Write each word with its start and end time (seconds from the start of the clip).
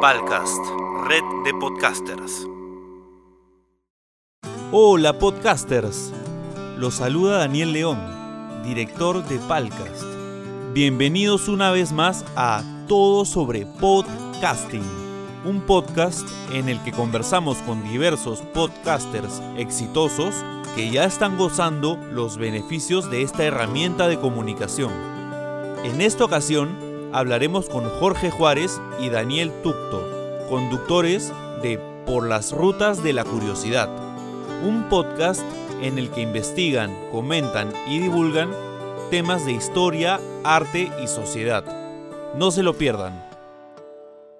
Palcast, 0.00 0.64
red 1.08 1.22
de 1.44 1.52
podcasters. 1.60 2.46
Hola 4.72 5.18
podcasters, 5.18 6.10
los 6.78 6.94
saluda 6.94 7.36
Daniel 7.36 7.74
León, 7.74 7.98
director 8.64 9.22
de 9.22 9.38
Palcast. 9.40 10.04
Bienvenidos 10.72 11.48
una 11.48 11.70
vez 11.70 11.92
más 11.92 12.24
a 12.34 12.62
Todo 12.88 13.26
sobre 13.26 13.66
Podcasting, 13.66 14.86
un 15.44 15.60
podcast 15.66 16.26
en 16.50 16.70
el 16.70 16.82
que 16.82 16.92
conversamos 16.92 17.58
con 17.58 17.84
diversos 17.84 18.40
podcasters 18.54 19.42
exitosos 19.58 20.34
que 20.74 20.90
ya 20.90 21.04
están 21.04 21.36
gozando 21.36 21.98
los 22.10 22.38
beneficios 22.38 23.10
de 23.10 23.20
esta 23.20 23.44
herramienta 23.44 24.08
de 24.08 24.18
comunicación. 24.18 24.94
En 25.84 26.00
esta 26.00 26.24
ocasión 26.24 26.89
hablaremos 27.12 27.68
con 27.68 27.84
Jorge 27.88 28.30
Juárez 28.30 28.80
y 29.00 29.08
Daniel 29.08 29.50
Tucto, 29.62 30.46
conductores 30.48 31.32
de 31.62 31.78
Por 32.06 32.28
las 32.28 32.52
Rutas 32.52 33.02
de 33.02 33.12
la 33.12 33.24
Curiosidad, 33.24 33.88
un 34.62 34.88
podcast 34.88 35.42
en 35.82 35.98
el 35.98 36.10
que 36.10 36.20
investigan, 36.22 36.94
comentan 37.10 37.72
y 37.88 37.98
divulgan 37.98 38.50
temas 39.10 39.44
de 39.44 39.52
historia, 39.52 40.20
arte 40.44 40.90
y 41.02 41.08
sociedad. 41.08 41.64
No 42.36 42.50
se 42.50 42.62
lo 42.62 42.74
pierdan. 42.74 43.28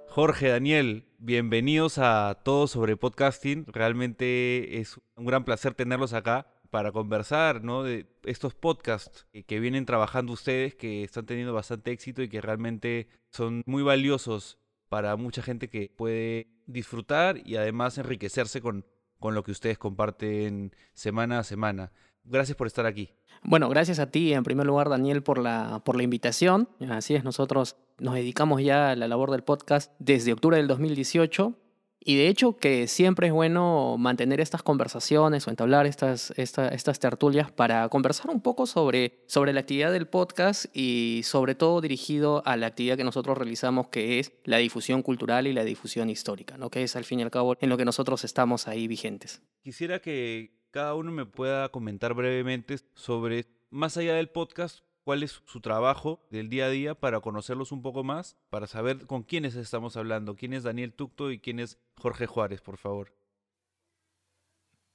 Jorge, 0.09 0.49
Daniel, 0.49 1.07
bienvenidos 1.19 1.99
a 1.99 2.39
Todos 2.45 2.71
sobre 2.71 2.97
Podcasting. 2.97 3.65
Realmente 3.67 4.81
es 4.81 5.01
un 5.17 5.25
gran 5.25 5.45
placer 5.45 5.75
tenerlos 5.75 6.13
acá 6.13 6.47
para 6.71 6.93
conversar, 6.93 7.63
¿no? 7.63 7.83
De 7.83 8.07
estos 8.25 8.55
podcasts 8.55 9.27
que 9.47 9.61
vienen 9.61 9.87
trabajando 9.87 10.33
ustedes, 10.33 10.75
que 10.75 11.03
están 11.03 11.27
teniendo 11.27 11.53
bastante 11.53 11.91
éxito 11.91 12.23
y 12.23 12.29
que 12.29 12.41
realmente 12.41 13.09
son 13.31 13.63
muy 13.67 13.83
valiosos 13.83 14.59
para 14.89 15.17
mucha 15.17 15.43
gente 15.43 15.69
que 15.69 15.93
puede 15.97 16.49
disfrutar 16.67 17.41
y 17.45 17.57
además 17.57 17.99
enriquecerse 17.99 18.61
con, 18.61 18.87
con 19.19 19.35
lo 19.35 19.43
que 19.43 19.53
ustedes 19.53 19.79
comparten 19.79 20.75
semana 20.95 21.41
a 21.41 21.45
semana. 21.45 21.93
Gracias 22.25 22.57
por 22.57 22.67
estar 22.67 22.87
aquí. 22.87 23.11
Bueno, 23.43 23.69
gracias 23.69 23.99
a 23.99 24.11
ti 24.11 24.33
en 24.33 24.45
primer 24.45 24.67
lugar, 24.67 24.89
Daniel, 24.89 25.23
por 25.23 25.39
la, 25.39 25.83
por 25.85 25.97
la 25.97 26.03
invitación. 26.03 26.69
Así 26.89 27.15
es, 27.15 27.25
nosotros 27.25 27.77
nos 27.99 28.15
dedicamos 28.15 28.63
ya 28.63 28.91
a 28.91 28.97
la 28.97 29.09
labor 29.09 29.31
del 29.31 29.43
podcast 29.43 29.93
desde 29.99 30.33
octubre 30.33 30.57
del 30.57 30.69
2018 30.69 31.57
y 32.03 32.17
de 32.17 32.29
hecho 32.29 32.57
que 32.57 32.89
siempre 32.89 33.27
es 33.27 33.33
bueno 33.33 33.97
mantener 33.99 34.41
estas 34.41 34.63
conversaciones 34.63 35.47
o 35.47 35.51
entablar 35.51 35.87
estas, 35.87 36.33
estas 36.37 36.99
tertulias 36.99 37.53
para 37.53 37.89
conversar 37.91 38.31
un 38.31 38.41
poco 38.41 38.67
sobre, 38.67 39.23
sobre 39.27 39.53
la 39.53 39.61
actividad 39.61 39.93
del 39.93 40.09
podcast 40.09 40.65
y 40.75 41.21
sobre 41.25 41.55
todo 41.55 41.83
dirigido 41.83 42.43
a 42.47 42.57
la 42.57 42.69
actividad 42.69 42.97
que 42.97 43.05
nosotros 43.05 43.37
realizamos 43.37 43.89
que 43.89 44.19
es 44.19 44.33
la 44.45 44.57
difusión 44.57 45.03
cultural 45.03 45.47
y 45.47 45.53
la 45.53 45.65
difusión 45.65 46.09
histórica, 46.09 46.57
¿no? 46.57 46.71
que 46.71 46.83
es 46.83 46.97
al 46.97 47.05
fin 47.05 47.21
y 47.21 47.23
al 47.23 47.31
cabo 47.31 47.57
en 47.61 47.69
lo 47.69 47.77
que 47.77 47.85
nosotros 47.85 48.25
estamos 48.25 48.67
ahí 48.67 48.89
vigentes. 48.89 49.43
Quisiera 49.63 50.01
que 50.01 50.59
cada 50.71 50.95
uno 50.95 51.13
me 51.13 51.27
pueda 51.27 51.69
comentar 51.69 52.15
brevemente 52.15 52.79
sobre, 52.95 53.45
más 53.69 53.97
allá 53.99 54.15
del 54.15 54.31
podcast, 54.31 54.85
cuál 55.11 55.25
es 55.25 55.43
su 55.45 55.61
trabajo 55.61 56.25
del 56.31 56.49
día 56.49 56.67
a 56.67 56.71
día 56.71 56.95
para 56.95 57.19
conocerlos 57.19 57.73
un 57.73 57.83
poco 57.83 58.05
más, 58.05 58.37
para 58.49 58.69
saber 58.69 59.09
con 59.09 59.25
quiénes 59.25 59.57
estamos 59.57 59.97
hablando, 59.97 60.37
quién 60.37 60.53
es 60.53 60.63
Daniel 60.63 60.93
Tucto 60.93 61.33
y 61.33 61.41
quién 61.41 61.59
es 61.59 61.79
Jorge 61.97 62.29
Juárez, 62.29 62.61
por 62.61 62.77
favor. 62.77 63.13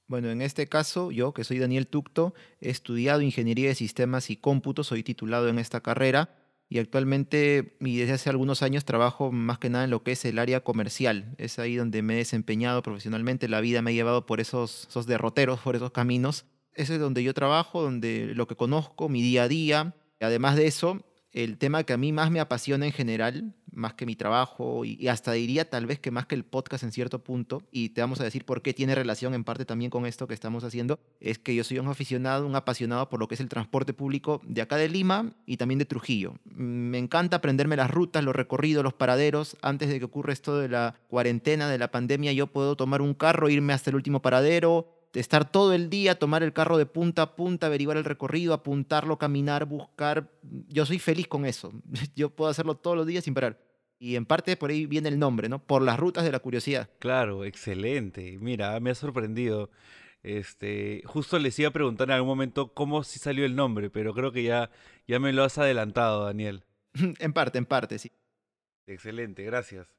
Bueno, 0.06 0.30
en 0.30 0.40
este 0.40 0.68
caso, 0.68 1.10
yo 1.10 1.34
que 1.34 1.44
soy 1.44 1.58
Daniel 1.58 1.86
Tucto, 1.86 2.32
he 2.62 2.70
estudiado 2.70 3.20
Ingeniería 3.20 3.68
de 3.68 3.74
Sistemas 3.74 4.30
y 4.30 4.38
Cómputo, 4.38 4.84
soy 4.84 5.02
titulado 5.02 5.48
en 5.48 5.58
esta 5.58 5.82
carrera 5.82 6.34
y 6.70 6.78
actualmente 6.78 7.76
y 7.80 7.98
desde 7.98 8.14
hace 8.14 8.30
algunos 8.30 8.62
años 8.62 8.86
trabajo 8.86 9.30
más 9.32 9.58
que 9.58 9.68
nada 9.68 9.84
en 9.84 9.90
lo 9.90 10.02
que 10.02 10.12
es 10.12 10.24
el 10.24 10.38
área 10.38 10.64
comercial. 10.64 11.34
Es 11.36 11.58
ahí 11.58 11.76
donde 11.76 12.00
me 12.00 12.14
he 12.14 12.16
desempeñado 12.16 12.80
profesionalmente, 12.82 13.50
la 13.50 13.60
vida 13.60 13.82
me 13.82 13.90
ha 13.90 13.94
llevado 13.94 14.24
por 14.24 14.40
esos, 14.40 14.86
esos 14.88 15.04
derroteros, 15.04 15.60
por 15.60 15.76
esos 15.76 15.90
caminos 15.90 16.46
ese 16.76 16.94
es 16.94 17.00
donde 17.00 17.22
yo 17.22 17.32
trabajo, 17.34 17.82
donde 17.82 18.32
lo 18.34 18.46
que 18.46 18.54
conozco, 18.54 19.08
mi 19.08 19.22
día 19.22 19.44
a 19.44 19.48
día. 19.48 19.94
Además 20.20 20.56
de 20.56 20.66
eso, 20.66 21.04
el 21.32 21.58
tema 21.58 21.84
que 21.84 21.92
a 21.92 21.98
mí 21.98 22.12
más 22.12 22.30
me 22.30 22.40
apasiona 22.40 22.86
en 22.86 22.92
general, 22.92 23.54
más 23.70 23.92
que 23.92 24.06
mi 24.06 24.16
trabajo 24.16 24.86
y, 24.86 25.06
hasta 25.08 25.32
diría 25.32 25.68
tal 25.68 25.84
vez 25.84 25.98
que 25.98 26.10
más 26.10 26.26
que 26.26 26.34
el 26.34 26.44
podcast 26.44 26.82
en 26.82 26.92
cierto 26.92 27.22
punto, 27.22 27.62
y 27.70 27.90
te 27.90 28.00
vamos 28.00 28.20
a 28.20 28.24
decir 28.24 28.46
por 28.46 28.62
qué 28.62 28.72
tiene 28.72 28.94
relación 28.94 29.34
en 29.34 29.44
parte 29.44 29.66
también 29.66 29.90
con 29.90 30.06
esto 30.06 30.26
que 30.26 30.32
estamos 30.32 30.64
haciendo, 30.64 30.98
es 31.20 31.38
que 31.38 31.54
yo 31.54 31.62
soy 31.62 31.78
un 31.78 31.88
aficionado, 31.88 32.46
un 32.46 32.56
apasionado 32.56 33.10
por 33.10 33.20
lo 33.20 33.28
que 33.28 33.34
es 33.34 33.40
el 33.42 33.50
transporte 33.50 33.92
público 33.92 34.40
de 34.46 34.62
acá 34.62 34.76
de 34.76 34.88
Lima 34.88 35.34
y 35.44 35.58
también 35.58 35.78
de 35.78 35.84
Trujillo. 35.84 36.36
Me 36.44 36.96
encanta 36.96 37.36
aprenderme 37.36 37.76
las 37.76 37.90
rutas, 37.90 38.24
los 38.24 38.34
recorridos, 38.34 38.82
los 38.82 38.94
paraderos. 38.94 39.58
Antes 39.60 39.90
de 39.90 39.98
que 39.98 40.06
ocurra 40.06 40.32
esto 40.32 40.58
de 40.58 40.70
la 40.70 40.94
cuarentena, 41.08 41.68
de 41.68 41.76
la 41.76 41.90
pandemia, 41.90 42.32
yo 42.32 42.46
puedo 42.46 42.76
tomar 42.76 43.02
un 43.02 43.12
carro, 43.12 43.50
irme 43.50 43.74
hasta 43.74 43.90
el 43.90 43.96
último 43.96 44.22
paradero, 44.22 44.95
estar 45.20 45.50
todo 45.50 45.72
el 45.72 45.90
día, 45.90 46.18
tomar 46.18 46.42
el 46.42 46.52
carro 46.52 46.78
de 46.78 46.86
punta 46.86 47.22
a 47.22 47.36
punta, 47.36 47.66
averiguar 47.66 47.96
el 47.96 48.04
recorrido, 48.04 48.54
apuntarlo, 48.54 49.18
caminar, 49.18 49.64
buscar. 49.64 50.30
Yo 50.68 50.86
soy 50.86 50.98
feliz 50.98 51.26
con 51.26 51.46
eso. 51.46 51.72
Yo 52.14 52.30
puedo 52.30 52.50
hacerlo 52.50 52.76
todos 52.76 52.96
los 52.96 53.06
días 53.06 53.24
sin 53.24 53.34
parar. 53.34 53.60
Y 53.98 54.16
en 54.16 54.26
parte 54.26 54.56
por 54.56 54.70
ahí 54.70 54.86
viene 54.86 55.08
el 55.08 55.18
nombre, 55.18 55.48
¿no? 55.48 55.58
Por 55.58 55.82
las 55.82 55.98
rutas 55.98 56.24
de 56.24 56.32
la 56.32 56.40
curiosidad. 56.40 56.90
Claro, 56.98 57.44
excelente. 57.44 58.36
Mira, 58.40 58.78
me 58.80 58.90
ha 58.90 58.94
sorprendido. 58.94 59.70
Este, 60.22 61.02
justo 61.06 61.38
les 61.38 61.58
iba 61.58 61.68
a 61.68 61.72
preguntar 61.72 62.08
en 62.08 62.14
algún 62.14 62.28
momento 62.28 62.74
cómo 62.74 63.04
sí 63.04 63.18
salió 63.18 63.44
el 63.46 63.54
nombre, 63.54 63.90
pero 63.90 64.12
creo 64.12 64.32
que 64.32 64.42
ya, 64.42 64.70
ya 65.06 65.18
me 65.18 65.32
lo 65.32 65.44
has 65.44 65.56
adelantado, 65.56 66.24
Daniel. 66.24 66.64
en 67.20 67.32
parte, 67.32 67.58
en 67.58 67.64
parte, 67.64 67.98
sí. 67.98 68.12
Excelente, 68.86 69.44
gracias. 69.44 69.94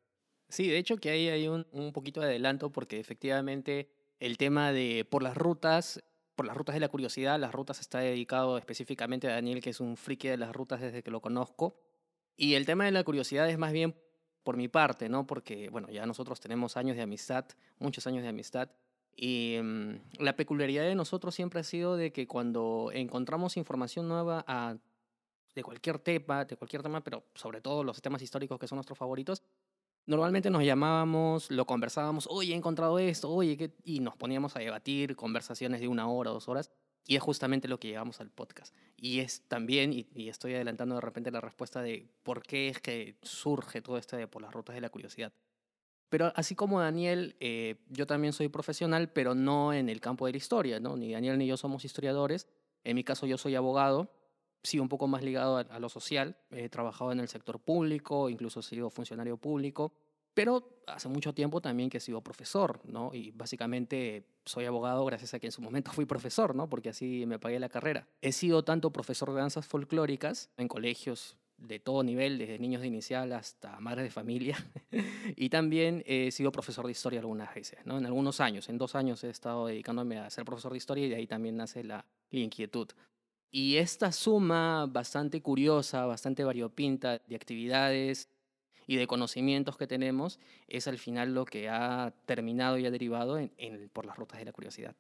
Sí, 0.49 0.67
de 0.67 0.77
hecho 0.77 0.97
que 0.97 1.09
ahí 1.09 1.27
hay 1.29 1.47
un, 1.47 1.65
un 1.71 1.91
poquito 1.91 2.21
de 2.21 2.27
adelanto 2.27 2.71
porque 2.71 2.99
efectivamente 2.99 3.89
el 4.19 4.37
tema 4.37 4.71
de 4.71 5.05
por 5.09 5.23
las 5.23 5.35
rutas, 5.35 6.03
por 6.35 6.45
las 6.45 6.55
rutas 6.55 6.75
de 6.75 6.79
la 6.79 6.89
curiosidad, 6.89 7.39
las 7.39 7.51
rutas 7.51 7.79
está 7.79 7.99
dedicado 7.99 8.57
específicamente 8.57 9.27
a 9.27 9.33
Daniel, 9.33 9.61
que 9.61 9.71
es 9.71 9.79
un 9.79 9.97
friki 9.97 10.27
de 10.27 10.37
las 10.37 10.53
rutas 10.53 10.81
desde 10.81 11.03
que 11.03 11.11
lo 11.11 11.21
conozco. 11.21 11.79
Y 12.35 12.53
el 12.53 12.65
tema 12.65 12.85
de 12.85 12.91
la 12.91 13.03
curiosidad 13.03 13.49
es 13.49 13.57
más 13.57 13.71
bien 13.71 13.95
por 14.43 14.55
mi 14.55 14.67
parte, 14.67 15.09
¿no? 15.09 15.27
Porque, 15.27 15.69
bueno, 15.69 15.89
ya 15.89 16.05
nosotros 16.05 16.39
tenemos 16.39 16.77
años 16.77 16.95
de 16.95 17.01
amistad, 17.01 17.45
muchos 17.79 18.07
años 18.07 18.23
de 18.23 18.29
amistad. 18.29 18.69
Y 19.15 19.57
mm, 19.61 20.23
la 20.23 20.35
peculiaridad 20.35 20.83
de 20.83 20.95
nosotros 20.95 21.33
siempre 21.33 21.59
ha 21.59 21.63
sido 21.63 21.97
de 21.97 22.13
que 22.13 22.27
cuando 22.27 22.91
encontramos 22.93 23.57
información 23.57 24.07
nueva 24.07 24.45
a, 24.47 24.77
de 25.55 25.63
cualquier 25.63 25.97
tema, 25.97 26.45
de 26.45 26.55
cualquier 26.55 26.83
tema, 26.83 27.03
pero 27.03 27.23
sobre 27.33 27.61
todo 27.61 27.83
los 27.83 27.99
temas 27.99 28.21
históricos 28.21 28.59
que 28.59 28.67
son 28.67 28.77
nuestros 28.77 28.97
favoritos, 28.97 29.41
Normalmente 30.07 30.49
nos 30.49 30.63
llamábamos, 30.63 31.51
lo 31.51 31.65
conversábamos, 31.65 32.27
oye, 32.31 32.53
he 32.53 32.55
encontrado 32.55 32.97
esto, 32.97 33.29
oye, 33.29 33.57
¿qué? 33.57 33.73
y 33.83 33.99
nos 33.99 34.15
poníamos 34.15 34.55
a 34.55 34.59
debatir 34.59 35.17
conversaciones 35.17 35.81
de 35.81 35.89
una 35.89 36.07
hora, 36.07 36.31
dos 36.31 36.47
horas, 36.47 36.71
y 37.05 37.17
es 37.17 37.21
justamente 37.21 37.67
lo 37.67 37.77
que 37.77 37.89
llevamos 37.89 38.21
al 38.21 38.29
podcast. 38.29 38.73
Y 38.95 39.19
es 39.19 39.41
también, 39.49 39.91
y, 39.91 40.29
estoy 40.29 40.55
adelantando 40.55 40.95
de 40.95 41.01
repente 41.01 41.29
la 41.29 41.41
respuesta 41.41 41.81
de 41.81 42.07
por 42.23 42.41
qué 42.41 42.69
es 42.69 42.79
que 42.79 43.17
surge 43.21 43.81
todo 43.81 43.97
esto 43.97 44.15
de 44.15 44.27
por 44.27 44.41
las 44.41 44.53
rutas 44.53 44.75
de 44.75 44.81
la 44.81 44.89
curiosidad. 44.89 45.33
Pero 46.07 46.31
así 46.35 46.55
como 46.55 46.79
Daniel, 46.79 47.35
eh, 47.41 47.75
yo 47.89 48.07
también 48.07 48.31
soy 48.31 48.47
profesional, 48.47 49.11
pero 49.11 49.35
no 49.35 49.73
en 49.73 49.89
el 49.89 49.99
campo 49.99 50.25
de 50.25 50.31
la 50.31 50.37
historia, 50.37 50.79
¿no? 50.79 50.95
Ni 50.95 51.11
Daniel 51.11 51.37
ni 51.37 51.47
yo 51.47 51.57
somos 51.57 51.83
historiadores. 51.83 52.47
En 52.85 52.95
mi 52.95 53.03
caso 53.03 53.25
yo 53.25 53.37
soy 53.37 53.55
abogado, 53.55 54.09
sí 54.63 54.79
un 54.79 54.89
poco 54.89 55.07
más 55.07 55.23
ligado 55.23 55.57
a, 55.57 55.79
lo 55.79 55.89
social. 55.89 56.37
He 56.51 56.69
trabajado 56.69 57.11
en 57.11 57.19
el 57.19 57.27
sector 57.27 57.59
público, 57.59 58.29
incluso 58.29 58.59
he 58.59 58.63
sido 58.63 58.89
funcionario 58.89 59.37
público, 59.37 59.93
pero 60.33 60.81
hace 60.85 61.09
mucho 61.09 61.33
tiempo 61.33 61.61
también 61.61 61.89
que 61.89 61.97
he 61.97 62.01
sido 62.01 62.21
profesor, 62.21 62.79
¿no? 62.85 63.11
Y 63.13 63.31
básicamente 63.31 64.23
soy 64.45 64.65
abogado 64.65 65.03
gracias 65.05 65.33
a 65.33 65.39
que 65.39 65.47
en 65.47 65.51
su 65.51 65.61
momento 65.61 65.91
fui 65.93 66.05
profesor, 66.05 66.55
¿no? 66.55 66.69
Porque 66.69 66.89
así 66.89 67.25
me 67.25 67.39
pagué 67.39 67.59
la 67.59 67.69
carrera. 67.69 68.07
He 68.21 68.31
sido 68.31 68.63
tanto 68.63 68.91
profesor 68.91 69.33
de 69.33 69.39
danzas 69.39 69.65
folclóricas 69.65 70.49
en 70.57 70.67
colegios 70.67 71.37
de 71.57 71.79
todo 71.79 72.03
nivel, 72.03 72.37
desde 72.37 72.59
niños 72.59 72.81
de 72.81 72.87
inicial 72.87 73.33
hasta 73.33 73.79
madres 73.79 74.03
de 74.03 74.11
familia. 74.11 74.57
y 75.35 75.49
también 75.49 76.03
he 76.05 76.31
sido 76.31 76.51
profesor 76.51 76.85
de 76.85 76.91
historia 76.91 77.19
algunas 77.19 77.53
veces, 77.53 77.79
¿no? 77.85 77.97
En 77.97 78.05
algunos 78.05 78.39
años, 78.39 78.69
en 78.69 78.77
dos 78.77 78.95
años 78.95 79.23
he 79.23 79.29
estado 79.29 79.67
dedicándome 79.67 80.19
a 80.19 80.29
ser 80.29 80.45
profesor 80.45 80.71
de 80.71 80.77
historia 80.77 81.05
y 81.05 81.09
de 81.09 81.15
ahí 81.15 81.27
también 81.27 81.57
nace 81.57 81.83
la 81.83 82.05
inquietud. 82.29 82.89
Y 83.49 83.77
esta 83.77 84.11
suma 84.11 84.85
bastante 84.87 85.41
curiosa, 85.41 86.05
bastante 86.05 86.43
variopinta 86.43 87.19
de 87.27 87.35
actividades 87.35 88.29
y 88.87 88.95
de 88.95 89.07
conocimientos 89.07 89.77
que 89.77 89.87
tenemos 89.87 90.39
es 90.67 90.87
al 90.87 90.97
final 90.97 91.33
lo 91.33 91.45
que 91.45 91.69
ha 91.69 92.13
terminado 92.25 92.77
y 92.77 92.85
ha 92.85 92.91
derivado 92.91 93.37
en, 93.37 93.89
por 93.93 94.05
las 94.05 94.17
rutas 94.17 94.39
de 94.39 94.45
la 94.45 94.53
curiosidad. 94.53 94.95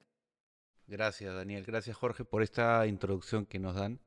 Gracias, 0.87 1.33
Daniel. 1.35 1.65
Gracias, 1.65 1.97
Jorge, 1.97 2.23
por 2.23 2.41
esta 2.41 2.85
introducción 2.87 3.45
que 3.45 3.59
nos 3.59 3.75
dan. 3.75 3.99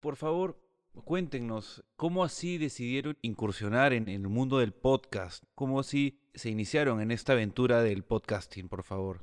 Por 0.00 0.16
favor, 0.16 0.60
cuéntenos, 1.04 1.84
¿cómo 1.96 2.24
así 2.24 2.58
decidieron 2.58 3.16
incursionar 3.22 3.92
en, 3.92 4.08
en 4.08 4.22
el 4.22 4.28
mundo 4.28 4.58
del 4.58 4.72
podcast? 4.72 5.44
¿Cómo 5.54 5.78
así 5.78 6.20
se 6.34 6.50
iniciaron 6.50 7.00
en 7.00 7.12
esta 7.12 7.34
aventura 7.34 7.82
del 7.82 8.04
podcasting, 8.04 8.68
por 8.68 8.82
favor? 8.82 9.22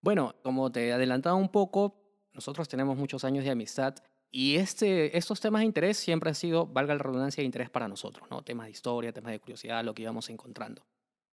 Bueno, 0.00 0.36
como 0.42 0.70
te 0.70 0.92
adelantaba 0.92 1.34
un 1.34 1.48
poco, 1.48 2.03
nosotros 2.34 2.68
tenemos 2.68 2.96
muchos 2.96 3.24
años 3.24 3.44
de 3.44 3.50
amistad 3.50 3.94
y 4.30 4.56
este, 4.56 5.16
estos 5.16 5.40
temas 5.40 5.60
de 5.60 5.66
interés 5.66 5.96
siempre 5.96 6.28
han 6.28 6.34
sido, 6.34 6.66
valga 6.66 6.94
la 6.94 7.02
redundancia, 7.02 7.40
de 7.40 7.46
interés 7.46 7.70
para 7.70 7.86
nosotros, 7.86 8.28
¿no? 8.30 8.42
Temas 8.42 8.66
de 8.66 8.72
historia, 8.72 9.12
temas 9.12 9.30
de 9.30 9.38
curiosidad, 9.38 9.84
lo 9.84 9.94
que 9.94 10.02
íbamos 10.02 10.28
encontrando. 10.28 10.84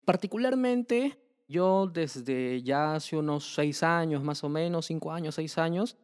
Particularmente, 0.05 1.17
yo 1.47 1.87
desde 1.87 2.61
ya 2.63 2.97
hace 2.97 3.17
unos 3.17 3.55
seis 3.55 3.85
años, 3.85 4.25
más 4.25 4.43
o 4.43 4.49
menos, 4.49 4.87
cinco 4.87 5.13
años, 5.13 5.37
seis 5.37 5.59
años, 5.59 5.97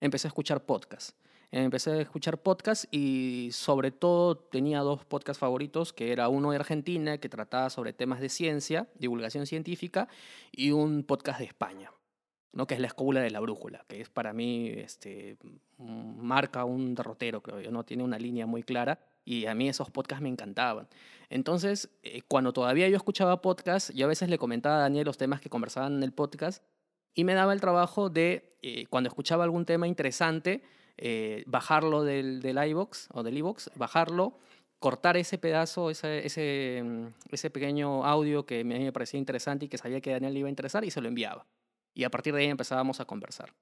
empecé 0.00 0.26
a 0.26 0.30
escuchar 0.30 0.64
podcasts. 0.64 1.14
Empecé 1.50 1.90
a 1.92 2.00
escuchar 2.00 2.42
podcasts 2.42 2.88
y 2.90 3.50
sobre 3.52 3.90
todo 3.90 4.36
tenía 4.36 4.80
dos 4.80 5.04
podcasts 5.04 5.40
favoritos, 5.40 5.92
que 5.92 6.12
era 6.12 6.28
uno 6.28 6.50
de 6.50 6.56
Argentina, 6.56 7.18
que 7.18 7.28
trataba 7.28 7.68
sobre 7.68 7.92
temas 7.92 8.20
de 8.20 8.28
ciencia, 8.28 8.88
divulgación 8.98 9.46
científica, 9.46 10.08
y 10.52 10.70
un 10.72 11.04
podcast 11.04 11.38
de 11.40 11.46
España, 11.46 11.90
¿no? 12.52 12.66
que 12.66 12.74
es 12.74 12.80
La 12.80 12.86
Escóbula 12.86 13.20
de 13.20 13.30
la 13.30 13.40
Brújula, 13.40 13.84
que 13.88 14.00
es 14.00 14.08
para 14.08 14.32
mí, 14.32 14.68
este, 14.68 15.36
marca 15.78 16.64
un 16.64 16.94
derrotero, 16.94 17.42
creo 17.42 17.60
yo, 17.60 17.70
¿no? 17.70 17.84
tiene 17.84 18.02
una 18.02 18.18
línea 18.18 18.46
muy 18.46 18.62
clara 18.62 18.98
y 19.24 19.46
a 19.46 19.54
mí 19.54 19.68
esos 19.68 19.90
podcasts 19.90 20.22
me 20.22 20.28
encantaban. 20.28 20.88
Entonces, 21.30 21.90
eh, 22.02 22.22
cuando 22.26 22.52
todavía 22.52 22.88
yo 22.88 22.96
escuchaba 22.96 23.42
podcasts, 23.42 23.92
yo 23.94 24.06
a 24.06 24.08
veces 24.08 24.30
le 24.30 24.38
comentaba 24.38 24.76
a 24.76 24.80
Daniel 24.80 25.04
los 25.04 25.18
temas 25.18 25.40
que 25.40 25.50
conversaban 25.50 25.96
en 25.96 26.02
el 26.02 26.12
podcast 26.12 26.64
y 27.14 27.24
me 27.24 27.34
daba 27.34 27.52
el 27.52 27.60
trabajo 27.60 28.08
de, 28.10 28.56
eh, 28.62 28.86
cuando 28.86 29.08
escuchaba 29.08 29.44
algún 29.44 29.66
tema 29.66 29.86
interesante, 29.86 30.62
eh, 30.96 31.44
bajarlo 31.46 32.04
del, 32.04 32.40
del 32.40 32.58
iVox 32.70 33.08
o 33.12 33.22
del 33.22 33.36
iVox, 33.38 33.70
bajarlo, 33.76 34.38
cortar 34.78 35.16
ese 35.16 35.38
pedazo, 35.38 35.90
ese, 35.90 36.24
ese, 36.24 36.82
mm, 36.82 37.50
pequeño 37.52 38.04
audio 38.04 38.46
que 38.46 38.60
a 38.60 38.64
mí 38.64 38.78
me 38.78 38.92
parecía 38.92 39.18
interesante 39.18 39.66
y 39.66 39.68
que 39.68 39.78
sabía 39.78 40.00
que 40.00 40.10
Daniel 40.10 40.32
le 40.32 40.40
iba 40.40 40.46
a 40.46 40.50
interesar 40.50 40.84
y 40.84 40.90
se 40.90 41.00
lo 41.00 41.08
enviaba. 41.08 41.46
Y 41.98 42.04
a 42.04 42.10
partir 42.10 42.32
de 42.32 42.42
ahí 42.42 42.46
empezábamos 42.46 43.00
a 43.00 43.06
conversar. 43.06 43.52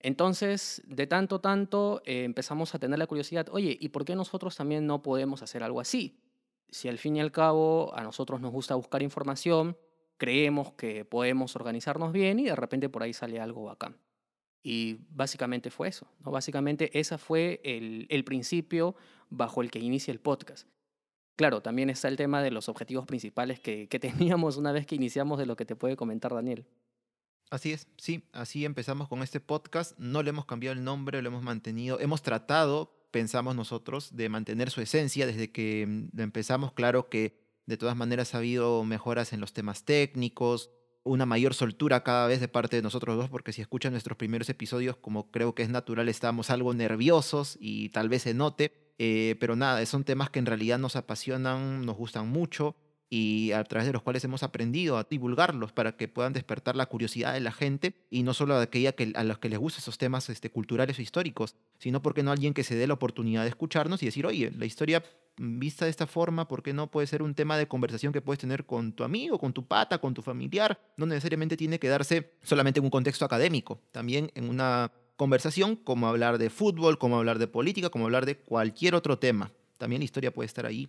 Entonces, 0.00 0.82
de 0.84 1.06
tanto, 1.06 1.40
tanto, 1.40 2.02
eh, 2.04 2.24
empezamos 2.24 2.74
a 2.74 2.80
tener 2.80 2.98
la 2.98 3.06
curiosidad, 3.06 3.46
oye, 3.52 3.78
¿y 3.80 3.90
por 3.90 4.04
qué 4.04 4.16
nosotros 4.16 4.56
también 4.56 4.84
no 4.84 5.00
podemos 5.00 5.42
hacer 5.42 5.62
algo 5.62 5.80
así? 5.80 6.18
Si 6.70 6.88
al 6.88 6.98
fin 6.98 7.14
y 7.14 7.20
al 7.20 7.30
cabo 7.30 7.96
a 7.96 8.02
nosotros 8.02 8.40
nos 8.40 8.50
gusta 8.50 8.74
buscar 8.74 9.00
información, 9.04 9.78
creemos 10.16 10.72
que 10.72 11.04
podemos 11.04 11.54
organizarnos 11.54 12.10
bien 12.10 12.40
y 12.40 12.46
de 12.46 12.56
repente 12.56 12.88
por 12.88 13.04
ahí 13.04 13.12
sale 13.12 13.38
algo 13.38 13.62
bacán. 13.62 13.96
Y 14.60 14.98
básicamente 15.10 15.70
fue 15.70 15.86
eso, 15.86 16.08
¿no? 16.18 16.32
Básicamente 16.32 16.98
ese 16.98 17.16
fue 17.16 17.60
el, 17.62 18.08
el 18.10 18.24
principio 18.24 18.96
bajo 19.30 19.62
el 19.62 19.70
que 19.70 19.78
inicia 19.78 20.10
el 20.10 20.18
podcast. 20.18 20.66
Claro, 21.36 21.60
también 21.60 21.90
está 21.90 22.08
el 22.08 22.16
tema 22.16 22.42
de 22.42 22.50
los 22.50 22.68
objetivos 22.68 23.06
principales 23.06 23.60
que, 23.60 23.86
que 23.86 23.98
teníamos 24.00 24.56
una 24.56 24.72
vez 24.72 24.84
que 24.84 24.96
iniciamos 24.96 25.38
de 25.38 25.46
lo 25.46 25.54
que 25.54 25.64
te 25.64 25.76
puede 25.76 25.94
comentar 25.94 26.34
Daniel. 26.34 26.66
Así 27.50 27.72
es, 27.72 27.86
sí, 27.98 28.28
así 28.32 28.64
empezamos 28.64 29.08
con 29.08 29.22
este 29.22 29.40
podcast. 29.40 29.98
No 29.98 30.22
le 30.22 30.30
hemos 30.30 30.46
cambiado 30.46 30.76
el 30.76 30.84
nombre, 30.84 31.22
lo 31.22 31.28
hemos 31.28 31.42
mantenido. 31.42 32.00
Hemos 32.00 32.22
tratado, 32.22 33.06
pensamos 33.10 33.54
nosotros, 33.54 34.16
de 34.16 34.28
mantener 34.28 34.70
su 34.70 34.80
esencia 34.80 35.26
desde 35.26 35.52
que 35.52 35.86
mm, 35.86 36.20
empezamos. 36.20 36.72
Claro 36.72 37.08
que 37.08 37.38
de 37.66 37.76
todas 37.76 37.96
maneras 37.96 38.34
ha 38.34 38.38
habido 38.38 38.82
mejoras 38.84 39.32
en 39.32 39.40
los 39.40 39.52
temas 39.52 39.84
técnicos, 39.84 40.70
una 41.02 41.26
mayor 41.26 41.54
soltura 41.54 42.02
cada 42.02 42.26
vez 42.26 42.40
de 42.40 42.48
parte 42.48 42.76
de 42.76 42.82
nosotros 42.82 43.16
dos, 43.16 43.28
porque 43.28 43.52
si 43.52 43.60
escuchan 43.60 43.92
nuestros 43.92 44.16
primeros 44.16 44.48
episodios, 44.48 44.96
como 44.96 45.30
creo 45.30 45.54
que 45.54 45.62
es 45.62 45.68
natural, 45.68 46.08
estábamos 46.08 46.50
algo 46.50 46.72
nerviosos 46.74 47.56
y 47.60 47.90
tal 47.90 48.08
vez 48.08 48.22
se 48.22 48.34
note. 48.34 48.72
Eh, 48.98 49.36
pero 49.40 49.56
nada, 49.56 49.84
son 49.86 50.04
temas 50.04 50.30
que 50.30 50.38
en 50.38 50.46
realidad 50.46 50.78
nos 50.78 50.96
apasionan, 50.96 51.84
nos 51.84 51.96
gustan 51.96 52.28
mucho 52.28 52.76
y 53.10 53.52
a 53.52 53.62
través 53.64 53.86
de 53.86 53.92
los 53.92 54.02
cuales 54.02 54.24
hemos 54.24 54.42
aprendido 54.42 54.96
a 54.98 55.04
divulgarlos 55.04 55.72
para 55.72 55.96
que 55.96 56.08
puedan 56.08 56.32
despertar 56.32 56.76
la 56.76 56.86
curiosidad 56.86 57.32
de 57.32 57.40
la 57.40 57.52
gente 57.52 57.94
y 58.10 58.22
no 58.22 58.34
solo 58.34 58.54
a 58.54 58.62
aquella 58.62 58.92
que, 58.92 59.12
a 59.14 59.24
los 59.24 59.38
que 59.38 59.48
les 59.48 59.58
gustan 59.58 59.82
esos 59.82 59.98
temas 59.98 60.28
este, 60.30 60.50
culturales 60.50 60.98
o 60.98 61.02
históricos, 61.02 61.56
sino 61.78 62.02
porque 62.02 62.22
no 62.22 62.32
alguien 62.32 62.54
que 62.54 62.64
se 62.64 62.74
dé 62.74 62.86
la 62.86 62.94
oportunidad 62.94 63.42
de 63.42 63.50
escucharnos 63.50 64.02
y 64.02 64.06
decir, 64.06 64.26
oye, 64.26 64.50
la 64.56 64.66
historia 64.66 65.02
vista 65.36 65.84
de 65.84 65.90
esta 65.90 66.06
forma, 66.06 66.48
¿por 66.48 66.62
qué 66.62 66.72
no 66.72 66.90
puede 66.90 67.06
ser 67.06 67.22
un 67.22 67.34
tema 67.34 67.56
de 67.56 67.68
conversación 67.68 68.12
que 68.12 68.20
puedes 68.20 68.40
tener 68.40 68.66
con 68.66 68.92
tu 68.92 69.04
amigo, 69.04 69.38
con 69.38 69.52
tu 69.52 69.66
pata, 69.66 69.98
con 69.98 70.14
tu 70.14 70.22
familiar? 70.22 70.80
No 70.96 71.06
necesariamente 71.06 71.56
tiene 71.56 71.78
que 71.78 71.88
darse 71.88 72.32
solamente 72.42 72.80
en 72.80 72.84
un 72.84 72.90
contexto 72.90 73.24
académico, 73.24 73.80
también 73.92 74.30
en 74.34 74.48
una 74.48 74.92
conversación 75.16 75.76
como 75.76 76.08
hablar 76.08 76.38
de 76.38 76.50
fútbol, 76.50 76.98
como 76.98 77.18
hablar 77.18 77.38
de 77.38 77.46
política, 77.46 77.90
como 77.90 78.04
hablar 78.06 78.26
de 78.26 78.38
cualquier 78.38 78.94
otro 78.94 79.18
tema. 79.18 79.52
También 79.78 80.00
la 80.00 80.04
historia 80.04 80.32
puede 80.32 80.46
estar 80.46 80.66
ahí. 80.66 80.88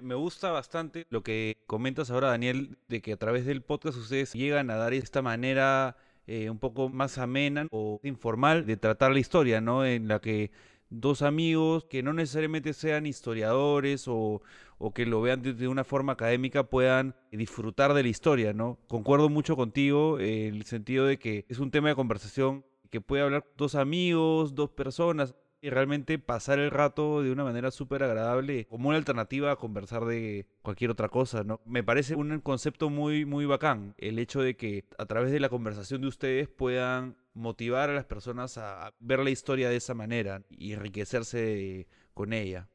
Me 0.00 0.14
gusta 0.14 0.50
bastante 0.50 1.06
lo 1.10 1.22
que 1.22 1.58
comentas 1.66 2.10
ahora, 2.10 2.28
Daniel, 2.28 2.78
de 2.88 3.00
que 3.00 3.12
a 3.12 3.16
través 3.16 3.46
del 3.46 3.62
podcast 3.62 3.96
ustedes 3.96 4.32
llegan 4.32 4.70
a 4.70 4.76
dar 4.76 4.92
esta 4.92 5.22
manera 5.22 5.96
eh, 6.26 6.50
un 6.50 6.58
poco 6.58 6.88
más 6.88 7.18
amena 7.18 7.68
o 7.70 8.00
informal 8.02 8.66
de 8.66 8.76
tratar 8.76 9.12
la 9.12 9.20
historia, 9.20 9.60
¿no? 9.60 9.84
En 9.84 10.08
la 10.08 10.20
que 10.20 10.50
dos 10.90 11.22
amigos 11.22 11.84
que 11.84 12.02
no 12.02 12.12
necesariamente 12.12 12.72
sean 12.72 13.06
historiadores 13.06 14.08
o, 14.08 14.42
o 14.78 14.92
que 14.92 15.06
lo 15.06 15.20
vean 15.22 15.42
de, 15.42 15.68
una 15.68 15.84
forma 15.84 16.14
académica 16.14 16.64
puedan 16.64 17.14
disfrutar 17.30 17.94
de 17.94 18.02
la 18.02 18.08
historia, 18.08 18.52
¿no? 18.52 18.78
Concuerdo 18.88 19.28
mucho 19.28 19.56
contigo 19.56 20.18
en 20.18 20.54
el 20.56 20.64
sentido 20.64 21.06
de 21.06 21.18
que 21.18 21.46
es 21.48 21.58
un 21.58 21.70
tema 21.70 21.88
de 21.88 21.94
conversación 21.94 22.64
que 22.90 23.00
puede 23.00 23.22
hablar 23.22 23.46
dos 23.56 23.74
amigos, 23.74 24.54
dos 24.54 24.70
personas, 24.70 25.34
y 25.64 25.70
realmente 25.70 26.18
pasar 26.18 26.58
el 26.58 26.70
rato 26.70 27.22
de 27.22 27.32
una 27.32 27.42
manera 27.42 27.70
súper 27.70 28.02
agradable 28.02 28.66
como 28.66 28.90
una 28.90 28.98
alternativa 28.98 29.50
a 29.50 29.56
conversar 29.56 30.04
de 30.04 30.44
cualquier 30.60 30.90
otra 30.90 31.08
cosa, 31.08 31.42
¿no? 31.42 31.62
Me 31.64 31.82
parece 31.82 32.14
un 32.16 32.38
concepto 32.40 32.90
muy, 32.90 33.24
muy 33.24 33.46
bacán 33.46 33.94
el 33.96 34.18
hecho 34.18 34.42
de 34.42 34.58
que 34.58 34.84
a 34.98 35.06
través 35.06 35.32
de 35.32 35.40
la 35.40 35.48
conversación 35.48 36.02
de 36.02 36.08
ustedes 36.08 36.50
puedan 36.50 37.16
motivar 37.32 37.88
a 37.88 37.94
las 37.94 38.04
personas 38.04 38.58
a 38.58 38.92
ver 38.98 39.20
la 39.20 39.30
historia 39.30 39.70
de 39.70 39.76
esa 39.76 39.94
manera 39.94 40.42
y 40.50 40.74
enriquecerse 40.74 41.86
con 42.12 42.34
ella. 42.34 42.68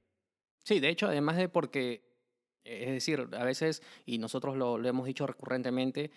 Sí, 0.64 0.80
de 0.80 0.90
hecho, 0.90 1.06
además 1.06 1.38
de 1.38 1.48
porque, 1.48 2.02
es 2.64 2.90
decir, 2.90 3.28
a 3.38 3.44
veces, 3.44 3.84
y 4.08 4.18
nosotros 4.18 4.58
lo, 4.58 4.80
lo 4.80 4.90
hemos 4.90 5.06
dicho 5.06 5.28
recurrentemente, 5.28 6.10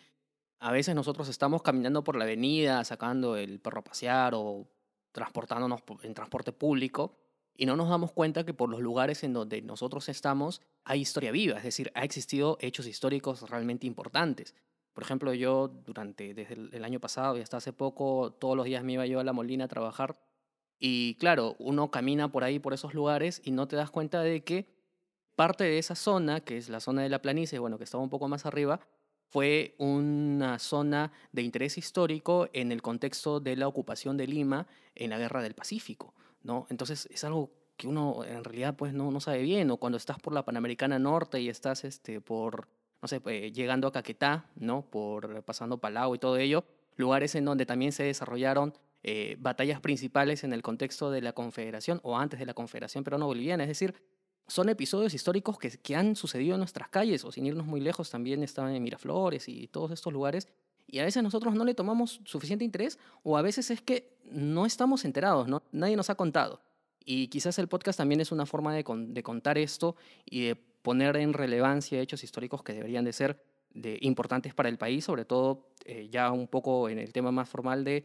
a 0.58 0.72
veces 0.72 0.94
nosotros 0.94 1.28
estamos 1.28 1.60
caminando 1.60 2.02
por 2.02 2.16
la 2.16 2.24
avenida, 2.24 2.82
sacando 2.84 3.36
el 3.36 3.60
perro 3.60 3.80
a 3.80 3.84
pasear 3.84 4.32
o 4.34 4.66
transportándonos 5.12 5.82
en 6.02 6.14
transporte 6.14 6.52
público 6.52 7.16
y 7.54 7.66
no 7.66 7.76
nos 7.76 7.88
damos 7.88 8.12
cuenta 8.12 8.44
que 8.44 8.54
por 8.54 8.68
los 8.70 8.80
lugares 8.80 9.22
en 9.24 9.32
donde 9.32 9.62
nosotros 9.62 10.08
estamos 10.08 10.60
hay 10.84 11.00
historia 11.00 11.30
viva, 11.30 11.58
es 11.58 11.64
decir, 11.64 11.92
ha 11.94 12.04
existido 12.04 12.58
hechos 12.60 12.86
históricos 12.86 13.48
realmente 13.48 13.86
importantes. 13.86 14.54
Por 14.92 15.04
ejemplo, 15.04 15.32
yo 15.32 15.68
durante, 15.68 16.34
desde 16.34 16.54
el 16.54 16.84
año 16.84 17.00
pasado 17.00 17.38
y 17.38 17.40
hasta 17.40 17.58
hace 17.58 17.72
poco, 17.72 18.32
todos 18.32 18.56
los 18.56 18.66
días 18.66 18.84
me 18.84 18.94
iba 18.94 19.06
yo 19.06 19.20
a 19.20 19.24
la 19.24 19.32
Molina 19.32 19.64
a 19.64 19.68
trabajar 19.68 20.18
y 20.78 21.14
claro, 21.14 21.54
uno 21.60 21.92
camina 21.92 22.32
por 22.32 22.42
ahí, 22.42 22.58
por 22.58 22.74
esos 22.74 22.92
lugares 22.92 23.40
y 23.44 23.52
no 23.52 23.68
te 23.68 23.76
das 23.76 23.90
cuenta 23.90 24.20
de 24.22 24.42
que 24.42 24.66
parte 25.36 25.64
de 25.64 25.78
esa 25.78 25.94
zona, 25.94 26.40
que 26.40 26.56
es 26.56 26.68
la 26.68 26.80
zona 26.80 27.02
de 27.02 27.08
la 27.08 27.22
planicie, 27.22 27.60
bueno, 27.60 27.78
que 27.78 27.84
estaba 27.84 28.02
un 28.02 28.10
poco 28.10 28.26
más 28.26 28.46
arriba, 28.46 28.80
fue 29.32 29.74
una 29.78 30.58
zona 30.58 31.10
de 31.32 31.40
interés 31.40 31.78
histórico 31.78 32.50
en 32.52 32.70
el 32.70 32.82
contexto 32.82 33.40
de 33.40 33.56
la 33.56 33.66
ocupación 33.66 34.18
de 34.18 34.26
Lima 34.26 34.66
en 34.94 35.08
la 35.08 35.16
Guerra 35.16 35.40
del 35.40 35.54
Pacífico, 35.54 36.12
¿no? 36.42 36.66
Entonces 36.68 37.08
es 37.10 37.24
algo 37.24 37.50
que 37.78 37.88
uno 37.88 38.24
en 38.24 38.44
realidad 38.44 38.76
pues 38.76 38.92
no, 38.92 39.10
no 39.10 39.20
sabe 39.20 39.40
bien, 39.40 39.70
o 39.70 39.78
cuando 39.78 39.96
estás 39.96 40.18
por 40.18 40.34
la 40.34 40.44
Panamericana 40.44 40.98
Norte 40.98 41.40
y 41.40 41.48
estás 41.48 41.84
este, 41.84 42.20
por, 42.20 42.68
no 43.00 43.08
sé, 43.08 43.22
pues, 43.22 43.50
llegando 43.54 43.88
a 43.88 43.92
Caquetá, 43.92 44.50
¿no? 44.54 44.82
Por 44.82 45.42
pasando 45.44 45.78
Palau 45.78 46.14
y 46.14 46.18
todo 46.18 46.36
ello, 46.36 46.66
lugares 46.96 47.34
en 47.34 47.46
donde 47.46 47.64
también 47.64 47.92
se 47.92 48.02
desarrollaron 48.02 48.74
eh, 49.02 49.36
batallas 49.40 49.80
principales 49.80 50.44
en 50.44 50.52
el 50.52 50.60
contexto 50.60 51.10
de 51.10 51.22
la 51.22 51.32
Confederación 51.32 52.00
o 52.02 52.18
antes 52.18 52.38
de 52.38 52.44
la 52.44 52.52
Confederación 52.52 53.02
Peruano-Boliviana, 53.02 53.64
es 53.64 53.68
decir, 53.68 53.94
son 54.52 54.68
episodios 54.68 55.14
históricos 55.14 55.58
que, 55.58 55.70
que 55.70 55.96
han 55.96 56.14
sucedido 56.14 56.54
en 56.54 56.60
nuestras 56.60 56.88
calles, 56.88 57.24
o 57.24 57.32
sin 57.32 57.46
irnos 57.46 57.66
muy 57.66 57.80
lejos, 57.80 58.10
también 58.10 58.42
estaban 58.42 58.74
en 58.74 58.82
Miraflores 58.82 59.48
y 59.48 59.66
todos 59.66 59.90
estos 59.92 60.12
lugares, 60.12 60.46
y 60.86 60.98
a 60.98 61.04
veces 61.04 61.22
nosotros 61.22 61.54
no 61.54 61.64
le 61.64 61.74
tomamos 61.74 62.20
suficiente 62.24 62.62
interés, 62.62 62.98
o 63.22 63.38
a 63.38 63.42
veces 63.42 63.70
es 63.70 63.80
que 63.80 64.18
no 64.24 64.66
estamos 64.66 65.06
enterados, 65.06 65.48
¿no? 65.48 65.62
nadie 65.72 65.96
nos 65.96 66.10
ha 66.10 66.16
contado. 66.16 66.60
Y 67.04 67.28
quizás 67.28 67.58
el 67.58 67.66
podcast 67.66 67.96
también 67.96 68.20
es 68.20 68.30
una 68.30 68.44
forma 68.44 68.74
de, 68.74 68.84
de 68.84 69.22
contar 69.22 69.56
esto 69.56 69.96
y 70.26 70.44
de 70.44 70.54
poner 70.54 71.16
en 71.16 71.32
relevancia 71.32 72.00
hechos 72.00 72.22
históricos 72.22 72.62
que 72.62 72.74
deberían 72.74 73.04
de 73.06 73.12
ser 73.14 73.42
de, 73.70 73.96
importantes 74.02 74.52
para 74.54 74.68
el 74.68 74.76
país, 74.76 75.04
sobre 75.04 75.24
todo 75.24 75.70
eh, 75.86 76.08
ya 76.10 76.30
un 76.30 76.46
poco 76.46 76.90
en 76.90 76.98
el 76.98 77.12
tema 77.12 77.32
más 77.32 77.48
formal 77.48 77.84
de 77.84 78.04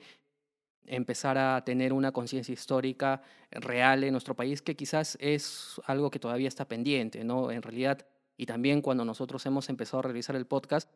empezar 0.88 1.38
a 1.38 1.64
tener 1.64 1.94
una 1.94 2.12
conciencia 2.12 2.54
histórica 2.54 3.22
real 3.52 4.04
en 4.04 4.14
nuestro 4.14 4.36
país, 4.36 4.62
que 4.62 4.76
quizás 4.76 5.18
es 5.22 5.80
algo 5.86 6.10
que 6.10 6.20
todavía 6.20 6.48
está 6.48 6.68
pendiente, 6.68 7.24
¿no? 7.24 7.52
En 7.52 7.62
realidad, 7.62 8.08
y 8.38 8.46
también 8.46 8.82
cuando 8.82 9.06
nosotros 9.06 9.46
hemos 9.46 9.70
empezado 9.70 10.00
a 10.00 10.04
realizar 10.04 10.36
el 10.36 10.48
podcast, 10.48 10.90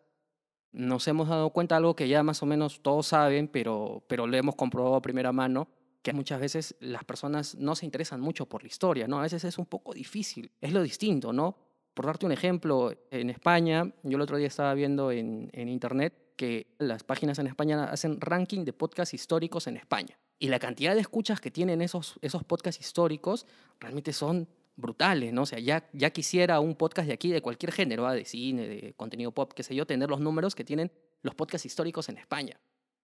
nos 0.72 1.08
hemos 1.08 1.28
dado 1.28 1.50
cuenta 1.50 1.76
de 1.76 1.78
algo 1.78 1.96
que 1.96 2.08
ya 2.08 2.24
más 2.24 2.42
o 2.42 2.46
menos 2.46 2.82
todos 2.82 3.08
saben, 3.08 3.50
pero, 3.50 4.04
pero 4.08 4.26
lo 4.26 4.38
hemos 4.38 4.56
comprobado 4.56 4.96
a 4.96 5.02
primera 5.02 5.32
mano, 5.32 5.68
que 6.02 6.14
muchas 6.14 6.40
veces 6.40 6.76
las 6.80 7.04
personas 7.04 7.56
no 7.56 7.76
se 7.76 7.86
interesan 7.86 8.22
mucho 8.22 8.48
por 8.48 8.64
la 8.64 8.68
historia, 8.68 9.08
¿no? 9.08 9.20
A 9.20 9.24
veces 9.24 9.44
es 9.44 9.58
un 9.58 9.66
poco 9.66 9.94
difícil, 9.94 10.52
es 10.62 10.72
lo 10.72 10.82
distinto, 10.82 11.34
¿no? 11.34 11.58
Por 11.94 12.06
darte 12.06 12.26
un 12.26 12.32
ejemplo, 12.32 12.94
en 13.12 13.30
España, 13.30 13.94
yo 14.04 14.16
el 14.16 14.22
otro 14.22 14.38
día 14.38 14.48
estaba 14.48 14.74
viendo 14.74 15.12
en, 15.12 15.50
en 15.52 15.68
internet 15.68 16.31
que 16.42 16.66
las 16.80 17.04
páginas 17.04 17.38
en 17.38 17.46
España 17.46 17.84
hacen 17.84 18.20
ranking 18.20 18.66
de 18.66 18.74
podcasts 18.74 19.14
históricos 19.14 19.68
en 19.68 19.78
España. 19.78 20.18
Y 20.40 20.48
la 20.48 20.58
cantidad 20.58 20.96
de 20.96 21.02
escuchas 21.02 21.40
que 21.40 21.52
tienen 21.52 21.84
esos, 21.84 22.18
esos 22.24 22.44
podcasts 22.44 22.82
históricos 22.82 23.46
realmente 23.80 24.12
son 24.12 24.48
brutales, 24.76 25.32
¿no? 25.34 25.44
O 25.44 25.46
sea, 25.46 25.60
ya, 25.60 25.88
ya 25.94 26.10
quisiera 26.10 26.60
un 26.60 26.74
podcast 26.74 27.08
de 27.08 27.14
aquí, 27.14 27.30
de 27.32 27.44
cualquier 27.44 27.72
género, 27.72 28.08
¿ah? 28.08 28.16
de 28.16 28.26
cine, 28.26 28.68
de 28.68 28.94
contenido 28.94 29.32
pop, 29.32 29.54
qué 29.54 29.62
sé 29.62 29.76
yo, 29.76 29.86
tener 29.86 30.10
los 30.10 30.20
números 30.20 30.56
que 30.56 30.64
tienen 30.64 30.92
los 31.22 31.36
podcasts 31.36 31.68
históricos 31.68 32.10
en 32.10 32.18
España. 32.18 32.60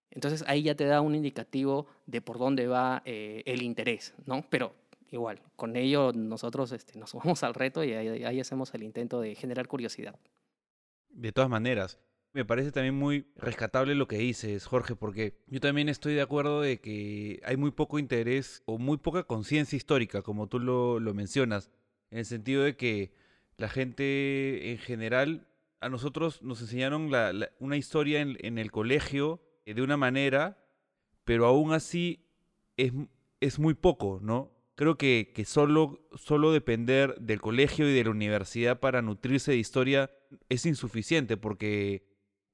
Entonces 0.09 0.43
ahí 0.47 0.63
ya 0.63 0.73
te 0.73 0.85
da 0.85 1.01
un 1.01 1.13
indicativo 1.13 1.85
de 2.07 2.23
por 2.23 2.39
dónde 2.39 2.65
va 2.65 3.03
eh, 3.05 3.43
el 3.45 3.61
interés, 3.61 4.15
¿no? 4.25 4.47
Pero 4.49 4.73
igual, 5.11 5.43
con 5.55 5.75
ello 5.75 6.11
nosotros 6.11 6.71
este, 6.71 6.97
nos 6.97 7.09
sumamos 7.11 7.43
al 7.43 7.53
reto 7.53 7.83
y 7.83 7.93
ahí, 7.93 8.23
ahí 8.23 8.39
hacemos 8.39 8.73
el 8.73 8.81
intento 8.81 9.21
de 9.21 9.35
generar 9.35 9.67
curiosidad. 9.67 10.15
De 11.09 11.31
todas 11.31 11.51
maneras, 11.51 11.99
me 12.37 12.45
parece 12.45 12.71
también 12.71 12.93
muy 12.93 13.25
rescatable 13.35 13.95
lo 13.95 14.07
que 14.07 14.19
dices, 14.19 14.67
Jorge, 14.67 14.95
porque 14.95 15.39
yo 15.47 15.59
también 15.59 15.89
estoy 15.89 16.13
de 16.13 16.21
acuerdo 16.21 16.61
de 16.61 16.79
que 16.79 17.41
hay 17.43 17.57
muy 17.57 17.71
poco 17.71 17.97
interés 17.97 18.61
o 18.67 18.77
muy 18.77 18.97
poca 18.97 19.23
conciencia 19.23 19.75
histórica, 19.75 20.21
como 20.21 20.45
tú 20.45 20.59
lo, 20.59 20.99
lo, 20.99 21.15
mencionas, 21.15 21.71
en 22.11 22.19
el 22.19 22.25
sentido 22.25 22.61
de 22.61 22.75
que 22.75 23.11
la 23.57 23.69
gente 23.69 24.71
en 24.71 24.77
general, 24.77 25.47
a 25.79 25.89
nosotros 25.89 26.43
nos 26.43 26.61
enseñaron 26.61 27.09
una 27.57 27.75
historia 27.75 28.21
en, 28.21 28.37
en, 28.41 28.59
el 28.59 28.71
colegio 28.71 29.41
eh, 29.65 29.73
de 29.73 29.81
una 29.81 29.97
manera, 29.97 30.63
pero 31.25 31.47
aún 31.47 31.73
así 31.73 32.23
es, 32.77 32.93
es 33.39 33.57
muy 33.57 33.73
poco, 33.73 34.19
¿no? 34.21 34.51
Creo 34.75 34.95
que, 34.95 35.31
que 35.33 35.43
solo, 35.43 36.07
solo 36.13 36.51
depender 36.51 37.15
del 37.19 37.41
colegio 37.41 37.89
y 37.89 37.95
de 37.95 38.03
la 38.03 38.11
universidad 38.11 38.79
para 38.79 39.01
nutrirse 39.01 39.53
de 39.53 39.57
historia 39.57 40.11
es 40.49 40.67
insuficiente, 40.67 41.35
porque 41.35 42.06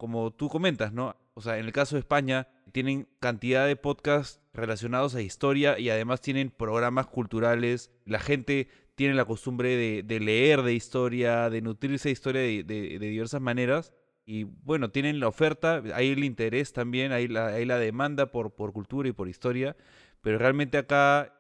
como 0.04 0.32
tú 0.32 0.50
comentas, 0.50 0.92
¿no? 0.92 1.16
O 1.34 1.40
sea, 1.40 1.58
en 1.60 1.66
el 1.66 1.72
caso 1.72 1.96
de 1.96 2.02
España, 2.02 2.50
tienen 2.74 3.08
cantidad 3.22 3.66
de 3.66 3.78
podcasts 3.78 4.42
relacionados 4.52 5.16
a 5.16 5.22
historia 5.22 5.80
y 5.80 5.90
además 5.90 6.20
tienen 6.20 6.52
programas 6.52 7.08
culturales. 7.08 7.90
La 8.04 8.20
gente 8.20 8.68
tiene 8.96 9.14
la 9.14 9.24
costumbre 9.24 10.04
de, 10.04 10.20
leer 10.20 10.62
de 10.64 10.74
historia, 10.74 11.50
de 11.50 11.62
nutrirse 11.62 12.10
de 12.10 12.12
historia 12.12 12.42
de, 12.42 12.66
de, 12.66 13.00
de, 13.00 13.08
diversas 13.08 13.40
maneras. 13.40 13.94
Y 14.26 14.44
bueno, 14.44 14.92
tienen 14.92 15.22
la 15.22 15.30
oferta, 15.30 15.82
hay 15.96 16.10
el 16.10 16.26
interés 16.26 16.74
también, 16.74 17.14
hay 17.14 17.30
la, 17.30 17.48
hay 17.48 17.64
la 17.64 17.78
demanda 17.78 18.30
por, 18.30 18.56
por 18.56 18.74
cultura 18.74 19.08
y 19.08 19.14
por 19.14 19.30
historia. 19.30 19.78
Pero 20.20 20.38
realmente 20.38 20.78
acá, 20.78 21.34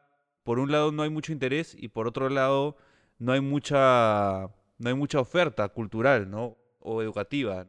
por 0.43 0.59
un 0.59 0.71
lado, 0.71 0.93
no 0.93 1.03
hay 1.03 1.09
mucho 1.09 1.33
interés 1.33 1.75
y 1.77 1.89
por 1.89 2.07
otro 2.07 2.29
lado, 2.29 2.77
no 3.19 3.33
hay 3.33 3.41
mucha, 3.41 4.47
no 4.77 4.87
hay 4.87 4.93
mucha 4.93 5.19
oferta 5.19 5.67
cultural, 5.67 6.31
¿no? 6.31 6.57
O 6.79 7.01
educativa. 7.01 7.67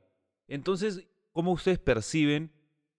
Entonces, 0.48 1.06
¿cómo 1.32 1.52
ustedes 1.52 1.78
perciben 1.78 2.52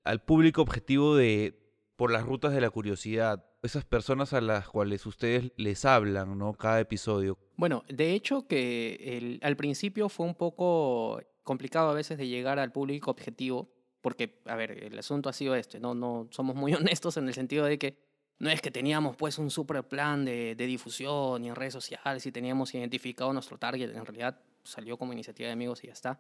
al 0.03 0.21
público 0.21 0.61
objetivo 0.61 1.15
de 1.15 1.61
por 1.95 2.11
las 2.11 2.23
rutas 2.23 2.53
de 2.53 2.61
la 2.61 2.69
curiosidad? 2.69 3.45
Esas 3.61 3.85
personas 3.85 4.33
a 4.33 4.41
las 4.41 4.67
cuales 4.67 5.05
ustedes 5.05 5.51
les 5.57 5.85
hablan, 5.85 6.37
¿no? 6.37 6.53
Cada 6.53 6.79
episodio. 6.79 7.37
Bueno, 7.55 7.83
de 7.87 8.13
hecho 8.13 8.47
que 8.47 9.39
al 9.41 9.55
principio 9.55 10.09
fue 10.09 10.25
un 10.25 10.35
poco 10.35 11.21
complicado 11.43 11.89
a 11.89 11.93
veces 11.93 12.17
de 12.17 12.27
llegar 12.27 12.59
al 12.59 12.71
público 12.71 13.11
objetivo, 13.11 13.69
porque, 14.01 14.41
a 14.45 14.55
ver, 14.55 14.71
el 14.71 14.97
asunto 14.99 15.29
ha 15.29 15.33
sido 15.33 15.55
este, 15.55 15.79
¿no? 15.79 15.95
no 15.95 16.27
somos 16.31 16.55
muy 16.55 16.73
honestos 16.75 17.17
en 17.17 17.27
el 17.27 17.33
sentido 17.33 17.65
de 17.65 17.79
que 17.79 17.97
no 18.37 18.49
es 18.49 18.61
que 18.61 18.69
teníamos 18.69 19.15
pues 19.15 19.39
un 19.39 19.49
super 19.49 19.81
plan 19.87 20.25
de, 20.25 20.55
de 20.55 20.65
difusión 20.65 21.43
y 21.45 21.47
en 21.47 21.55
redes 21.55 21.73
sociales 21.73 22.25
y 22.25 22.31
teníamos 22.31 22.75
identificado 22.75 23.31
nuestro 23.31 23.57
target, 23.57 23.95
en 23.95 24.05
realidad 24.05 24.41
salió 24.63 24.97
como 24.97 25.13
iniciativa 25.13 25.47
de 25.47 25.53
amigos 25.53 25.83
y 25.83 25.87
ya 25.87 25.93
está 25.93 26.19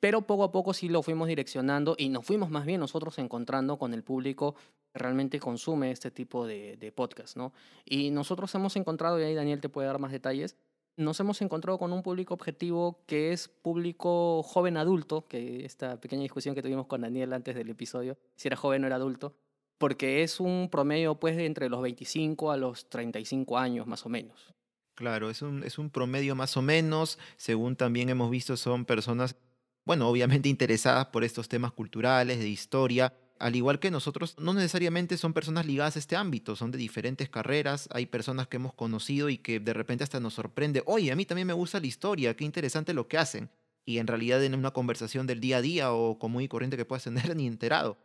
pero 0.00 0.22
poco 0.22 0.44
a 0.44 0.52
poco 0.52 0.72
sí 0.72 0.88
lo 0.88 1.02
fuimos 1.02 1.28
direccionando 1.28 1.94
y 1.96 2.08
nos 2.08 2.24
fuimos 2.24 2.50
más 2.50 2.66
bien 2.66 2.80
nosotros 2.80 3.18
encontrando 3.18 3.78
con 3.78 3.94
el 3.94 4.02
público 4.02 4.54
que 4.92 4.98
realmente 4.98 5.38
consume 5.38 5.90
este 5.90 6.10
tipo 6.10 6.46
de, 6.46 6.76
de 6.76 6.90
podcast, 6.90 7.36
¿no? 7.36 7.52
Y 7.84 8.10
nosotros 8.10 8.54
hemos 8.54 8.74
encontrado, 8.76 9.20
y 9.20 9.24
ahí 9.24 9.34
Daniel 9.34 9.60
te 9.60 9.68
puede 9.68 9.86
dar 9.86 9.98
más 9.98 10.10
detalles, 10.10 10.56
nos 10.96 11.18
hemos 11.20 11.40
encontrado 11.42 11.78
con 11.78 11.92
un 11.92 12.02
público 12.02 12.34
objetivo 12.34 13.02
que 13.06 13.32
es 13.32 13.48
público 13.48 14.42
joven 14.42 14.76
adulto, 14.76 15.26
que 15.28 15.64
esta 15.64 16.00
pequeña 16.00 16.22
discusión 16.22 16.54
que 16.54 16.62
tuvimos 16.62 16.86
con 16.86 17.02
Daniel 17.02 17.32
antes 17.32 17.54
del 17.54 17.70
episodio, 17.70 18.18
si 18.36 18.48
era 18.48 18.56
joven 18.56 18.84
o 18.84 18.86
era 18.86 18.96
adulto, 18.96 19.34
porque 19.78 20.22
es 20.22 20.40
un 20.40 20.68
promedio 20.70 21.14
pues 21.14 21.36
de 21.36 21.46
entre 21.46 21.68
los 21.68 21.80
25 21.80 22.50
a 22.50 22.56
los 22.56 22.88
35 22.88 23.58
años 23.58 23.86
más 23.86 24.04
o 24.04 24.08
menos. 24.08 24.54
Claro, 24.94 25.30
es 25.30 25.40
un, 25.40 25.62
es 25.62 25.78
un 25.78 25.88
promedio 25.88 26.34
más 26.34 26.56
o 26.58 26.62
menos, 26.62 27.18
según 27.38 27.76
también 27.76 28.10
hemos 28.10 28.30
visto 28.30 28.58
son 28.58 28.84
personas 28.84 29.36
bueno, 29.84 30.08
obviamente 30.08 30.48
interesadas 30.50 31.06
por 31.06 31.24
estos 31.24 31.48
temas 31.48 31.72
culturales, 31.72 32.38
de 32.38 32.48
historia, 32.48 33.12
al 33.40 33.56
igual 33.56 33.80
que 33.80 33.90
nosotros, 33.90 34.36
no 34.38 34.52
necesariamente 34.52 35.16
son 35.16 35.32
personas 35.32 35.64
ligadas 35.64 35.96
a 35.96 35.98
este 35.98 36.14
ámbito, 36.14 36.56
son 36.56 36.70
de 36.70 36.78
diferentes 36.78 37.30
carreras, 37.30 37.88
hay 37.90 38.04
personas 38.06 38.48
que 38.48 38.56
hemos 38.56 38.74
conocido 38.74 39.30
y 39.30 39.38
que 39.38 39.60
de 39.60 39.72
repente 39.72 40.04
hasta 40.04 40.20
nos 40.20 40.34
sorprende, 40.34 40.82
oye, 40.84 41.10
a 41.10 41.16
mí 41.16 41.24
también 41.24 41.46
me 41.46 41.54
gusta 41.54 41.80
la 41.80 41.86
historia, 41.86 42.36
qué 42.36 42.44
interesante 42.44 42.92
lo 42.92 43.08
que 43.08 43.18
hacen. 43.18 43.50
Y 43.86 43.96
en 43.96 44.06
realidad 44.06 44.44
en 44.44 44.54
una 44.54 44.72
conversación 44.72 45.26
del 45.26 45.40
día 45.40 45.56
a 45.56 45.62
día 45.62 45.92
o 45.92 46.18
común 46.18 46.42
y 46.42 46.48
corriente 46.48 46.76
que 46.76 46.84
puedas 46.84 47.04
tener 47.04 47.34
ni 47.36 47.46
enterado. 47.46 47.96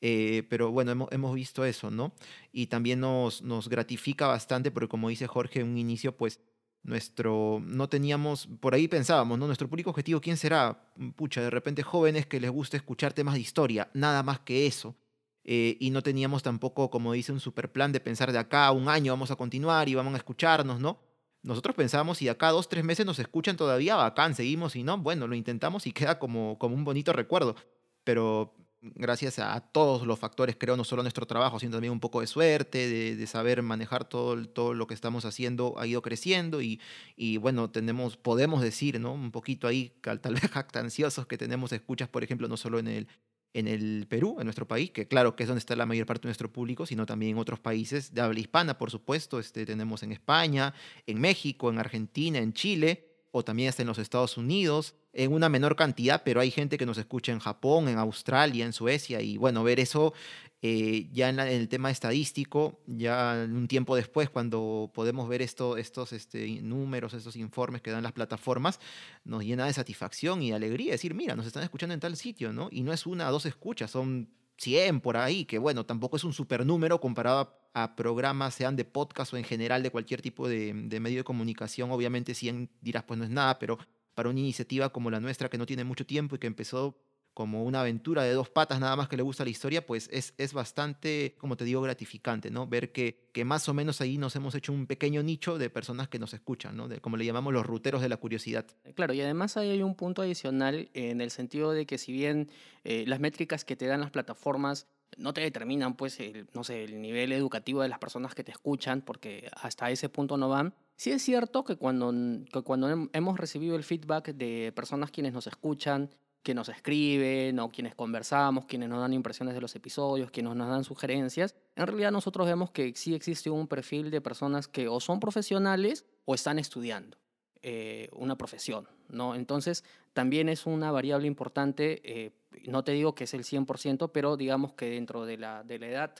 Eh, 0.00 0.42
pero 0.50 0.72
bueno, 0.72 0.90
hemos, 0.90 1.12
hemos, 1.12 1.32
visto 1.32 1.64
eso, 1.64 1.92
¿no? 1.92 2.12
Y 2.50 2.66
también 2.66 2.98
nos, 2.98 3.40
nos 3.40 3.68
gratifica 3.68 4.26
bastante 4.26 4.72
porque 4.72 4.88
como 4.88 5.08
dice 5.08 5.28
Jorge 5.28 5.60
en 5.60 5.68
un 5.68 5.78
inicio, 5.78 6.16
pues 6.16 6.40
nuestro, 6.82 7.62
no 7.64 7.88
teníamos, 7.88 8.48
por 8.60 8.74
ahí 8.74 8.88
pensábamos, 8.88 9.38
¿no? 9.38 9.46
Nuestro 9.46 9.68
público 9.68 9.90
objetivo, 9.90 10.20
¿quién 10.20 10.36
será? 10.36 10.92
Pucha, 11.16 11.40
de 11.40 11.50
repente 11.50 11.82
jóvenes 11.82 12.26
que 12.26 12.40
les 12.40 12.50
gusta 12.50 12.76
escuchar 12.76 13.12
temas 13.12 13.34
de 13.34 13.40
historia, 13.40 13.90
nada 13.94 14.22
más 14.22 14.40
que 14.40 14.66
eso. 14.66 14.96
Eh, 15.44 15.76
y 15.80 15.90
no 15.90 16.02
teníamos 16.02 16.42
tampoco, 16.42 16.90
como 16.90 17.12
dice, 17.12 17.32
un 17.32 17.40
super 17.40 17.70
plan 17.72 17.92
de 17.92 18.00
pensar 18.00 18.32
de 18.32 18.38
acá 18.38 18.66
a 18.66 18.72
un 18.72 18.88
año 18.88 19.12
vamos 19.12 19.30
a 19.30 19.36
continuar 19.36 19.88
y 19.88 19.94
vamos 19.94 20.14
a 20.14 20.18
escucharnos, 20.18 20.80
¿no? 20.80 21.00
Nosotros 21.42 21.74
pensábamos 21.74 22.18
si 22.18 22.26
de 22.26 22.30
acá 22.30 22.50
dos, 22.50 22.68
tres 22.68 22.84
meses 22.84 23.04
nos 23.04 23.18
escuchan 23.18 23.56
todavía, 23.56 23.96
bacán, 23.96 24.34
seguimos 24.34 24.76
y 24.76 24.84
no, 24.84 24.98
bueno, 24.98 25.26
lo 25.26 25.34
intentamos 25.34 25.86
y 25.86 25.92
queda 25.92 26.18
como, 26.18 26.58
como 26.58 26.76
un 26.76 26.84
bonito 26.84 27.12
recuerdo. 27.12 27.56
Pero 28.04 28.54
gracias 28.82 29.38
a 29.38 29.60
todos 29.60 30.06
los 30.06 30.18
factores, 30.18 30.56
creo, 30.58 30.76
no 30.76 30.84
solo 30.84 31.02
nuestro 31.02 31.26
trabajo, 31.26 31.60
sino 31.60 31.72
también 31.72 31.92
un 31.92 32.00
poco 32.00 32.20
de 32.20 32.26
suerte, 32.26 32.88
de, 32.88 33.16
de 33.16 33.26
saber 33.26 33.62
manejar 33.62 34.04
todo, 34.04 34.44
todo 34.48 34.74
lo 34.74 34.86
que 34.86 34.94
estamos 34.94 35.24
haciendo, 35.24 35.74
ha 35.78 35.86
ido 35.86 36.02
creciendo 36.02 36.60
y, 36.60 36.80
y, 37.16 37.36
bueno, 37.36 37.70
tenemos, 37.70 38.16
podemos 38.16 38.60
decir, 38.60 39.00
¿no? 39.00 39.12
Un 39.12 39.30
poquito 39.30 39.68
ahí, 39.68 39.92
tal 40.00 40.34
vez 40.34 40.50
jactanciosos, 40.50 41.26
que 41.26 41.38
tenemos 41.38 41.72
escuchas, 41.72 42.08
por 42.08 42.24
ejemplo, 42.24 42.48
no 42.48 42.56
solo 42.56 42.78
en 42.80 42.88
el, 42.88 43.08
en 43.54 43.68
el 43.68 44.06
Perú, 44.08 44.36
en 44.38 44.44
nuestro 44.44 44.66
país, 44.66 44.90
que 44.90 45.06
claro 45.06 45.36
que 45.36 45.44
es 45.44 45.48
donde 45.48 45.60
está 45.60 45.76
la 45.76 45.86
mayor 45.86 46.06
parte 46.06 46.22
de 46.22 46.28
nuestro 46.28 46.52
público, 46.52 46.86
sino 46.86 47.06
también 47.06 47.32
en 47.32 47.38
otros 47.38 47.60
países 47.60 48.12
de 48.14 48.20
habla 48.20 48.40
hispana, 48.40 48.78
por 48.78 48.90
supuesto. 48.90 49.38
Este, 49.38 49.66
tenemos 49.66 50.02
en 50.02 50.12
España, 50.12 50.74
en 51.06 51.20
México, 51.20 51.70
en 51.70 51.78
Argentina, 51.78 52.38
en 52.38 52.52
Chile, 52.52 53.11
o 53.32 53.42
también 53.42 53.70
hasta 53.70 53.82
en 53.82 53.88
los 53.88 53.98
Estados 53.98 54.36
Unidos 54.36 54.94
en 55.12 55.32
una 55.32 55.48
menor 55.48 55.74
cantidad, 55.74 56.22
pero 56.24 56.40
hay 56.40 56.50
gente 56.50 56.78
que 56.78 56.86
nos 56.86 56.98
escucha 56.98 57.32
en 57.32 57.38
Japón, 57.38 57.88
en 57.88 57.98
Australia, 57.98 58.64
en 58.64 58.72
Suecia, 58.72 59.20
y 59.20 59.36
bueno, 59.36 59.64
ver 59.64 59.80
eso 59.80 60.12
eh, 60.60 61.08
ya 61.12 61.28
en, 61.28 61.40
el 61.40 61.68
tema 61.68 61.90
estadístico, 61.90 62.80
ya 62.86 63.46
un 63.50 63.66
tiempo 63.68 63.96
después, 63.96 64.30
cuando 64.30 64.90
podemos 64.94 65.28
ver 65.28 65.42
esto, 65.42 65.76
estos 65.76 66.12
este, 66.12 66.62
números, 66.62 67.14
estos 67.14 67.36
informes 67.36 67.82
que 67.82 67.90
dan 67.90 68.02
las 68.04 68.12
plataformas, 68.12 68.78
nos 69.24 69.44
llena 69.44 69.66
de 69.66 69.72
satisfacción 69.72 70.42
y 70.42 70.52
alegría, 70.52 70.92
decir, 70.92 71.14
mira, 71.14 71.34
nos 71.34 71.46
están 71.46 71.64
escuchando 71.64 71.94
en 71.94 72.00
tal 72.00 72.16
sitio, 72.16 72.52
¿no? 72.52 72.68
Y 72.70 72.82
no 72.82 72.92
es 72.92 73.06
una 73.06 73.28
o 73.28 73.32
dos 73.32 73.46
escuchas, 73.46 73.90
son 73.90 74.28
100 74.62 75.00
por 75.00 75.16
ahí, 75.16 75.44
que 75.44 75.58
bueno, 75.58 75.84
tampoco 75.84 76.16
es 76.16 76.24
un 76.24 76.32
super 76.32 76.64
número 76.64 77.00
comparado 77.00 77.58
a, 77.74 77.96
programas, 77.96 78.54
sean 78.54 78.76
de 78.76 78.84
podcast 78.84 79.32
o 79.32 79.36
en 79.36 79.44
general 79.44 79.82
de 79.82 79.90
cualquier 79.90 80.22
tipo 80.22 80.48
de, 80.48 80.72
de 80.74 81.00
medio 81.00 81.18
de 81.18 81.24
comunicación. 81.24 81.90
Obviamente 81.90 82.34
100 82.34 82.70
dirás, 82.80 83.02
pues 83.04 83.18
no 83.18 83.24
es 83.24 83.30
nada, 83.30 83.58
pero 83.58 83.78
para 84.14 84.28
una 84.28 84.40
iniciativa 84.40 84.90
como 84.90 85.10
la 85.10 85.20
nuestra 85.20 85.48
que 85.48 85.58
no 85.58 85.66
tiene 85.66 85.84
mucho 85.84 86.06
tiempo 86.06 86.36
y 86.36 86.38
que 86.38 86.46
empezó 86.46 86.96
como 87.34 87.64
una 87.64 87.80
aventura 87.80 88.22
de 88.24 88.32
dos 88.32 88.50
patas 88.50 88.78
nada 88.80 88.94
más 88.96 89.08
que 89.08 89.16
le 89.16 89.22
gusta 89.22 89.44
la 89.44 89.50
historia, 89.50 89.86
pues 89.86 90.08
es, 90.12 90.34
es 90.36 90.52
bastante, 90.52 91.34
como 91.38 91.56
te 91.56 91.64
digo, 91.64 91.80
gratificante, 91.80 92.50
¿no? 92.50 92.66
Ver 92.66 92.92
que, 92.92 93.28
que 93.32 93.44
más 93.44 93.68
o 93.68 93.74
menos 93.74 94.00
ahí 94.00 94.18
nos 94.18 94.36
hemos 94.36 94.54
hecho 94.54 94.72
un 94.72 94.86
pequeño 94.86 95.22
nicho 95.22 95.58
de 95.58 95.70
personas 95.70 96.08
que 96.08 96.18
nos 96.18 96.34
escuchan, 96.34 96.76
¿no? 96.76 96.88
De, 96.88 97.00
como 97.00 97.16
le 97.16 97.24
llamamos 97.24 97.52
los 97.52 97.64
ruteros 97.64 98.02
de 98.02 98.08
la 98.08 98.18
curiosidad. 98.18 98.66
Claro, 98.94 99.14
y 99.14 99.20
además 99.20 99.56
hay 99.56 99.82
un 99.82 99.94
punto 99.94 100.22
adicional 100.22 100.90
en 100.92 101.20
el 101.20 101.30
sentido 101.30 101.72
de 101.72 101.86
que 101.86 101.98
si 101.98 102.12
bien 102.12 102.50
eh, 102.84 103.04
las 103.06 103.20
métricas 103.20 103.64
que 103.64 103.76
te 103.76 103.86
dan 103.86 104.00
las 104.00 104.10
plataformas 104.10 104.86
no 105.18 105.34
te 105.34 105.42
determinan, 105.42 105.94
pues, 105.94 106.18
no 106.54 106.64
sé, 106.64 106.84
el 106.84 107.02
nivel 107.02 107.32
educativo 107.32 107.82
de 107.82 107.88
las 107.88 107.98
personas 107.98 108.34
que 108.34 108.44
te 108.44 108.50
escuchan, 108.50 109.02
porque 109.02 109.50
hasta 109.60 109.90
ese 109.90 110.08
punto 110.08 110.38
no 110.38 110.48
van, 110.48 110.74
Sí 111.02 111.10
es 111.10 111.22
cierto 111.22 111.64
que 111.64 111.74
cuando, 111.74 112.12
que 112.52 112.62
cuando 112.62 113.08
hemos 113.12 113.36
recibido 113.36 113.74
el 113.74 113.82
feedback 113.82 114.34
de 114.34 114.72
personas 114.72 115.10
quienes 115.10 115.32
nos 115.32 115.48
escuchan, 115.48 116.10
que 116.42 116.54
nos 116.54 116.68
escriben 116.68 117.58
o 117.60 117.70
quienes 117.70 117.94
conversamos, 117.94 118.66
quienes 118.66 118.88
nos 118.88 119.00
dan 119.00 119.12
impresiones 119.12 119.54
de 119.54 119.60
los 119.60 119.74
episodios, 119.76 120.30
quienes 120.30 120.54
nos 120.54 120.68
dan 120.68 120.84
sugerencias, 120.84 121.54
en 121.76 121.86
realidad 121.86 122.10
nosotros 122.10 122.46
vemos 122.46 122.70
que 122.70 122.92
sí 122.94 123.14
existe 123.14 123.50
un 123.50 123.68
perfil 123.68 124.10
de 124.10 124.20
personas 124.20 124.68
que 124.68 124.88
o 124.88 125.00
son 125.00 125.20
profesionales 125.20 126.04
o 126.24 126.34
están 126.34 126.58
estudiando 126.58 127.16
eh, 127.62 128.08
una 128.12 128.36
profesión, 128.36 128.88
¿no? 129.08 129.34
Entonces 129.34 129.84
también 130.12 130.48
es 130.48 130.66
una 130.66 130.90
variable 130.90 131.26
importante, 131.26 132.00
eh, 132.04 132.32
no 132.66 132.82
te 132.82 132.92
digo 132.92 133.14
que 133.14 133.24
es 133.24 133.34
el 133.34 133.44
100%, 133.44 134.10
pero 134.12 134.36
digamos 134.36 134.72
que 134.74 134.90
dentro 134.90 135.24
de 135.24 135.38
la, 135.38 135.62
de 135.62 135.78
la 135.78 135.86
edad 135.86 136.14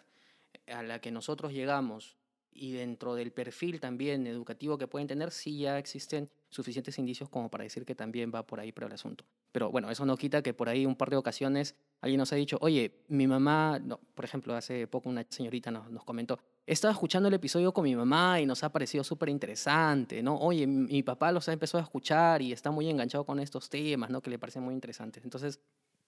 a 0.68 0.82
la 0.82 1.00
que 1.00 1.10
nosotros 1.10 1.52
llegamos 1.52 2.16
y 2.54 2.72
dentro 2.72 3.14
del 3.14 3.32
perfil 3.32 3.80
también 3.80 4.26
educativo 4.26 4.78
que 4.78 4.86
pueden 4.86 5.08
tener, 5.08 5.30
sí 5.30 5.58
ya 5.58 5.78
existen 5.78 6.30
suficientes 6.50 6.98
indicios 6.98 7.28
como 7.28 7.50
para 7.50 7.64
decir 7.64 7.84
que 7.84 7.94
también 7.94 8.30
va 8.34 8.46
por 8.46 8.60
ahí 8.60 8.72
por 8.72 8.84
el 8.84 8.92
asunto. 8.92 9.24
Pero 9.52 9.70
bueno, 9.70 9.90
eso 9.90 10.04
no 10.06 10.16
quita 10.16 10.42
que 10.42 10.54
por 10.54 10.68
ahí 10.68 10.86
un 10.86 10.96
par 10.96 11.10
de 11.10 11.16
ocasiones 11.16 11.74
alguien 12.00 12.18
nos 12.18 12.32
ha 12.32 12.36
dicho, 12.36 12.58
oye, 12.60 13.02
mi 13.08 13.26
mamá, 13.26 13.78
no, 13.78 14.00
por 14.14 14.24
ejemplo, 14.24 14.54
hace 14.54 14.86
poco 14.86 15.08
una 15.08 15.24
señorita 15.28 15.70
nos, 15.70 15.90
nos 15.90 16.04
comentó, 16.04 16.38
estaba 16.66 16.92
escuchando 16.92 17.28
el 17.28 17.34
episodio 17.34 17.72
con 17.72 17.84
mi 17.84 17.96
mamá 17.96 18.40
y 18.40 18.46
nos 18.46 18.62
ha 18.62 18.70
parecido 18.70 19.02
súper 19.02 19.28
interesante, 19.28 20.22
¿no? 20.22 20.36
Oye, 20.36 20.66
mi, 20.66 21.02
papá 21.02 21.32
los 21.32 21.48
ha 21.48 21.52
empezado 21.52 21.80
a 21.80 21.84
escuchar 21.84 22.40
y 22.40 22.52
está 22.52 22.70
muy 22.70 22.88
enganchado 22.88 23.24
con 23.24 23.40
estos 23.40 23.68
temas, 23.68 24.10
¿no? 24.10 24.20
Que 24.20 24.30
le 24.30 24.38
parecen 24.38 24.62
muy 24.62 24.74
interesantes. 24.74 25.24
Entonces, 25.24 25.60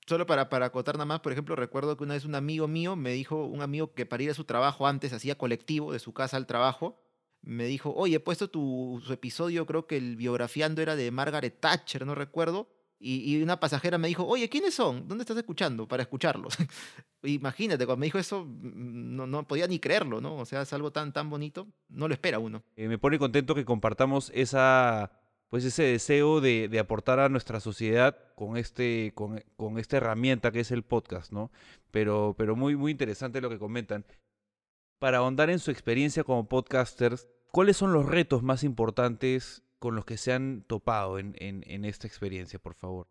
Solo 0.06 0.26
para, 0.26 0.50
para 0.50 0.66
acotar 0.66 0.96
nada 0.96 1.06
más, 1.06 1.20
por 1.20 1.32
ejemplo, 1.32 1.56
recuerdo 1.56 1.96
que 1.96 2.04
una 2.04 2.14
vez 2.14 2.25
un 2.25 2.34
amigo 2.34 2.68
mío 2.68 2.94
me 2.94 3.12
dijo, 3.12 3.46
un 3.46 3.62
amigo 3.62 3.94
que 3.94 4.04
para 4.04 4.23
ir 4.23 4.30
a 4.30 4.34
su 4.34 4.44
trabajo 4.44 4.87
antes 4.87 5.12
hacía 5.12 5.38
colectivo 5.38 5.92
de 5.92 5.99
su 5.99 6.12
casa 6.12 6.37
al 6.37 6.46
trabajo, 6.46 7.00
me 7.40 7.64
dijo, 7.64 7.92
oye, 7.94 8.16
he 8.16 8.20
puesto 8.20 8.49
tu 8.49 9.02
su 9.04 9.12
episodio, 9.12 9.66
creo 9.66 9.87
que 9.87 9.96
el 9.96 10.16
biografiando 10.16 10.82
era 10.82 10.96
de 10.96 11.11
Margaret 11.11 11.58
Thatcher, 11.61 12.04
no 12.06 12.14
recuerdo, 12.14 12.68
y, 12.99 13.34
y 13.34 13.42
una 13.42 13.61
pasajera 13.61 13.99
me 13.99 14.08
dijo, 14.08 14.26
oye, 14.26 14.49
¿quiénes 14.49 14.75
son? 14.75 15.08
¿Dónde 15.08 15.23
estás 15.23 15.37
escuchando? 15.37 15.87
Para 15.87 16.02
escucharlos. 16.02 16.56
Imagínate, 17.23 17.87
cuando 17.87 18.00
me 18.00 18.06
dijo 18.06 18.18
eso, 18.18 18.44
mm, 18.44 19.16
no, 19.16 19.26
no 19.26 19.46
podía 19.46 19.66
ni 19.66 19.78
creerlo, 19.78 20.20
¿no? 20.20 20.37
O 20.37 20.44
sea, 20.44 20.62
es 20.62 20.73
algo 20.73 20.90
tan, 20.90 21.12
tan 21.12 21.28
bonito, 21.28 21.66
no 21.88 22.08
lo 22.08 22.14
espera 22.14 22.38
uno. 22.38 22.62
Eh, 22.76 22.88
me 22.88 22.99
pone 22.99 23.18
contento 23.18 23.54
que 23.54 23.64
compartamos 23.64 24.30
esa, 24.34 25.11
pues 25.54 25.64
ese 25.64 25.84
deseo 25.84 26.40
de, 26.40 26.68
aportar 26.80 27.20
a 27.20 27.28
nuestra 27.28 27.61
sociedad 27.61 28.18
con, 28.34 28.56
este, 28.56 29.12
con, 29.14 29.78
esta 29.78 29.99
herramienta 29.99 30.50
que 30.50 30.58
es 30.58 30.73
el 30.73 30.82
podcast, 30.82 31.30
¿no? 31.30 31.52
Pero, 31.92 32.34
pero 32.37 32.56
muy, 32.56 32.75
muy 32.75 32.90
interesante 32.90 33.40
lo 33.40 33.49
que 33.49 33.61
comentan. 33.61 34.04
Para 34.99 35.18
ahondar 35.18 35.50
en 35.50 35.61
su 35.61 35.70
experiencia 35.70 36.25
como 36.25 36.49
podcasters, 36.49 37.28
¿cuáles 37.52 37.76
son 37.76 37.92
los 37.92 38.04
retos 38.04 38.42
más 38.42 38.64
importantes 38.64 39.62
con 39.78 39.94
los 39.94 40.04
que 40.04 40.16
se 40.16 40.32
han 40.32 40.64
topado 40.66 41.20
en 41.20 41.84
esta 41.84 42.08
experiencia, 42.08 42.58
por 42.58 42.75
favor? 42.75 43.06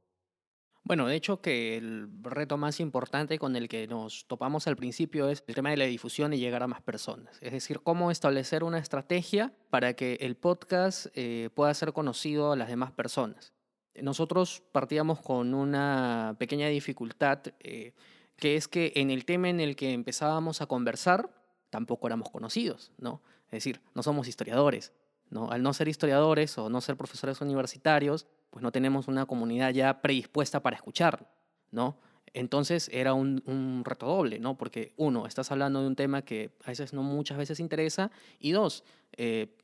Bueno, 0.85 1.07
de 1.07 1.15
hecho 1.15 1.39
que 1.39 1.77
el 1.77 2.09
reto 2.23 2.57
más 2.57 2.81
importante 2.81 3.39
con 3.39 3.55
el 3.55 3.69
que 3.69 3.87
nos 3.87 4.25
topamos 4.27 4.67
al 4.67 4.75
principio 4.75 5.29
es 5.29 5.41
el 5.47 5.55
tema 5.55 5.69
de 5.69 5.77
la 5.77 5.85
difusión 5.85 6.33
y 6.33 6.39
llegar 6.39 6.61
a 6.61 6.67
más 6.67 6.81
personas. 6.81 7.37
Es 7.39 7.53
decir, 7.53 7.79
cómo 7.79 8.11
establecer 8.11 8.65
una 8.65 8.79
estrategia 8.79 9.53
para 9.69 9.93
que 9.93 10.17
el 10.19 10.35
podcast 10.35 11.07
eh, 11.13 11.49
pueda 11.55 11.73
ser 11.73 11.93
conocido 11.93 12.51
a 12.51 12.57
las 12.57 12.67
demás 12.67 12.91
personas. 12.91 13.53
Nosotros 13.95 14.61
partíamos 14.73 15.21
con 15.21 15.53
una 15.53 16.35
pequeña 16.37 16.67
dificultad, 16.67 17.39
eh, 17.61 17.93
que 18.35 18.57
es 18.57 18.67
que 18.67 18.91
en 18.95 19.09
el 19.09 19.23
tema 19.23 19.49
en 19.49 19.61
el 19.61 19.77
que 19.77 19.93
empezábamos 19.93 20.61
a 20.61 20.65
conversar, 20.65 21.29
tampoco 21.69 22.07
éramos 22.07 22.29
conocidos, 22.29 22.91
¿no? 22.97 23.21
Es 23.45 23.51
decir, 23.51 23.81
no 23.93 24.03
somos 24.03 24.27
historiadores, 24.27 24.91
¿no? 25.33 25.49
Al 25.51 25.63
no 25.63 25.73
ser 25.73 25.87
historiadores 25.87 26.57
o 26.57 26.69
no 26.69 26.79
ser 26.79 26.95
profesores 26.95 27.41
universitarios, 27.41 28.27
pues 28.51 28.61
no 28.61 28.71
tenemos 28.71 29.07
una 29.07 29.25
comunidad 29.25 29.71
ya 29.71 30.01
predispuesta 30.01 30.61
para 30.61 30.75
escucharlo, 30.75 31.27
¿no? 31.71 31.97
Entonces 32.33 32.89
era 32.93 33.13
un, 33.13 33.43
un, 33.45 33.83
reto 33.83 34.05
doble, 34.05 34.39
¿no? 34.39 34.57
Porque 34.57 34.93
uno, 34.95 35.27
estás 35.27 35.51
hablando 35.51 35.81
de 35.81 35.87
un 35.87 35.95
tema 35.95 36.21
que 36.21 36.51
a 36.63 36.69
veces 36.69 36.93
no 36.93 37.03
muchas 37.03 37.37
veces 37.37 37.59
interesa, 37.59 38.11
y 38.39 38.51
dos, 38.51 38.83
eh, 39.17 39.57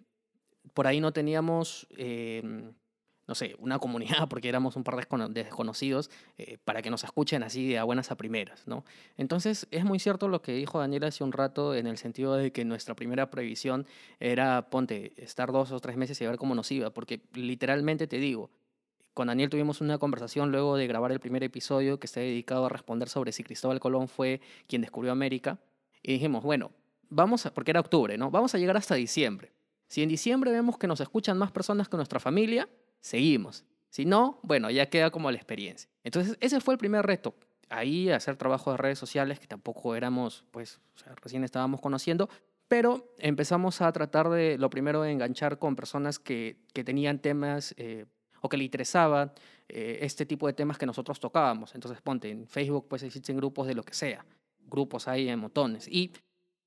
por 0.73 0.87
ahí 0.87 0.99
no 0.99 1.13
teníamos, 1.13 1.87
eh, 1.97 2.71
no 3.29 3.35
sé, 3.35 3.55
una 3.59 3.77
comunidad, 3.77 4.27
porque 4.29 4.49
éramos 4.49 4.75
un 4.75 4.83
par 4.83 4.95
de 4.95 5.43
desconocidos, 5.43 6.09
eh, 6.39 6.57
para 6.65 6.81
que 6.81 6.89
nos 6.89 7.03
escuchen 7.03 7.43
así 7.43 7.75
a 7.75 7.83
buenas 7.83 8.09
a 8.09 8.17
primeras, 8.17 8.67
¿no? 8.67 8.83
Entonces 9.17 9.67
es 9.69 9.85
muy 9.85 9.99
cierto 9.99 10.27
lo 10.27 10.41
que 10.41 10.51
dijo 10.53 10.79
Daniel 10.79 11.03
hace 11.03 11.23
un 11.23 11.31
rato 11.31 11.75
en 11.75 11.85
el 11.85 11.97
sentido 11.97 12.33
de 12.33 12.51
que 12.51 12.65
nuestra 12.65 12.95
primera 12.95 13.29
previsión 13.29 13.85
era, 14.19 14.69
ponte, 14.71 15.13
estar 15.23 15.51
dos 15.51 15.71
o 15.71 15.79
tres 15.79 15.95
meses 15.95 16.19
y 16.19 16.25
ver 16.25 16.37
cómo 16.37 16.55
nos 16.55 16.71
iba, 16.71 16.89
porque 16.89 17.21
literalmente 17.33 18.07
te 18.07 18.17
digo, 18.17 18.49
con 19.13 19.27
Daniel 19.27 19.51
tuvimos 19.51 19.79
una 19.79 19.99
conversación 19.99 20.51
luego 20.51 20.75
de 20.75 20.87
grabar 20.87 21.11
el 21.11 21.19
primer 21.19 21.43
episodio 21.43 21.99
que 21.99 22.07
está 22.07 22.21
dedicado 22.21 22.65
a 22.65 22.69
responder 22.69 23.09
sobre 23.09 23.31
si 23.31 23.43
Cristóbal 23.43 23.79
Colón 23.79 24.07
fue 24.07 24.41
quien 24.65 24.81
descubrió 24.81 25.11
América. 25.11 25.59
Y 26.01 26.13
dijimos, 26.13 26.43
bueno, 26.43 26.71
vamos 27.09 27.45
a, 27.45 27.53
porque 27.53 27.71
era 27.71 27.79
octubre, 27.79 28.17
¿no? 28.17 28.31
Vamos 28.31 28.55
a 28.55 28.57
llegar 28.57 28.77
hasta 28.77 28.95
diciembre. 28.95 29.51
Si 29.87 30.01
en 30.01 30.09
diciembre 30.09 30.51
vemos 30.51 30.77
que 30.77 30.87
nos 30.87 31.01
escuchan 31.01 31.37
más 31.37 31.51
personas 31.51 31.89
que 31.89 31.97
nuestra 31.97 32.19
familia, 32.19 32.69
seguimos. 33.01 33.65
Si 33.89 34.05
no, 34.05 34.39
bueno, 34.43 34.69
ya 34.69 34.89
queda 34.89 35.09
como 35.09 35.31
la 35.31 35.37
experiencia. 35.37 35.89
Entonces, 36.03 36.37
ese 36.41 36.59
fue 36.59 36.75
el 36.75 36.77
primer 36.77 37.05
reto. 37.05 37.35
Ahí 37.69 38.09
hacer 38.09 38.35
trabajo 38.35 38.71
de 38.71 38.77
redes 38.77 38.99
sociales, 38.99 39.39
que 39.39 39.47
tampoco 39.47 39.95
éramos, 39.95 40.45
pues, 40.51 40.79
o 40.95 40.99
sea, 40.99 41.13
recién 41.21 41.43
estábamos 41.43 41.81
conociendo, 41.81 42.29
pero 42.67 43.13
empezamos 43.17 43.81
a 43.81 43.91
tratar 43.91 44.29
de, 44.29 44.57
lo 44.57 44.69
primero, 44.69 45.01
de 45.01 45.11
enganchar 45.11 45.57
con 45.57 45.75
personas 45.75 46.19
que, 46.19 46.57
que 46.73 46.83
tenían 46.83 47.19
temas 47.19 47.73
eh, 47.77 48.05
o 48.41 48.49
que 48.49 48.57
le 48.57 48.63
interesaba 48.63 49.33
eh, 49.67 49.99
este 50.01 50.25
tipo 50.25 50.47
de 50.47 50.53
temas 50.53 50.77
que 50.77 50.85
nosotros 50.85 51.19
tocábamos. 51.19 51.75
Entonces, 51.75 52.01
ponte, 52.01 52.29
en 52.29 52.47
Facebook 52.47 52.87
pues 52.87 53.03
existen 53.03 53.37
grupos 53.37 53.67
de 53.67 53.75
lo 53.75 53.83
que 53.83 53.93
sea, 53.93 54.25
grupos 54.67 55.07
hay 55.07 55.29
en 55.29 55.39
montones. 55.39 55.87
Y 55.87 56.11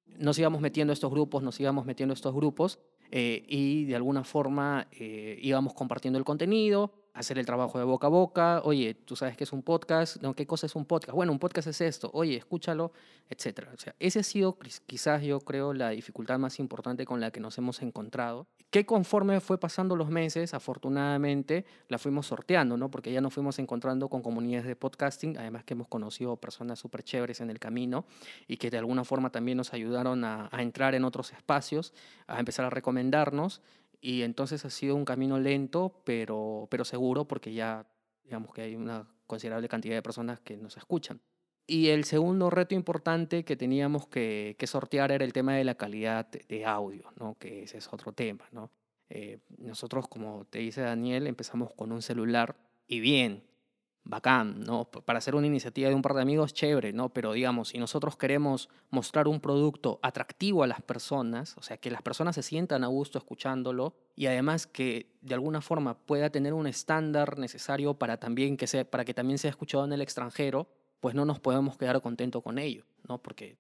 nos 0.07 0.39
íbamos 0.39 0.61
metiendo 0.61 0.93
estos 0.93 1.11
grupos, 1.11 1.43
nos 1.43 1.59
íbamos 1.61 1.87
metiendo 1.87 2.15
estos 2.15 2.35
grupos 2.35 2.79
eh, 3.15 3.45
y 3.47 3.85
de 3.85 3.95
alguna 3.95 4.25
forma 4.25 4.89
eh, 4.91 5.39
íbamos 5.43 5.75
compartiendo 5.75 6.19
el 6.19 6.25
contenido, 6.25 6.95
hacer 7.15 7.39
el 7.39 7.47
trabajo 7.47 7.79
de 7.79 7.85
boca 7.85 8.07
a 8.07 8.11
boca, 8.11 8.63
oye, 8.65 8.95
tú 8.95 9.17
sabes 9.17 9.37
que 9.37 9.45
es 9.45 9.53
un 9.53 9.63
podcast, 9.63 10.23
no, 10.23 10.35
¿qué 10.35 10.47
cosa 10.47 10.67
es 10.67 10.75
un 10.75 10.87
podcast? 10.87 11.15
Bueno, 11.15 11.33
un 11.33 11.39
podcast 11.39 11.69
es 11.69 11.81
esto, 11.81 12.11
oye, 12.15 12.37
escúchalo, 12.37 12.93
etc. 13.29 13.69
O 13.75 13.79
sea, 13.79 13.95
ese 13.99 14.21
ha 14.21 14.23
sido 14.23 14.59
quizás 14.87 15.23
yo 15.23 15.41
creo 15.41 15.75
la 15.75 15.91
dificultad 15.91 16.39
más 16.39 16.59
importante 16.59 17.05
con 17.05 17.21
la 17.21 17.31
que 17.31 17.41
nos 17.41 17.59
hemos 17.59 17.83
encontrado, 17.83 18.47
que 18.71 18.87
conforme 18.87 19.41
fue 19.41 19.59
pasando 19.59 19.95
los 19.97 20.09
meses, 20.09 20.55
afortunadamente 20.55 21.67
la 21.89 21.99
fuimos 21.99 22.27
sorteando, 22.27 22.77
¿no? 22.79 22.91
Porque 22.91 23.13
ya 23.13 23.21
nos 23.21 23.35
fuimos 23.35 23.59
encontrando 23.59 24.09
con 24.09 24.23
comunidades 24.23 24.67
de 24.67 24.77
podcasting, 24.77 25.37
además 25.37 25.65
que 25.65 25.75
hemos 25.75 25.89
conocido 25.89 26.37
personas 26.37 26.79
súper 26.79 27.03
chéveres 27.03 27.41
en 27.43 27.51
el 27.51 27.59
camino 27.59 28.07
y 28.49 28.57
que 28.57 28.71
de 28.71 28.79
alguna 28.79 29.05
forma 29.05 29.31
también 29.31 29.59
nos 29.59 29.75
ayudaron 29.75 30.25
a 30.25 30.49
entrar 30.59 30.95
en 30.95 31.05
otros 31.05 31.33
espacios, 31.33 31.93
a 32.27 32.39
empezar 32.39 32.65
a 32.65 32.71
recomendarnos 32.71 33.61
y 34.03 34.23
entonces 34.23 34.65
ha 34.65 34.71
sido 34.71 34.97
un 34.97 35.05
camino 35.05 35.39
lento, 35.39 36.03
pero, 36.05 36.67
pero 36.69 36.85
seguro, 36.85 37.27
porque 37.27 37.55
ya 37.55 37.87
digamos 38.25 38.53
que 38.53 38.63
hay 38.63 38.75
una 38.75 39.09
considerable 39.29 39.69
cantidad 39.69 39.95
de 39.95 40.03
personas 40.03 40.41
que 40.41 40.57
nos 40.57 40.77
escuchan. 40.77 41.21
Y 41.69 41.89
el 41.89 42.03
segundo 42.05 42.51
reto 42.51 42.75
importante 42.75 43.45
que 43.45 43.55
teníamos 43.55 44.09
que, 44.09 44.57
sortear 44.67 45.13
era 45.13 45.25
el 45.25 45.33
tema 45.33 45.55
de 45.55 45.63
la 45.63 45.77
calidad 45.77 46.29
de 46.29 46.67
audio, 46.67 47.13
¿no? 47.17 47.37
que 47.39 47.63
ese 47.63 47.79
es 47.79 47.93
otro 47.93 48.13
tema. 48.13 48.49
¿no? 48.51 48.73
Eh, 49.09 49.39
nosotros, 49.59 50.09
como 50.09 50.47
te 50.47 50.59
dice 50.59 50.81
Daniel, 50.81 51.29
empezamos 51.29 51.73
con 51.73 51.93
un 51.93 52.03
celular 52.03 52.57
y 52.89 52.99
bien, 52.99 53.45
bacán, 54.05 54.61
¿no? 54.61 54.85
Para 54.85 55.19
hacer 55.19 55.35
una 55.35 55.47
iniciativa 55.47 55.89
de 55.89 55.95
un 55.95 56.03
par 56.03 56.15
de 56.15 56.23
amigos, 56.23 56.53
chévere, 56.53 56.93
¿no? 56.93 57.11
Pero 57.11 57.33
digamos, 57.33 57.69
si 57.69 57.79
nosotros 57.79 58.17
queremos 58.17 58.69
mostrar 58.91 59.29
un 59.29 59.41
producto 59.41 60.01
atractivo 60.03 60.63
a 60.63 60.67
las 60.67 60.83
personas, 60.83 61.57
o 61.57 61.63
sea, 61.63 61.77
que 61.77 61.91
las 61.91 62.03
personas 62.03 62.35
se 62.35 62.43
sientan 62.43 62.85
a 62.85 62.89
gusto 62.89 63.19
escuchándolo 63.19 63.95
y 64.17 64.27
además 64.27 64.67
que 64.67 65.13
de 65.21 65.35
alguna 65.35 65.61
forma 65.61 65.95
pueda 65.95 66.31
tener 66.31 66.53
un 66.53 66.67
estándar 66.67 67.39
necesario 67.39 67.95
para, 67.95 68.17
también 68.19 68.57
que 68.57 68.67
sea, 68.67 68.85
para 68.85 69.05
que 69.05 69.15
también 69.15 69.39
sea 69.39 69.51
escuchado 69.51 69.85
en 69.85 69.93
el 69.93 70.03
extranjero, 70.03 70.69
pues 71.01 71.15
no 71.15 71.25
nos 71.25 71.41
podemos 71.41 71.77
quedar 71.77 72.01
contentos 72.01 72.43
con 72.43 72.59
ello, 72.59 72.85
¿no? 73.09 73.19
Porque 73.19 73.57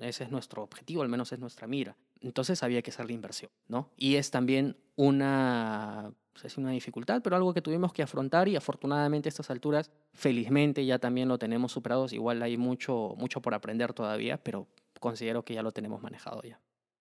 ese 0.00 0.24
es 0.24 0.30
nuestro 0.30 0.62
objetivo, 0.62 1.02
al 1.02 1.08
menos 1.08 1.32
es 1.32 1.38
nuestra 1.38 1.66
mira. 1.66 1.96
Entonces 2.20 2.62
había 2.62 2.82
que 2.82 2.90
hacer 2.90 3.06
la 3.06 3.12
inversión, 3.12 3.50
¿no? 3.68 3.90
Y 3.96 4.16
es 4.16 4.30
también 4.30 4.76
una 4.96 6.12
es 6.44 6.58
una 6.58 6.70
dificultad, 6.70 7.22
pero 7.22 7.36
algo 7.36 7.54
que 7.54 7.62
tuvimos 7.62 7.92
que 7.92 8.02
afrontar 8.02 8.48
y 8.48 8.56
afortunadamente 8.56 9.28
a 9.28 9.30
estas 9.30 9.50
alturas, 9.50 9.90
felizmente 10.12 10.84
ya 10.84 10.98
también 10.98 11.28
lo 11.28 11.38
tenemos 11.38 11.72
superados. 11.72 12.12
Igual 12.12 12.42
hay 12.42 12.56
mucho, 12.56 13.14
mucho 13.16 13.40
por 13.40 13.54
aprender 13.54 13.92
todavía, 13.92 14.36
pero 14.36 14.66
considero 15.00 15.44
que 15.44 15.54
ya 15.54 15.62
lo 15.62 15.72
tenemos 15.72 16.02
manejado 16.02 16.42
ya. 16.42 16.60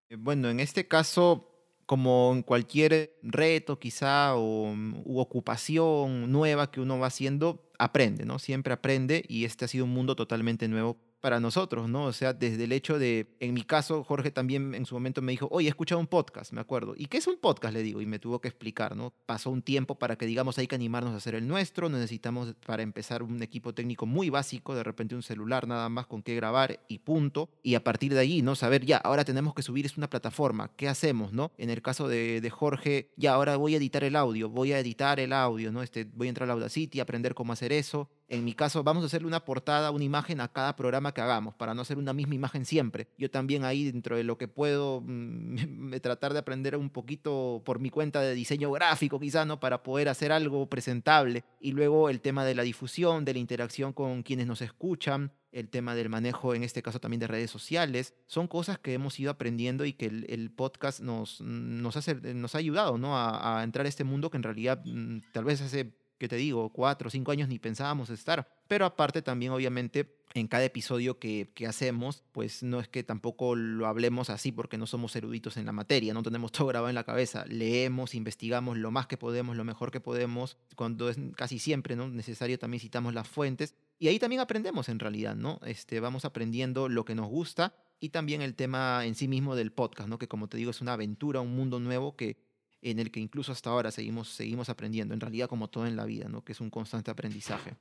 Eh, 0.09 0.15
bueno, 0.17 0.49
en 0.49 0.59
este 0.59 0.87
caso, 0.87 1.51
como 1.85 2.31
en 2.33 2.43
cualquier 2.43 3.17
reto 3.21 3.79
quizá 3.79 4.35
o 4.35 4.73
u 5.03 5.19
ocupación 5.19 6.31
nueva 6.31 6.71
que 6.71 6.81
uno 6.81 6.99
va 6.99 7.07
haciendo, 7.07 7.71
aprende, 7.77 8.25
¿no? 8.25 8.39
Siempre 8.39 8.73
aprende 8.73 9.23
y 9.27 9.45
este 9.45 9.65
ha 9.65 9.67
sido 9.67 9.85
un 9.85 9.91
mundo 9.91 10.15
totalmente 10.15 10.67
nuevo 10.67 10.97
para 11.25 11.39
nosotros, 11.39 11.89
¿no? 11.89 12.05
O 12.05 12.13
sea, 12.13 12.33
desde 12.33 12.65
el 12.65 12.71
hecho 12.71 12.99
de, 12.99 13.35
en 13.39 13.55
mi 13.55 13.63
caso, 13.63 14.03
Jorge 14.03 14.29
también 14.29 14.75
en 14.75 14.85
su 14.85 14.93
momento 14.93 15.23
me 15.23 15.31
dijo, 15.31 15.47
oye, 15.49 15.65
he 15.65 15.69
escuchado 15.69 15.99
un 15.99 16.05
podcast, 16.05 16.53
me 16.53 16.61
acuerdo. 16.61 16.93
¿Y 16.95 17.07
qué 17.07 17.17
es 17.17 17.25
un 17.25 17.37
podcast? 17.37 17.73
Le 17.73 17.81
digo, 17.81 17.99
y 17.99 18.05
me 18.05 18.19
tuvo 18.19 18.39
que 18.39 18.47
explicar, 18.47 18.95
¿no? 18.95 19.11
Pasó 19.25 19.49
un 19.49 19.63
tiempo 19.63 19.95
para 19.95 20.17
que 20.17 20.27
digamos, 20.27 20.59
hay 20.59 20.67
que 20.67 20.75
animarnos 20.75 21.15
a 21.15 21.17
hacer 21.17 21.33
el 21.33 21.47
nuestro, 21.47 21.89
necesitamos 21.89 22.53
para 22.63 22.83
empezar 22.83 23.23
un 23.23 23.41
equipo 23.41 23.73
técnico 23.73 24.05
muy 24.05 24.29
básico, 24.29 24.75
de 24.75 24.83
repente 24.83 25.15
un 25.15 25.23
celular 25.23 25.67
nada 25.67 25.89
más 25.89 26.05
con 26.05 26.21
qué 26.21 26.35
grabar 26.35 26.79
y 26.87 26.99
punto. 26.99 27.49
Y 27.63 27.73
a 27.73 27.83
partir 27.83 28.13
de 28.13 28.19
ahí, 28.19 28.43
¿no? 28.43 28.53
Saber, 28.53 28.85
ya, 28.85 28.97
ahora 28.97 29.25
tenemos 29.25 29.55
que 29.55 29.63
subir, 29.63 29.87
es 29.87 29.97
una 29.97 30.11
plataforma, 30.11 30.69
¿qué 30.75 30.87
hacemos, 30.87 31.33
¿no? 31.33 31.51
En 31.57 31.71
el 31.71 31.81
caso 31.81 32.07
de, 32.07 32.39
de 32.39 32.49
Jorge, 32.51 33.09
ya, 33.17 33.33
ahora 33.33 33.55
voy 33.57 33.73
a 33.73 33.77
editar 33.77 34.03
el 34.03 34.15
audio, 34.15 34.47
voy 34.47 34.73
a 34.73 34.79
editar 34.79 35.19
el 35.19 35.33
audio, 35.33 35.71
¿no? 35.71 35.81
Este, 35.81 36.03
voy 36.03 36.27
a 36.27 36.29
entrar 36.29 36.47
a 36.51 36.53
Audacity, 36.53 36.99
aprender 36.99 37.33
cómo 37.33 37.51
hacer 37.51 37.73
eso 37.73 38.11
En 38.27 38.43
mi 38.43 38.53
caso, 38.53 38.83
vamos 38.83 39.03
a 39.03 39.05
hacerle 39.05 39.27
una 39.27 39.45
portada, 39.45 39.91
una 39.91 40.03
imagen 40.03 40.41
a 40.41 40.47
cada 40.47 40.75
programa 40.75 41.13
que 41.13 41.21
hagamos, 41.21 41.53
para 41.53 41.75
no 41.75 41.83
hacer 41.83 41.99
una 41.99 42.11
misma 42.11 42.33
imagen 42.33 42.65
siempre. 42.65 43.07
Yo 43.19 43.29
también 43.29 43.63
ahí, 43.63 43.91
dentro 43.91 44.17
de 44.17 44.23
lo 44.23 44.37
que 44.37 44.47
puedo, 44.47 45.03
mm, 45.05 45.93
tratar 46.01 46.33
de 46.33 46.39
aprender 46.39 46.75
un 46.75 46.89
poquito 46.89 47.61
por 47.63 47.79
mi 47.79 47.91
cuenta 47.91 48.21
de 48.21 48.33
diseño 48.33 48.71
gráfico, 48.71 49.19
quizá, 49.19 49.45
¿no? 49.45 49.59
Para 49.59 49.83
poder 49.83 50.09
hacer 50.09 50.31
algo 50.31 50.67
presentable. 50.67 51.43
Y 51.59 51.73
luego 51.73 52.09
el 52.09 52.19
tema 52.19 52.45
de 52.45 52.55
la 52.55 52.63
difusión, 52.63 53.25
de 53.25 53.33
la 53.33 53.39
interacción 53.39 53.93
con 53.93 54.23
quienes 54.23 54.47
nos 54.47 54.61
escuchan, 54.61 55.31
el 55.51 55.69
tema 55.69 55.95
del 55.95 56.09
manejo, 56.09 56.53
en 56.53 56.63
este 56.63 56.81
caso 56.81 56.99
también 56.99 57.19
de 57.19 57.27
redes 57.27 57.51
sociales, 57.51 58.13
son 58.25 58.47
cosas 58.47 58.77
que 58.77 58.93
hemos 58.93 59.17
ido 59.19 59.31
aprendiendo 59.31 59.85
y 59.85 59.93
que 59.93 60.07
el, 60.07 60.51
podcast 60.51 60.99
nos, 60.99 61.39
nos 61.39 62.55
ha 62.55 62.57
ayudado 62.57 62.97
¿no? 62.97 63.15
a, 63.15 63.59
a 63.59 63.63
entrar 63.63 63.85
a 63.85 63.89
este 63.89 64.03
mundo 64.03 64.29
que 64.29 64.35
en 64.35 64.43
realidad 64.43 64.81
mm, 64.83 65.19
tal 65.31 65.45
vez 65.45 65.61
hace 65.61 65.93
que 66.17 66.27
te 66.27 66.35
digo, 66.35 66.69
cuatro 66.69 67.07
o 67.07 67.11
cinco 67.11 67.31
años 67.31 67.49
ni 67.49 67.59
pensábamos 67.59 68.09
estar. 68.09 68.47
Pero 68.67 68.85
aparte 68.85 69.21
también, 69.21 69.51
obviamente, 69.51 70.17
en 70.33 70.47
cada 70.47 70.65
episodio 70.65 71.19
que, 71.19 71.51
que, 71.53 71.67
hacemos, 71.67 72.23
pues 72.31 72.63
no 72.63 72.79
es 72.79 72.87
que 72.87 73.03
tampoco 73.03 73.55
lo 73.55 73.87
hablemos 73.87 74.29
así 74.29 74.51
porque 74.51 74.77
no 74.77 74.87
somos 74.87 75.15
eruditos 75.15 75.57
en 75.57 75.65
la 75.65 75.71
materia, 75.71 76.13
no 76.13 76.23
tenemos 76.23 76.51
todo 76.53 76.67
grabado 76.67 76.89
en 76.89 76.95
la 76.95 77.03
cabeza. 77.03 77.45
Leemos, 77.47 78.15
investigamos 78.15 78.77
lo 78.77 78.91
más 78.91 79.07
que 79.07 79.17
podemos, 79.17 79.55
lo 79.55 79.63
mejor 79.63 79.91
que 79.91 79.99
podemos. 79.99 80.57
Cuando 80.75 81.09
es 81.09 81.17
casi 81.35 81.59
siempre 81.59 81.95
¿no? 81.95 82.09
necesario 82.09 82.59
también 82.59 82.81
citamos 82.81 83.13
las 83.13 83.27
fuentes. 83.27 83.75
Y 83.97 84.09
ahí 84.09 84.19
también 84.19 84.41
aprendemos 84.41 84.89
en 84.89 84.99
realidad, 84.99 85.35
¿no? 85.35 85.59
Este, 85.65 86.01
vamos 86.01 86.25
aprendiendo 86.25 86.89
lo 86.89 87.05
que 87.05 87.15
nos 87.15 87.27
gusta 87.27 87.73
y 87.99 88.09
también 88.09 88.41
el 88.41 88.55
tema 88.55 89.05
en 89.05 89.15
sí 89.15 89.27
mismo 89.27 89.55
del 89.55 89.71
podcast, 89.71 90.09
¿no? 90.09 90.17
Que 90.17 90.27
como 90.27 90.49
te 90.49 90.57
digo 90.57 90.71
es 90.71 90.81
una 90.81 90.93
aventura, 90.93 91.39
un 91.39 91.55
mundo 91.55 91.79
nuevo 91.79 92.15
que 92.15 92.37
en 92.85 92.99
el 92.99 93.11
que 93.11 93.19
incluso 93.19 93.51
hasta 93.51 93.71
ahora 93.71 93.91
seguimos, 93.91 94.29
seguimos 94.29 94.69
aprendiendo, 94.69 95.13
en 95.13 95.19
realidad 95.19 95.49
como 95.49 95.69
todo 95.69 95.87
en 95.87 95.95
la 95.95 96.05
vida, 96.05 96.29
¿no? 96.29 96.43
que 96.43 96.51
es 96.51 96.61
un 96.61 96.69
constante 96.69 97.09
aprendizaje. 97.09 97.75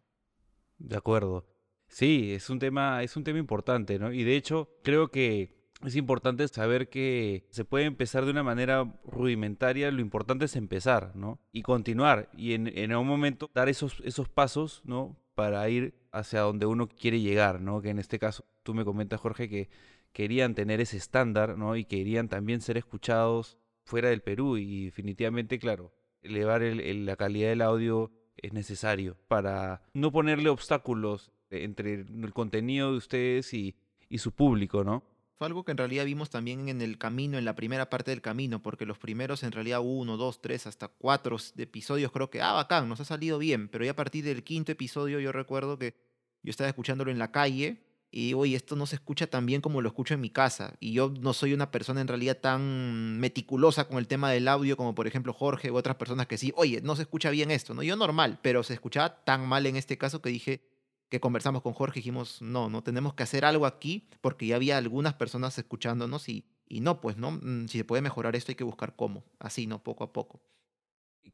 De 0.78 0.96
acuerdo. 0.96 1.46
Sí, 1.88 2.32
es 2.32 2.48
un 2.48 2.58
tema, 2.58 3.02
es 3.02 3.16
un 3.16 3.22
tema 3.22 3.38
importante, 3.38 3.98
¿no? 3.98 4.12
Y 4.12 4.24
de 4.24 4.36
hecho, 4.36 4.70
creo 4.82 5.08
que 5.08 5.70
es 5.84 5.94
importante 5.96 6.48
saber 6.48 6.88
que 6.88 7.46
se 7.50 7.64
puede 7.64 7.84
empezar 7.84 8.24
de 8.24 8.30
una 8.30 8.42
manera 8.42 8.98
rudimentaria, 9.04 9.90
lo 9.90 10.00
importante 10.00 10.46
es 10.46 10.56
empezar, 10.56 11.14
¿no? 11.14 11.38
Y 11.52 11.62
continuar, 11.62 12.30
y 12.36 12.54
en, 12.54 12.66
en 12.66 12.92
algún 12.92 13.06
momento 13.06 13.50
dar 13.54 13.68
esos, 13.68 14.00
esos 14.04 14.28
pasos, 14.28 14.80
¿no? 14.84 15.20
Para 15.34 15.68
ir 15.68 15.94
hacia 16.10 16.40
donde 16.40 16.66
uno 16.66 16.88
quiere 16.88 17.20
llegar, 17.20 17.60
¿no? 17.60 17.82
Que 17.82 17.90
en 17.90 17.98
este 17.98 18.18
caso, 18.18 18.44
tú 18.62 18.72
me 18.72 18.84
comentas, 18.84 19.20
Jorge, 19.20 19.48
que 19.48 19.68
querían 20.12 20.54
tener 20.54 20.80
ese 20.80 20.96
estándar, 20.96 21.58
¿no? 21.58 21.76
Y 21.76 21.84
querían 21.84 22.28
también 22.28 22.62
ser 22.62 22.78
escuchados 22.78 23.58
fuera 23.84 24.08
del 24.08 24.22
Perú 24.22 24.56
y 24.56 24.86
definitivamente, 24.86 25.58
claro, 25.58 25.92
elevar 26.22 26.62
el, 26.62 27.06
la 27.06 27.16
calidad 27.16 27.50
del 27.50 27.62
audio 27.62 28.10
es 28.36 28.52
necesario 28.52 29.16
para 29.28 29.82
no 29.92 30.10
ponerle 30.10 30.48
obstáculos 30.48 31.30
entre 31.50 32.00
el 32.00 32.32
contenido 32.32 32.90
de 32.90 32.98
ustedes 32.98 33.54
y, 33.54 33.76
y 34.08 34.18
su 34.18 34.32
público, 34.32 34.82
¿no? 34.82 35.04
Fue 35.36 35.48
algo 35.48 35.64
que 35.64 35.72
en 35.72 35.78
realidad 35.78 36.04
vimos 36.04 36.30
también 36.30 36.68
en 36.68 36.80
el 36.80 36.96
camino, 36.96 37.38
en 37.38 37.44
la 37.44 37.56
primera 37.56 37.90
parte 37.90 38.12
del 38.12 38.22
camino, 38.22 38.62
porque 38.62 38.86
los 38.86 38.98
primeros 38.98 39.42
en 39.42 39.52
realidad 39.52 39.80
uno, 39.82 40.16
dos, 40.16 40.40
tres, 40.40 40.66
hasta 40.66 40.88
cuatro 40.88 41.36
episodios 41.56 42.12
creo 42.12 42.30
que, 42.30 42.40
ah, 42.40 42.52
bacán, 42.52 42.88
nos 42.88 43.00
ha 43.00 43.04
salido 43.04 43.38
bien, 43.38 43.68
pero 43.68 43.84
ya 43.84 43.92
a 43.92 43.96
partir 43.96 44.24
del 44.24 44.44
quinto 44.44 44.72
episodio 44.72 45.18
yo 45.18 45.32
recuerdo 45.32 45.76
que 45.76 45.94
yo 46.42 46.50
estaba 46.50 46.68
escuchándolo 46.68 47.10
en 47.10 47.18
la 47.18 47.32
calle 47.32 47.82
y 48.16 48.32
oye, 48.34 48.54
esto 48.54 48.76
no 48.76 48.86
se 48.86 48.94
escucha 48.94 49.26
tan 49.26 49.44
bien 49.44 49.60
como 49.60 49.82
lo 49.82 49.88
escucho 49.88 50.14
en 50.14 50.20
mi 50.20 50.30
casa. 50.30 50.76
Y 50.78 50.92
yo 50.92 51.12
no 51.20 51.32
soy 51.32 51.52
una 51.52 51.72
persona 51.72 52.00
en 52.00 52.06
realidad 52.06 52.38
tan 52.38 53.18
meticulosa 53.18 53.88
con 53.88 53.98
el 53.98 54.06
tema 54.06 54.30
del 54.30 54.46
audio 54.46 54.76
como 54.76 54.94
por 54.94 55.08
ejemplo 55.08 55.32
Jorge 55.32 55.72
u 55.72 55.76
otras 55.76 55.96
personas 55.96 56.28
que 56.28 56.38
sí, 56.38 56.52
oye, 56.54 56.80
no 56.80 56.94
se 56.94 57.02
escucha 57.02 57.30
bien 57.30 57.50
esto, 57.50 57.74
¿no? 57.74 57.82
Yo 57.82 57.96
normal, 57.96 58.38
pero 58.40 58.62
se 58.62 58.72
escuchaba 58.72 59.24
tan 59.24 59.48
mal 59.48 59.66
en 59.66 59.74
este 59.74 59.98
caso 59.98 60.22
que 60.22 60.28
dije 60.28 60.62
que 61.08 61.18
conversamos 61.18 61.62
con 61.62 61.72
Jorge 61.72 61.98
y 61.98 62.02
dijimos, 62.02 62.40
no, 62.40 62.70
no 62.70 62.84
tenemos 62.84 63.14
que 63.14 63.24
hacer 63.24 63.44
algo 63.44 63.66
aquí 63.66 64.08
porque 64.20 64.46
ya 64.46 64.54
había 64.54 64.78
algunas 64.78 65.14
personas 65.14 65.58
escuchándonos 65.58 66.28
y, 66.28 66.46
y 66.68 66.82
no, 66.82 67.00
pues, 67.00 67.16
¿no? 67.16 67.32
Mm, 67.32 67.66
si 67.66 67.78
se 67.78 67.84
puede 67.84 68.00
mejorar 68.00 68.36
esto 68.36 68.52
hay 68.52 68.56
que 68.56 68.62
buscar 68.62 68.94
cómo, 68.94 69.24
así, 69.40 69.66
¿no? 69.66 69.82
Poco 69.82 70.04
a 70.04 70.12
poco. 70.12 70.40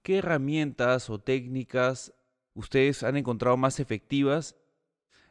¿Qué 0.03 0.17
herramientas 0.17 1.11
o 1.11 1.21
técnicas 1.21 2.15
ustedes 2.55 3.03
han 3.03 3.19
encontrado 3.19 3.59
más 3.59 3.81
efectivas 3.81 4.57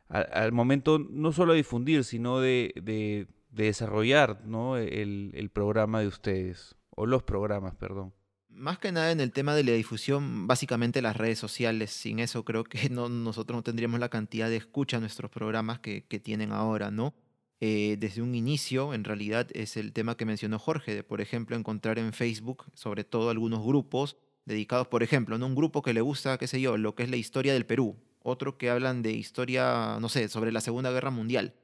al, 0.09 0.51
momento 0.51 0.99
no 0.99 1.31
solo 1.31 1.53
de 1.53 1.57
difundir, 1.57 2.03
sino 2.03 2.39
de, 2.39 2.73
de, 2.81 3.27
desarrollar 3.51 4.43
¿no? 4.45 4.77
el, 4.77 5.31
el 5.33 5.49
programa 5.49 6.01
de 6.01 6.07
ustedes, 6.07 6.75
o 6.89 7.05
los 7.05 7.23
programas, 7.23 7.75
perdón. 7.75 8.13
Más 8.49 8.77
que 8.79 8.91
nada 8.91 9.11
en 9.11 9.21
el 9.21 9.31
tema 9.31 9.55
de 9.55 9.63
la 9.63 9.71
difusión, 9.71 10.47
básicamente 10.47 11.01
las 11.01 11.15
redes 11.15 11.39
sociales. 11.39 11.91
Sin 11.91 12.19
eso 12.19 12.43
creo 12.43 12.63
que 12.63 12.89
no, 12.89 13.07
nosotros 13.07 13.55
no 13.55 13.63
tendríamos 13.63 13.99
la 13.99 14.09
cantidad 14.09 14.49
de 14.49 14.57
escucha 14.57 14.97
a 14.97 14.99
nuestros 14.99 15.31
programas 15.31 15.79
que, 15.79 16.05
que 16.05 16.19
tienen 16.19 16.51
ahora, 16.51 16.91
¿no? 16.91 17.13
Eh, 17.61 17.97
desde 17.99 18.21
un 18.21 18.35
inicio, 18.35 18.93
en 18.93 19.03
realidad, 19.03 19.47
es 19.53 19.75
el 19.75 19.91
tema 19.91 20.15
que 20.15 20.25
mencionó 20.25 20.59
Jorge, 20.59 20.95
de, 20.95 21.03
por 21.03 21.19
ejemplo, 21.19 21.57
encontrar 21.57 21.99
en 21.99 22.13
Facebook, 22.13 22.65
sobre 22.73 23.03
todo 23.03 23.29
algunos 23.29 23.65
grupos 23.65 24.15
dedicados, 24.45 24.87
por 24.87 25.03
ejemplo, 25.03 25.35
en 25.35 25.43
un 25.43 25.55
grupo 25.55 25.81
que 25.81 25.93
le 25.93 26.01
gusta, 26.01 26.37
qué 26.37 26.47
sé 26.47 26.61
yo, 26.61 26.77
lo 26.77 26.95
que 26.95 27.03
es 27.03 27.09
la 27.09 27.17
historia 27.17 27.53
del 27.53 27.65
Perú, 27.65 27.97
otro 28.29 28.57
que 28.57 28.69
hablan 28.69 29.01
de 29.01 29.11
historia, 29.11 29.97
no 29.99 30.09
sé, 30.09 30.29
sobre 30.29 30.51
la 30.51 30.61
Segunda 30.61 30.91
Guerra 30.91 31.11
Mundial. 31.11 31.55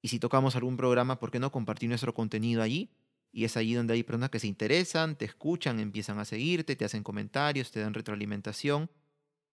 Y 0.00 0.08
si 0.08 0.18
tocamos 0.18 0.56
algún 0.56 0.76
programa, 0.76 1.20
¿por 1.20 1.30
qué 1.30 1.38
no 1.38 1.52
compartir 1.52 1.88
nuestro 1.88 2.14
contenido 2.14 2.62
allí? 2.62 2.90
Y 3.30 3.44
es 3.44 3.56
allí 3.56 3.74
donde 3.74 3.94
hay 3.94 4.02
personas 4.02 4.30
que 4.30 4.40
se 4.40 4.46
interesan, 4.46 5.16
te 5.16 5.24
escuchan, 5.24 5.80
empiezan 5.80 6.18
a 6.18 6.24
seguirte, 6.24 6.76
te 6.76 6.84
hacen 6.84 7.02
comentarios, 7.02 7.70
te 7.70 7.80
dan 7.80 7.94
retroalimentación. 7.94 8.90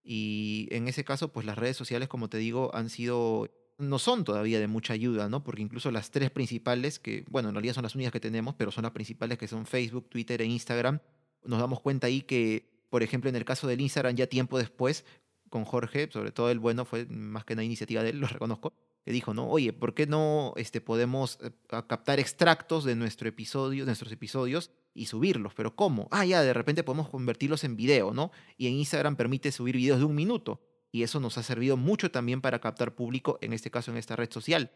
Y 0.03 0.67
en 0.71 0.87
ese 0.87 1.03
caso, 1.03 1.31
pues 1.31 1.45
las 1.45 1.57
redes 1.57 1.77
sociales, 1.77 2.09
como 2.09 2.29
te 2.29 2.37
digo, 2.37 2.73
han 2.73 2.89
sido, 2.89 3.49
no 3.77 3.99
son 3.99 4.23
todavía 4.23 4.59
de 4.59 4.67
mucha 4.67 4.93
ayuda, 4.93 5.29
¿no? 5.29 5.43
Porque 5.43 5.61
incluso 5.61 5.91
las 5.91 6.11
tres 6.11 6.31
principales, 6.31 6.99
que, 6.99 7.25
bueno, 7.29 7.49
en 7.49 7.55
realidad 7.55 7.75
son 7.75 7.83
las 7.83 7.95
únicas 7.95 8.11
que 8.11 8.19
tenemos, 8.19 8.55
pero 8.55 8.71
son 8.71 8.83
las 8.83 8.91
principales 8.91 9.37
que 9.37 9.47
son 9.47 9.65
Facebook, 9.65 10.09
Twitter 10.09 10.41
e 10.41 10.45
Instagram, 10.45 10.99
nos 11.43 11.59
damos 11.59 11.79
cuenta 11.79 12.07
ahí 12.07 12.21
que, 12.21 12.69
por 12.89 13.03
ejemplo, 13.03 13.29
en 13.29 13.35
el 13.35 13.45
caso 13.45 13.67
del 13.67 13.81
Instagram, 13.81 14.15
ya 14.15 14.27
tiempo 14.27 14.57
después, 14.57 15.05
con 15.49 15.65
Jorge, 15.65 16.09
sobre 16.11 16.31
todo 16.31 16.49
el 16.49 16.59
bueno, 16.59 16.85
fue 16.85 17.05
más 17.07 17.45
que 17.45 17.53
una 17.53 17.63
iniciativa 17.63 18.03
de 18.03 18.11
él, 18.11 18.19
lo 18.19 18.27
reconozco, 18.27 18.73
que 19.03 19.11
dijo, 19.11 19.33
¿no? 19.33 19.49
Oye, 19.49 19.73
¿por 19.73 19.93
qué 19.93 20.07
no 20.07 20.53
este, 20.55 20.81
podemos 20.81 21.39
eh, 21.41 21.51
captar 21.67 22.19
extractos 22.19 22.83
de 22.83 22.95
nuestro 22.95 23.29
episodio, 23.29 23.85
nuestros 23.85 24.11
episodios 24.11 24.71
y 24.93 25.07
subirlos? 25.07 25.53
¿Pero 25.53 25.75
cómo? 25.75 26.07
Ah, 26.11 26.25
ya, 26.25 26.41
de 26.41 26.53
repente 26.53 26.83
podemos 26.83 27.09
convertirlos 27.09 27.63
en 27.63 27.75
video, 27.75 28.13
¿no? 28.13 28.31
Y 28.57 28.67
en 28.67 28.73
Instagram 28.73 29.15
permite 29.15 29.51
subir 29.51 29.75
videos 29.75 29.99
de 29.99 30.05
un 30.05 30.15
minuto. 30.15 30.61
Y 30.91 31.03
eso 31.03 31.19
nos 31.19 31.37
ha 31.37 31.43
servido 31.43 31.77
mucho 31.77 32.11
también 32.11 32.41
para 32.41 32.59
captar 32.59 32.95
público, 32.95 33.37
en 33.41 33.53
este 33.53 33.69
caso 33.69 33.91
en 33.91 33.97
esta 33.97 34.15
red 34.15 34.31
social. 34.31 34.71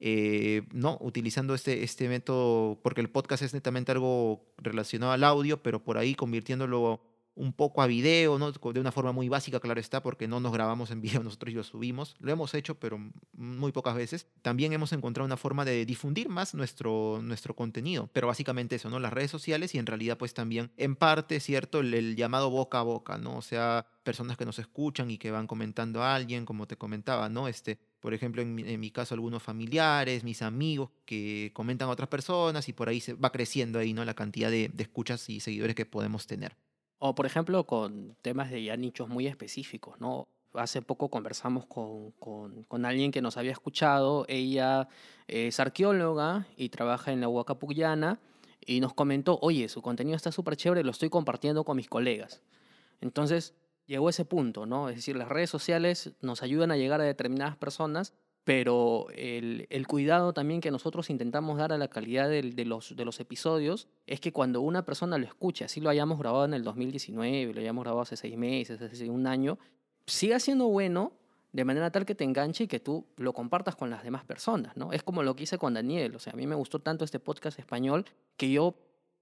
Eh, 0.00 0.62
no, 0.72 0.96
utilizando 1.00 1.54
este, 1.54 1.82
este 1.82 2.08
método, 2.08 2.80
porque 2.82 3.00
el 3.00 3.10
podcast 3.10 3.42
es 3.42 3.52
netamente 3.52 3.90
algo 3.90 4.54
relacionado 4.56 5.12
al 5.12 5.24
audio, 5.24 5.62
pero 5.62 5.82
por 5.82 5.98
ahí 5.98 6.14
convirtiéndolo 6.14 7.02
un 7.38 7.52
poco 7.52 7.82
a 7.82 7.86
video, 7.86 8.38
¿no? 8.38 8.50
de 8.50 8.80
una 8.80 8.90
forma 8.90 9.12
muy 9.12 9.28
básica, 9.28 9.60
claro 9.60 9.80
está, 9.80 10.02
porque 10.02 10.26
no 10.26 10.40
nos 10.40 10.52
grabamos 10.52 10.90
en 10.90 11.00
video 11.00 11.22
nosotros 11.22 11.52
y 11.52 11.56
lo 11.56 11.62
subimos. 11.62 12.16
Lo 12.18 12.32
hemos 12.32 12.52
hecho, 12.54 12.74
pero 12.74 12.98
muy 13.32 13.72
pocas 13.72 13.94
veces. 13.94 14.26
También 14.42 14.72
hemos 14.72 14.92
encontrado 14.92 15.24
una 15.24 15.36
forma 15.36 15.64
de 15.64 15.86
difundir 15.86 16.28
más 16.28 16.54
nuestro, 16.54 17.20
nuestro 17.22 17.54
contenido, 17.54 18.10
pero 18.12 18.26
básicamente 18.26 18.76
eso, 18.76 18.90
¿no? 18.90 18.98
Las 18.98 19.12
redes 19.12 19.30
sociales 19.30 19.74
y 19.74 19.78
en 19.78 19.86
realidad 19.86 20.18
pues 20.18 20.34
también 20.34 20.72
en 20.76 20.96
parte, 20.96 21.38
¿cierto? 21.38 21.80
El, 21.80 22.16
llamado 22.16 22.50
boca 22.50 22.80
a 22.80 22.82
boca, 22.82 23.18
¿no? 23.18 23.36
O 23.36 23.42
sea, 23.42 23.86
personas 24.02 24.36
que 24.36 24.44
nos 24.44 24.58
escuchan 24.58 25.10
y 25.10 25.18
que 25.18 25.30
van 25.30 25.46
comentando 25.46 26.02
a 26.02 26.16
alguien, 26.16 26.44
como 26.44 26.66
te 26.66 26.76
comentaba, 26.76 27.28
¿no? 27.28 27.46
Este, 27.46 27.78
por 28.00 28.14
ejemplo, 28.14 28.42
en 28.42 28.80
mi, 28.80 28.90
caso, 28.90 29.14
algunos 29.14 29.42
familiares, 29.42 30.24
mis 30.24 30.42
amigos 30.42 30.90
que 31.04 31.52
comentan 31.54 31.88
a 31.88 31.92
otras 31.92 32.08
personas 32.08 32.68
y 32.68 32.72
por 32.72 32.88
ahí 32.88 33.00
se 33.00 33.14
va 33.14 33.30
creciendo 33.30 33.78
ahí, 33.78 33.92
¿no? 33.92 34.04
La 34.04 34.14
cantidad 34.14 34.50
de 34.50 34.72
escuchas 34.78 35.28
y 35.30 35.40
seguidores 35.40 35.76
que 35.76 35.86
podemos 35.86 36.26
tener. 36.26 36.56
O 36.98 37.14
por 37.14 37.26
ejemplo 37.26 37.64
con 37.64 38.16
temas 38.22 38.50
de 38.50 38.62
ya 38.62 38.76
nichos 38.76 39.08
muy 39.08 39.26
específicos, 39.26 40.00
¿no? 40.00 40.28
Hace 40.54 40.82
poco 40.82 41.10
conversamos 41.10 41.66
con, 41.66 42.12
con, 42.12 42.64
con 42.64 42.84
alguien 42.84 43.10
que 43.10 43.22
nos 43.22 43.36
había 43.36 43.52
escuchado, 43.52 44.24
ella 44.28 44.88
es 45.26 45.60
arqueóloga 45.60 46.46
y 46.56 46.70
trabaja 46.70 47.12
en 47.12 47.20
la 47.20 47.28
Huacapucllana 47.28 48.18
y 48.64 48.80
nos 48.80 48.94
comentó, 48.94 49.38
oye, 49.42 49.68
su 49.68 49.82
contenido 49.82 50.16
está 50.16 50.32
súper 50.32 50.56
chévere, 50.56 50.84
lo 50.84 50.90
estoy 50.90 51.10
compartiendo 51.10 51.64
con 51.64 51.76
mis 51.76 51.88
colegas. 51.88 52.42
Entonces 53.00 53.54
llegó 53.86 54.08
ese 54.08 54.24
punto, 54.24 54.66
¿no? 54.66 54.88
Es 54.88 54.96
decir, 54.96 55.16
las 55.16 55.28
redes 55.28 55.50
sociales 55.50 56.12
nos 56.20 56.42
ayudan 56.42 56.70
a 56.70 56.76
llegar 56.76 57.00
a 57.00 57.04
determinadas 57.04 57.56
personas 57.56 58.14
pero 58.48 59.08
el, 59.14 59.66
el, 59.68 59.86
cuidado 59.86 60.32
también 60.32 60.62
que 60.62 60.70
nosotros 60.70 61.10
intentamos 61.10 61.58
dar 61.58 61.70
a 61.70 61.76
la 61.76 61.88
calidad 61.88 62.30
de, 62.30 62.64
los, 62.64 62.96
de 62.96 63.04
los 63.04 63.20
episodios 63.20 63.88
es 64.06 64.20
que 64.20 64.32
cuando 64.32 64.62
una 64.62 64.86
persona 64.86 65.18
lo 65.18 65.26
escuche, 65.26 65.66
así 65.66 65.82
lo 65.82 65.90
hayamos 65.90 66.18
grabado 66.18 66.46
en 66.46 66.54
el 66.54 66.64
2019, 66.64 67.52
lo 67.52 67.60
hayamos 67.60 67.84
grabado 67.84 68.00
hace 68.00 68.16
seis 68.16 68.38
meses, 68.38 68.80
hace 68.80 69.10
un 69.10 69.26
año, 69.26 69.58
siga 70.06 70.40
siendo 70.40 70.66
bueno 70.68 71.12
de 71.52 71.66
manera 71.66 71.90
tal 71.90 72.06
que 72.06 72.14
te 72.14 72.24
enganche 72.24 72.64
y 72.64 72.68
que 72.68 72.80
tú 72.80 73.04
lo 73.18 73.34
compartas 73.34 73.76
con 73.76 73.90
las 73.90 74.02
demás 74.02 74.24
personas, 74.24 74.74
¿no? 74.78 74.94
Es 74.94 75.02
como 75.02 75.22
lo 75.22 75.36
que 75.36 75.42
hice 75.42 75.58
con 75.58 75.74
Daniel, 75.74 76.16
o 76.16 76.18
sea, 76.18 76.32
a 76.32 76.36
mí 76.36 76.46
me 76.46 76.54
gustó 76.54 76.78
tanto 76.78 77.04
este 77.04 77.20
podcast 77.20 77.58
español 77.58 78.06
que 78.38 78.50
yo 78.50 78.76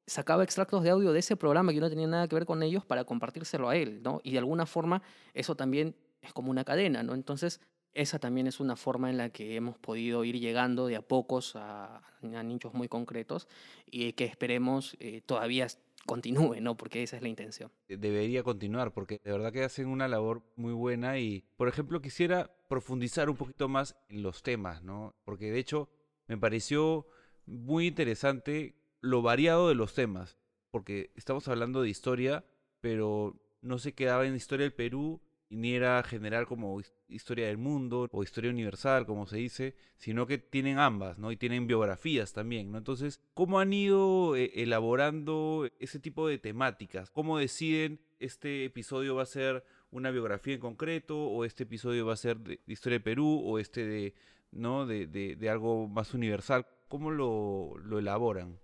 sacaba 0.06 0.44
extractos 0.44 0.84
de 0.84 0.90
audio 0.90 1.12
de 1.12 1.18
ese 1.18 1.34
programa 1.34 1.72
que 1.72 1.80
no 1.80 1.90
tenía 1.90 2.06
nada 2.06 2.28
que 2.28 2.36
ver 2.36 2.46
con 2.46 2.62
ellos 2.62 2.84
para 2.84 3.02
compartírselo 3.02 3.68
a 3.68 3.74
él, 3.74 4.02
¿no? 4.04 4.20
Y 4.22 4.30
de 4.30 4.38
alguna 4.38 4.66
forma 4.66 5.02
eso 5.34 5.56
también 5.56 5.96
es 6.22 6.32
como 6.32 6.52
una 6.52 6.62
cadena, 6.62 7.02
¿no? 7.02 7.14
Entonces, 7.14 7.60
esa 7.96 8.18
también 8.18 8.46
es 8.46 8.61
una 8.61 8.76
forma 8.76 9.11
en 9.11 9.16
la 9.16 9.30
que 9.30 9.56
hemos 9.56 9.78
podido 9.78 10.22
ir 10.24 10.38
llegando 10.38 10.87
de 10.87 10.96
a 10.96 11.02
pocos 11.02 11.56
a, 11.56 12.02
a 12.22 12.42
nichos 12.42 12.74
muy 12.74 12.88
concretos 12.88 13.48
y 13.90 14.12
que 14.12 14.24
esperemos 14.24 14.96
eh, 15.00 15.22
todavía 15.22 15.66
continúe, 16.04 16.61
¿no? 16.61 16.76
Porque 16.76 17.02
esa 17.02 17.16
es 17.16 17.22
la 17.22 17.28
intención. 17.28 17.72
Debería 17.88 18.42
continuar 18.42 18.92
porque 18.92 19.20
de 19.24 19.32
verdad 19.32 19.52
que 19.52 19.64
hacen 19.64 19.88
una 19.88 20.09
labor 20.09 20.42
muy 20.56 20.72
buena 20.72 21.18
y, 21.18 21.44
por 21.56 21.68
ejemplo, 21.68 22.00
quisiera 22.00 22.50
profundizar 22.68 23.28
un 23.30 23.37
poquito 23.37 23.68
más 23.68 23.96
en 24.09 24.22
los 24.22 24.42
temas, 24.42 24.82
¿no? 24.82 25.14
Porque 25.24 25.50
de 25.50 25.59
hecho 25.59 25.88
me 26.28 26.37
pareció 26.37 27.06
muy 27.46 27.87
interesante 27.87 28.76
lo 29.00 29.22
variado 29.22 29.68
de 29.68 29.74
los 29.74 29.94
temas, 29.94 30.37
porque 30.70 31.11
estamos 31.16 31.48
hablando 31.48 31.82
de 31.82 31.88
historia, 31.88 32.44
pero 32.80 33.40
no 33.62 33.78
se 33.78 33.94
quedaba 33.94 34.26
en 34.26 34.37
historia 34.37 34.64
del 34.64 34.74
Perú 34.74 35.20
y 35.48 35.56
ni 35.56 35.74
era 35.74 36.02
general 36.02 36.46
como 36.46 36.80
historia 37.09 37.46
del 37.46 37.59
mundo 37.59 38.09
o 38.11 38.22
historia 38.22 38.50
universal, 38.50 39.06
como 39.06 39.26
se 39.26 39.37
dice, 39.37 39.76
sino 39.96 40.26
que 40.26 40.38
tienen 40.38 40.78
ambas, 40.78 41.18
¿no? 41.18 41.30
Y 41.30 41.37
tienen 41.37 41.66
biografías 41.66 42.32
también, 42.32 42.72
¿no? 42.72 42.78
Entonces, 42.78 43.20
¿cómo 43.35 43.61
han 43.61 43.72
ido 43.72 44.35
eh, 44.35 44.50
elaborando 44.56 45.68
ese 45.78 46.00
tipo 46.00 46.26
de 46.26 46.38
temáticas? 46.38 47.11
¿Cómo 47.11 47.38
deciden 47.38 48.00
este 48.18 48.64
episodio 48.64 49.14
va 49.14 49.22
a 49.22 49.26
ser 49.26 49.64
una 49.90 50.11
biografía 50.11 50.54
en 50.54 50.61
concreto 50.61 51.16
o 51.16 51.44
este 51.44 51.62
episodio 51.62 52.06
va 52.06 52.14
a 52.14 52.16
ser 52.16 52.38
de, 52.38 52.61
historia 52.66 52.98
de 52.98 53.04
Perú 53.04 53.40
o 53.44 53.59
este 53.59 53.87
de, 53.87 54.14
¿no? 54.50 54.85
De, 54.87 55.06
de, 55.06 55.50
algo 55.50 55.87
más 55.87 56.12
universal? 56.12 56.66
¿Cómo 56.88 57.11
lo, 57.11 57.74
lo 57.78 57.98
elaboran? 57.98 58.59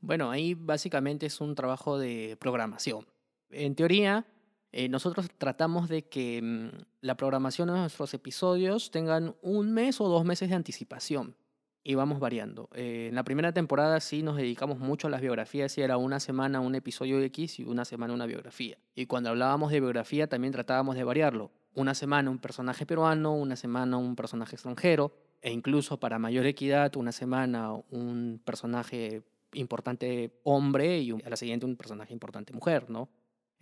Bueno, 0.00 0.30
ahí 0.30 0.54
básicamente 0.54 1.26
es 1.26 1.40
un 1.40 1.54
trabajo 1.54 1.98
de 1.98 2.36
programación. 2.38 3.06
En 3.50 3.74
teoría, 3.74 4.26
eh, 4.72 4.88
nosotros 4.88 5.28
tratamos 5.36 5.88
de 5.88 6.02
que 6.08 6.40
mm, 6.42 6.68
la 7.02 7.16
programación 7.16 7.68
de 7.68 7.74
nuestros 7.74 8.14
episodios 8.14 8.90
tengan 8.90 9.36
un 9.42 9.72
mes 9.72 10.00
o 10.00 10.08
dos 10.08 10.24
meses 10.24 10.48
de 10.48 10.56
anticipación 10.56 11.36
y 11.84 11.94
vamos 11.94 12.20
variando. 12.20 12.70
Eh, 12.74 13.08
en 13.10 13.14
la 13.14 13.24
primera 13.24 13.52
temporada 13.52 14.00
sí 14.00 14.22
nos 14.22 14.36
dedicamos 14.36 14.78
mucho 14.78 15.08
a 15.08 15.10
las 15.10 15.20
biografías 15.20 15.76
y 15.76 15.82
era 15.82 15.98
una 15.98 16.20
semana 16.20 16.60
un 16.60 16.74
episodio 16.74 17.20
X 17.20 17.60
y 17.60 17.64
una 17.64 17.84
semana 17.84 18.14
una 18.14 18.24
biografía. 18.24 18.78
Y 18.94 19.06
cuando 19.06 19.28
hablábamos 19.28 19.72
de 19.72 19.80
biografía 19.80 20.26
también 20.26 20.52
tratábamos 20.52 20.96
de 20.96 21.04
variarlo. 21.04 21.50
Una 21.74 21.94
semana 21.94 22.30
un 22.30 22.38
personaje 22.38 22.86
peruano, 22.86 23.34
una 23.34 23.56
semana 23.56 23.98
un 23.98 24.16
personaje 24.16 24.56
extranjero 24.56 25.12
e 25.42 25.50
incluso 25.52 25.98
para 25.98 26.18
mayor 26.18 26.46
equidad 26.46 26.96
una 26.96 27.12
semana 27.12 27.72
un 27.90 28.40
personaje 28.44 29.22
importante 29.54 30.40
hombre 30.44 30.98
y 31.00 31.12
a 31.12 31.28
la 31.28 31.36
siguiente 31.36 31.66
un 31.66 31.76
personaje 31.76 32.12
importante 32.12 32.52
mujer, 32.52 32.88
¿no? 32.88 33.10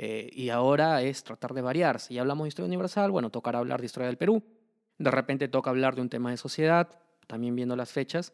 Eh, 0.02 0.30
y 0.32 0.48
ahora 0.48 1.02
es 1.02 1.22
tratar 1.24 1.52
de 1.52 1.60
variar. 1.60 2.00
Si 2.00 2.18
hablamos 2.18 2.46
de 2.46 2.48
historia 2.48 2.68
universal, 2.68 3.10
bueno, 3.10 3.28
tocará 3.28 3.58
hablar 3.58 3.80
de 3.80 3.86
historia 3.86 4.06
del 4.06 4.16
Perú. 4.16 4.42
De 4.96 5.10
repente 5.10 5.46
toca 5.46 5.68
hablar 5.68 5.94
de 5.94 6.00
un 6.00 6.08
tema 6.08 6.30
de 6.30 6.38
sociedad, 6.38 6.88
también 7.26 7.54
viendo 7.54 7.76
las 7.76 7.92
fechas. 7.92 8.32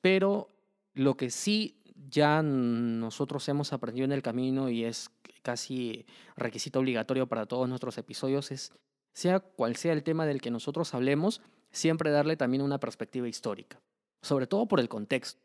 Pero 0.00 0.48
lo 0.92 1.16
que 1.16 1.30
sí 1.30 1.80
ya 2.10 2.42
nosotros 2.42 3.48
hemos 3.48 3.72
aprendido 3.72 4.06
en 4.06 4.10
el 4.10 4.22
camino 4.22 4.68
y 4.68 4.84
es 4.84 5.08
casi 5.42 6.04
requisito 6.34 6.80
obligatorio 6.80 7.28
para 7.28 7.46
todos 7.46 7.68
nuestros 7.68 7.96
episodios 7.96 8.50
es, 8.50 8.72
sea 9.12 9.38
cual 9.38 9.76
sea 9.76 9.92
el 9.92 10.02
tema 10.02 10.26
del 10.26 10.40
que 10.40 10.50
nosotros 10.50 10.94
hablemos, 10.94 11.40
siempre 11.70 12.10
darle 12.10 12.36
también 12.36 12.60
una 12.60 12.80
perspectiva 12.80 13.28
histórica, 13.28 13.80
sobre 14.20 14.48
todo 14.48 14.66
por 14.66 14.80
el 14.80 14.88
contexto. 14.88 15.40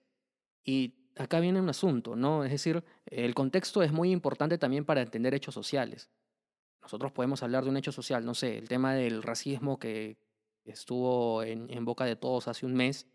Y 0.63 0.95
acá 1.19 1.39
viene 1.39 1.60
un 1.60 1.69
asunto, 1.69 2.15
¿no? 2.15 2.45
Es 2.45 2.51
decir, 2.51 2.84
el 3.05 3.36
contexto 3.36 3.84
es 3.84 3.91
muy 3.91 4.12
importante 4.12 4.58
también 4.58 4.86
para 4.86 5.01
entender 5.01 5.34
hechos 5.34 5.53
sociales. 5.53 6.10
Nosotros 6.82 7.12
podemos 7.12 7.43
hablar 7.43 7.65
de 7.65 7.69
un 7.69 7.77
hecho 7.77 7.91
social, 7.91 8.25
no 8.25 8.34
sé, 8.34 8.58
el 8.58 8.69
tema 8.69 8.93
del 8.93 9.21
racismo 9.21 9.77
que 9.77 10.17
estuvo 10.63 11.43
en, 11.43 11.84
boca 11.84 12.05
de 12.05 12.15
todos 12.15 12.47
hace 12.47 12.65
un 12.65 12.73
mes 12.73 13.05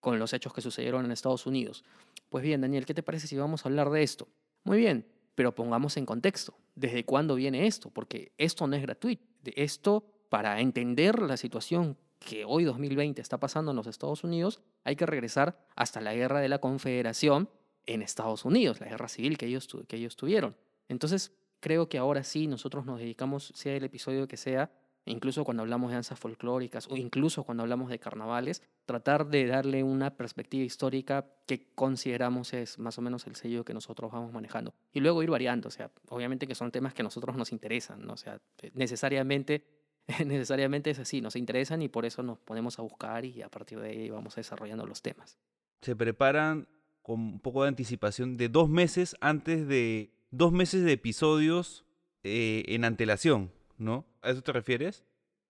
con 0.00 0.18
los 0.18 0.34
hechos 0.34 0.52
que 0.52 0.60
sucedieron 0.60 1.06
en 1.06 1.10
Estados 1.10 1.46
Unidos. 1.46 1.84
Pues 2.28 2.44
bien, 2.44 2.60
Daniel, 2.60 2.84
¿qué 2.84 2.92
te 2.92 3.02
parece 3.02 3.26
si 3.26 3.36
vamos 3.36 3.64
a 3.64 3.68
hablar 3.70 3.88
de 3.88 4.02
esto? 4.02 4.28
Muy 4.64 4.76
bien, 4.76 5.06
pero 5.34 5.54
pongamos 5.54 5.96
en 5.96 6.04
contexto. 6.04 6.58
¿Desde 6.74 7.06
cuándo 7.06 7.34
viene 7.34 7.66
esto? 7.66 7.88
Porque 7.88 8.32
esto 8.36 8.66
no 8.66 8.76
es 8.76 8.82
gratuito. 8.82 9.24
Esto, 9.56 10.04
para 10.28 10.60
entender 10.60 11.22
la 11.22 11.38
situación 11.38 11.96
que 12.24 12.44
hoy 12.44 12.64
2020 12.64 13.20
está 13.20 13.38
pasando 13.38 13.70
en 13.70 13.76
los 13.76 13.86
Estados 13.86 14.24
Unidos, 14.24 14.60
hay 14.82 14.96
que 14.96 15.06
regresar 15.06 15.58
hasta 15.76 16.00
la 16.00 16.14
guerra 16.14 16.40
de 16.40 16.48
la 16.48 16.58
Confederación 16.58 17.48
en 17.86 18.02
Estados 18.02 18.44
Unidos, 18.44 18.80
la 18.80 18.88
guerra 18.88 19.08
civil 19.08 19.36
que 19.36 19.46
ellos, 19.46 19.68
que 19.86 19.96
ellos 19.96 20.16
tuvieron. 20.16 20.56
Entonces, 20.88 21.32
creo 21.60 21.88
que 21.88 21.98
ahora 21.98 22.24
sí 22.24 22.46
nosotros 22.46 22.86
nos 22.86 22.98
dedicamos, 22.98 23.52
sea 23.54 23.76
el 23.76 23.84
episodio 23.84 24.26
que 24.26 24.36
sea, 24.36 24.70
incluso 25.06 25.44
cuando 25.44 25.62
hablamos 25.62 25.90
de 25.90 25.94
danzas 25.94 26.18
folclóricas 26.18 26.88
o 26.90 26.96
incluso 26.96 27.44
cuando 27.44 27.62
hablamos 27.62 27.90
de 27.90 27.98
carnavales, 27.98 28.62
tratar 28.86 29.26
de 29.26 29.46
darle 29.46 29.82
una 29.82 30.16
perspectiva 30.16 30.64
histórica 30.64 31.26
que 31.46 31.66
consideramos 31.74 32.54
es 32.54 32.78
más 32.78 32.96
o 32.98 33.02
menos 33.02 33.26
el 33.26 33.36
sello 33.36 33.64
que 33.64 33.74
nosotros 33.74 34.10
vamos 34.10 34.32
manejando. 34.32 34.74
Y 34.92 35.00
luego 35.00 35.22
ir 35.22 35.30
variando, 35.30 35.68
o 35.68 35.70
sea, 35.70 35.90
obviamente 36.08 36.46
que 36.46 36.54
son 36.54 36.70
temas 36.70 36.94
que 36.94 37.02
a 37.02 37.04
nosotros 37.04 37.36
nos 37.36 37.52
interesan, 37.52 38.06
¿no? 38.06 38.14
o 38.14 38.16
sea, 38.16 38.40
necesariamente 38.72 39.64
necesariamente 40.24 40.90
es 40.90 40.98
así, 40.98 41.20
nos 41.20 41.36
interesan 41.36 41.82
y 41.82 41.88
por 41.88 42.04
eso 42.04 42.22
nos 42.22 42.38
ponemos 42.38 42.78
a 42.78 42.82
buscar 42.82 43.24
y 43.24 43.42
a 43.42 43.48
partir 43.48 43.80
de 43.80 43.90
ahí 43.90 44.10
vamos 44.10 44.34
desarrollando 44.34 44.86
los 44.86 45.02
temas. 45.02 45.38
Se 45.80 45.96
preparan 45.96 46.68
con 47.02 47.20
un 47.20 47.40
poco 47.40 47.62
de 47.62 47.68
anticipación 47.68 48.36
de 48.36 48.48
dos 48.48 48.68
meses 48.68 49.16
antes 49.20 49.66
de 49.68 50.10
dos 50.30 50.52
meses 50.52 50.84
de 50.84 50.92
episodios 50.92 51.84
eh, 52.22 52.64
en 52.68 52.84
antelación, 52.84 53.52
¿no? 53.76 54.06
¿A 54.22 54.30
eso 54.30 54.42
te 54.42 54.52
refieres? 54.52 55.04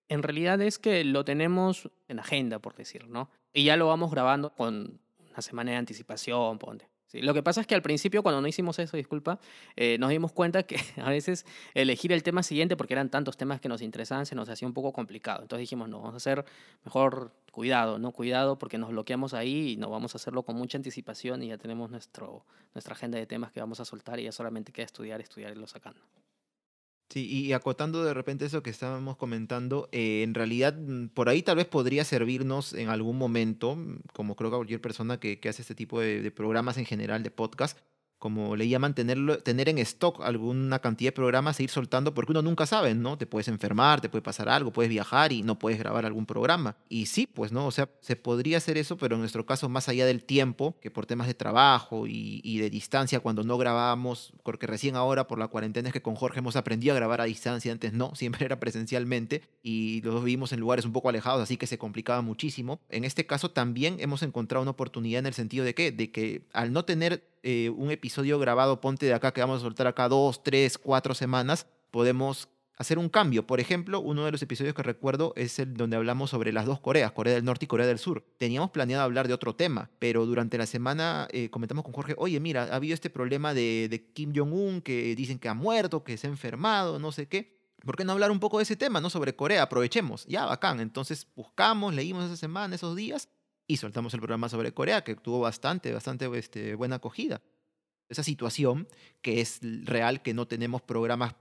En 0.07 0.21
realidad 0.21 0.61
es 0.61 0.77
que 0.77 1.03
lo 1.03 1.25
tenemos 1.25 1.89
en 2.07 2.19
agenda, 2.19 2.59
por 2.59 2.75
decir, 2.75 3.07
¿no? 3.07 3.29
Y 3.53 3.63
ya 3.63 3.77
lo 3.77 3.87
vamos 3.87 4.11
grabando 4.11 4.51
con 4.53 4.99
una 5.17 5.41
semana 5.41 5.71
de 5.71 5.77
anticipación, 5.77 6.59
ponte. 6.59 6.87
Lo 7.21 7.33
que 7.33 7.43
pasa 7.43 7.61
es 7.61 7.67
que 7.67 7.75
al 7.75 7.81
principio, 7.81 8.23
cuando 8.23 8.41
no 8.41 8.47
hicimos 8.47 8.79
eso, 8.79 8.97
disculpa, 8.97 9.39
eh, 9.75 9.97
nos 9.99 10.09
dimos 10.09 10.31
cuenta 10.31 10.63
que 10.63 10.77
a 11.01 11.09
veces 11.09 11.45
elegir 11.73 12.11
el 12.11 12.23
tema 12.23 12.43
siguiente, 12.43 12.75
porque 12.75 12.93
eran 12.93 13.09
tantos 13.09 13.37
temas 13.37 13.61
que 13.61 13.69
nos 13.69 13.81
interesaban, 13.81 14.25
se 14.25 14.35
nos 14.35 14.49
hacía 14.49 14.67
un 14.67 14.73
poco 14.73 14.93
complicado. 14.93 15.41
Entonces 15.41 15.61
dijimos, 15.61 15.89
no, 15.89 15.99
vamos 15.99 16.13
a 16.13 16.17
hacer 16.17 16.45
mejor 16.83 17.31
cuidado, 17.51 17.99
¿no? 17.99 18.11
Cuidado 18.11 18.57
porque 18.57 18.77
nos 18.77 18.89
bloqueamos 18.89 19.33
ahí 19.33 19.71
y 19.71 19.77
no 19.77 19.89
vamos 19.89 20.15
a 20.15 20.17
hacerlo 20.17 20.43
con 20.43 20.55
mucha 20.55 20.77
anticipación 20.77 21.41
y 21.43 21.47
ya 21.47 21.57
tenemos 21.57 21.89
nuestro, 21.89 22.45
nuestra 22.73 22.93
agenda 22.93 23.17
de 23.17 23.25
temas 23.25 23.51
que 23.51 23.59
vamos 23.59 23.79
a 23.79 23.85
soltar 23.85 24.19
y 24.19 24.23
ya 24.23 24.31
solamente 24.31 24.71
queda 24.71 24.85
estudiar, 24.85 25.21
estudiar 25.21 25.51
y 25.51 25.55
lo 25.55 25.67
sacando. 25.67 26.01
Sí, 27.09 27.27
y 27.27 27.53
acotando 27.53 28.03
de 28.03 28.13
repente 28.15 28.45
eso 28.45 28.63
que 28.63 28.71
estábamos 28.71 29.15
comentando, 29.15 29.89
eh, 29.91 30.23
en 30.23 30.33
realidad 30.33 30.75
mm, 30.75 31.09
por 31.09 31.29
ahí 31.29 31.43
tal 31.43 31.57
vez 31.57 31.67
podría 31.67 32.03
servirnos 32.03 32.73
en 32.73 32.89
algún 32.89 33.17
momento, 33.17 33.75
mm, 33.75 33.99
como 34.13 34.35
creo 34.35 34.49
que 34.49 34.57
cualquier 34.57 34.81
persona 34.81 35.19
que, 35.19 35.39
que 35.39 35.49
hace 35.49 35.61
este 35.61 35.75
tipo 35.75 35.99
de, 35.99 36.21
de, 36.21 36.31
programas 36.31 36.77
en 36.77 36.85
general, 36.85 37.21
de 37.21 37.29
podcast, 37.31 37.77
como 38.25 38.55
le 38.55 38.67
llaman, 38.67 38.95
tener 38.95 39.69
en 39.69 39.77
stock 39.77 40.19
alguna 40.23 40.79
cantidad 40.79 41.09
de 41.09 41.11
programas 41.11 41.59
e 41.59 41.63
ir 41.65 41.69
soltando, 41.69 42.15
porque 42.15 42.31
uno 42.31 42.41
nunca 42.41 42.65
sabe, 42.65 42.95
¿no? 42.95 43.19
Te 43.19 43.27
puedes 43.27 43.47
enfermar, 43.49 44.01
te 44.01 44.09
puede 44.09 44.23
pasar 44.23 44.49
algo, 44.49 44.73
puedes 44.73 44.89
viajar 44.89 45.31
y 45.31 45.43
no 45.43 45.59
puedes 45.59 45.77
grabar 45.77 46.07
algún 46.07 46.25
programa. 46.25 46.75
Y 46.89 47.05
sí, 47.05 47.27
pues, 47.27 47.51
¿no? 47.51 47.67
O 47.67 47.71
sea, 47.71 47.87
se 48.01 48.15
podría 48.15 48.57
hacer 48.57 48.79
eso, 48.79 48.97
pero 48.97 49.13
en 49.13 49.21
nuestro 49.21 49.45
caso, 49.45 49.69
más 49.69 49.89
allá 49.89 50.07
del 50.07 50.23
tiempo, 50.23 50.75
que 50.81 50.89
por 50.89 51.05
temas 51.05 51.27
de 51.27 51.35
trabajo 51.35 52.07
y, 52.07 52.41
y 52.43 52.57
de 52.57 52.71
distancia, 52.71 53.19
cuando 53.19 53.43
no 53.43 53.59
grabábamos, 53.59 54.33
porque 54.41 54.65
recién 54.65 54.95
ahora 54.95 55.27
por 55.27 55.37
la 55.37 55.47
cuarentena 55.47 55.89
es 55.89 55.93
que 55.93 56.01
con 56.01 56.15
Jorge 56.15 56.39
hemos 56.39 56.55
aprendido 56.55 56.93
a 56.93 56.95
grabar 56.95 57.21
a 57.21 57.25
distancia, 57.25 57.71
antes 57.71 57.93
no, 57.93 58.15
siempre 58.15 58.43
era 58.43 58.59
presencialmente, 58.59 59.43
y 59.61 60.01
los 60.01 60.23
vivimos 60.23 60.51
en 60.51 60.61
lugares 60.61 60.83
un 60.85 60.93
poco 60.93 61.09
alejados, 61.09 61.43
así 61.43 61.57
que 61.57 61.67
se 61.67 61.77
complicaba 61.77 62.23
muchísimo. 62.23 62.79
En 62.89 63.03
este 63.03 63.27
caso 63.27 63.51
también 63.51 63.97
hemos 63.99 64.23
encontrado 64.23 64.63
una 64.63 64.71
oportunidad 64.71 65.19
en 65.19 65.27
el 65.27 65.35
sentido 65.35 65.63
de 65.63 65.75
que, 65.75 65.91
de 65.91 66.09
que 66.09 66.41
al 66.53 66.73
no 66.73 66.85
tener 66.85 67.34
eh, 67.47 67.69
un 67.69 67.91
episodio 67.91 68.39
grabado, 68.39 68.81
ponte 68.81 69.05
de 69.05 69.13
acá, 69.13 69.31
que 69.31 69.39
vamos 69.39 69.59
a 69.59 69.61
soltar 69.61 69.85
acá 69.85 70.09
dos, 70.09 70.41
tres, 70.43 70.79
cuatro 70.79 71.13
semanas, 71.13 71.67
podemos 71.91 72.49
hacer 72.77 72.97
un 72.97 73.07
cambio. 73.07 73.45
Por 73.45 73.59
ejemplo, 73.59 73.99
uno 73.99 74.25
de 74.25 74.31
los 74.31 74.41
episodios 74.41 74.73
que 74.73 74.81
recuerdo 74.81 75.31
es 75.35 75.59
el 75.59 75.77
donde 75.77 75.95
hablamos 75.95 76.31
sobre 76.31 76.51
las 76.51 76.65
dos 76.65 76.79
Coreas, 76.79 77.11
Corea 77.11 77.35
del 77.35 77.45
Norte 77.45 77.65
y 77.65 77.67
Corea 77.67 77.85
del 77.85 77.99
Sur. 77.99 78.25
Teníamos 78.39 78.71
planeado 78.71 79.03
hablar 79.03 79.27
de 79.27 79.35
otro 79.35 79.55
tema, 79.55 79.91
pero 79.99 80.25
durante 80.25 80.57
la 80.57 80.65
semana 80.65 81.27
eh, 81.29 81.51
comentamos 81.51 81.83
con 81.83 81.93
Jorge, 81.93 82.15
oye, 82.17 82.39
mira, 82.39 82.63
ha 82.63 82.77
habido 82.77 82.95
este 82.95 83.11
problema 83.11 83.53
de, 83.53 83.89
de 83.91 84.11
Kim 84.11 84.33
Jong-un, 84.35 84.81
que 84.81 85.15
dicen 85.15 85.37
que 85.37 85.47
ha 85.47 85.53
muerto, 85.53 86.03
que 86.03 86.17
se 86.17 86.25
ha 86.25 86.31
enfermado, 86.31 86.97
no 86.97 87.11
sé 87.11 87.27
qué. 87.27 87.55
¿Por 87.85 87.95
qué 87.95 88.03
no 88.03 88.13
hablar 88.13 88.31
un 88.31 88.39
poco 88.39 88.57
de 88.57 88.63
ese 88.63 88.75
tema, 88.75 88.99
no? 88.99 89.11
Sobre 89.11 89.35
Corea, 89.35 89.61
aprovechemos. 89.61 90.25
Ya, 90.25 90.45
bacán. 90.45 90.79
Entonces 90.79 91.27
buscamos, 91.35 91.93
leímos 91.93 92.25
esa 92.25 92.37
semana, 92.37 92.73
esos 92.73 92.95
días, 92.95 93.29
y 93.67 93.77
soltamos 93.77 94.13
el 94.13 94.19
programa 94.19 94.49
sobre 94.49 94.73
Corea, 94.73 95.03
que 95.03 95.15
tuvo 95.15 95.39
bastante, 95.39 95.93
bastante 95.93 96.25
este, 96.37 96.75
buena 96.75 96.97
acogida. 96.97 97.41
Esa 98.09 98.23
situación 98.23 98.87
que 99.21 99.41
es 99.41 99.59
real, 99.83 100.21
que 100.21 100.33
no 100.33 100.47
tenemos 100.47 100.81
programas 100.81 101.35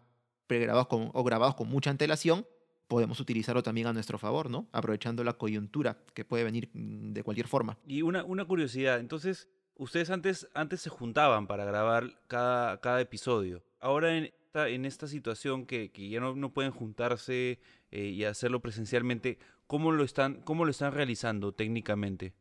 pregrabados 0.47 0.87
o 0.91 1.25
grabados 1.25 1.55
con 1.55 1.69
mucha 1.69 1.91
antelación, 1.91 2.47
podemos 2.89 3.21
utilizarlo 3.21 3.63
también 3.63 3.87
a 3.87 3.93
nuestro 3.93 4.19
favor, 4.19 4.51
¿no? 4.51 4.69
Aprovechando 4.73 5.25
la 5.25 5.35
coyuntura 5.35 5.99
que 6.15 6.25
puede 6.25 6.45
venir 6.45 6.71
mm, 6.73 7.13
de 7.13 7.23
cualquier 7.23 7.49
forma. 7.49 7.79
Y 7.87 8.03
una, 8.03 8.25
curiosidad, 8.47 9.01
entonces, 9.01 9.49
ustedes 9.77 10.11
antes, 10.11 10.49
antes 10.55 10.81
se 10.81 10.91
juntaban 10.91 11.47
para 11.47 11.65
grabar 11.65 12.21
cada, 12.29 12.81
cada 12.81 13.01
episodio. 13.01 13.63
Ahora 13.81 14.17
esta, 14.17 14.69
en 14.69 14.85
esta 14.85 15.07
situación 15.07 15.67
que, 15.67 15.91
que 15.91 16.09
ya 16.09 16.21
no, 16.21 16.35
no 16.35 16.53
pueden 16.53 16.71
juntarse 16.73 17.59
eh, 17.91 18.07
y 18.07 18.25
hacerlo 18.25 18.61
presencialmente, 18.61 19.39
¿cómo 19.67 19.93
lo 19.93 20.05
están, 20.05 20.43
cómo 20.43 20.65
lo 20.65 20.71
están 20.71 20.93
realizando 20.93 21.53
técnicamente? 21.53 22.35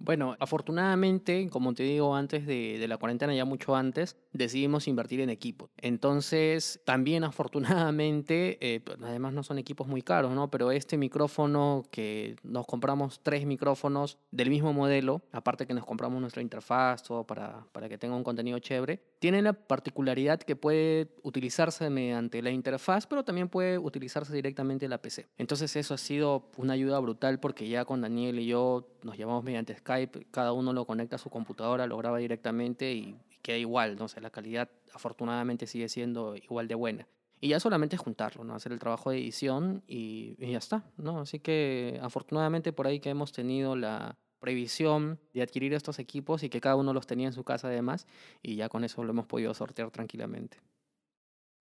Bueno, 0.00 0.36
afortunadamente, 0.38 1.48
como 1.50 1.74
te 1.74 1.82
digo 1.82 2.14
antes 2.14 2.46
de, 2.46 2.86
la 2.86 2.98
cuarentena, 2.98 3.34
ya 3.34 3.44
mucho 3.44 3.74
antes, 3.74 4.16
decidimos 4.32 4.86
invertir 4.86 5.20
en 5.20 5.28
equipos. 5.28 5.70
Entonces, 5.76 6.80
también 6.84 7.24
afortunadamente, 7.24 8.58
eh, 8.60 8.80
pues, 8.80 8.96
además 9.02 9.32
no 9.32 9.42
son 9.42 9.58
equipos 9.58 9.88
muy 9.88 10.02
caros, 10.02 10.32
¿no? 10.32 10.50
Pero 10.50 10.70
este 10.70 10.96
micrófono 10.96 11.84
que 11.90 12.36
nos 12.44 12.64
compramos 12.66 13.20
tres 13.22 13.44
micrófonos 13.44 14.18
del 14.30 14.50
mismo 14.50 14.72
modelo, 14.72 15.22
aparte 15.32 15.66
que 15.66 15.74
nos 15.74 15.84
compramos 15.84 16.20
nuestra 16.20 16.42
interfaz, 16.42 17.02
todo 17.02 17.24
para, 17.24 17.66
para 17.72 17.88
que 17.88 17.98
tenga 17.98 18.14
un 18.14 18.24
contenido 18.24 18.58
chévere, 18.60 19.02
tiene 19.18 19.42
la 19.42 19.52
particularidad 19.52 20.38
que 20.38 20.54
puede 20.54 21.08
utilizarse 21.24 21.90
mediante 21.90 22.40
la 22.40 22.50
interfaz, 22.50 23.06
pero 23.08 23.24
también 23.24 23.48
puede 23.48 23.78
utilizarse 23.78 24.32
directamente 24.32 24.86
en 24.86 24.90
la 24.90 25.02
PC. 25.02 25.26
Entonces, 25.38 25.74
eso 25.74 25.94
ha 25.94 25.98
sido 25.98 26.48
una 26.56 26.74
ayuda 26.74 27.00
brutal 27.00 27.40
porque 27.40 27.68
ya 27.68 27.84
con 27.84 28.00
Daniel 28.00 28.38
y 28.38 28.46
yo 28.46 28.86
nos 29.02 29.18
llamamos 29.18 29.42
mediante 29.42 29.72
Skype, 29.88 30.26
cada 30.30 30.52
uno 30.52 30.72
lo 30.72 30.84
conecta 30.84 31.16
a 31.16 31.18
su 31.18 31.30
computadora, 31.30 31.86
lo 31.86 31.96
graba 31.96 32.18
directamente 32.18 32.92
y, 32.92 33.16
queda 33.42 33.56
igual, 33.56 33.96
¿no? 33.96 34.06
La 34.20 34.30
calidad 34.30 34.68
afortunadamente 34.92 35.66
sigue 35.66 35.88
siendo 35.88 36.36
igual 36.36 36.68
de 36.68 36.74
buena. 36.74 37.08
Y 37.40 37.48
ya 37.48 37.60
solamente 37.60 37.96
juntarlo, 37.96 38.44
¿no? 38.44 38.54
Hacer 38.54 38.72
el 38.72 38.78
trabajo 38.78 39.10
de 39.10 39.18
edición 39.18 39.82
y, 39.86 40.36
y, 40.38 40.50
ya 40.50 40.58
está, 40.58 40.84
¿no? 40.96 41.20
Así 41.20 41.38
que 41.38 41.98
afortunadamente 42.02 42.72
por 42.72 42.86
ahí 42.86 43.00
que 43.00 43.10
hemos 43.10 43.32
tenido 43.32 43.76
la 43.76 44.18
previsión 44.40 45.18
de 45.32 45.42
adquirir 45.42 45.72
estos 45.72 45.98
equipos 45.98 46.42
y 46.42 46.50
que 46.50 46.60
cada 46.60 46.76
uno 46.76 46.92
los 46.92 47.06
tenía 47.06 47.28
en 47.28 47.32
su 47.32 47.44
casa 47.44 47.68
además 47.68 48.06
y 48.42 48.56
ya 48.56 48.68
con 48.68 48.84
eso 48.84 49.02
lo 49.02 49.10
hemos 49.10 49.26
podido 49.26 49.54
sortear 49.54 49.90
tranquilamente. 49.90 50.58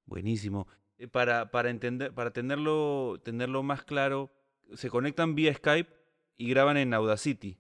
Buenísimo. 0.06 0.68
Eh, 0.98 1.08
para, 1.08 1.52
para, 1.52 1.70
entender, 1.70 2.14
para 2.14 2.32
tenerlo, 2.32 3.22
tenerlo 3.24 3.64
más 3.64 3.84
claro, 3.84 4.32
se 4.74 4.90
conectan 4.90 5.36
vía 5.36 5.54
Skype 5.54 5.92
y 6.38 6.50
graban 6.50 6.78
en 6.78 6.94
Audacity. 6.94 7.58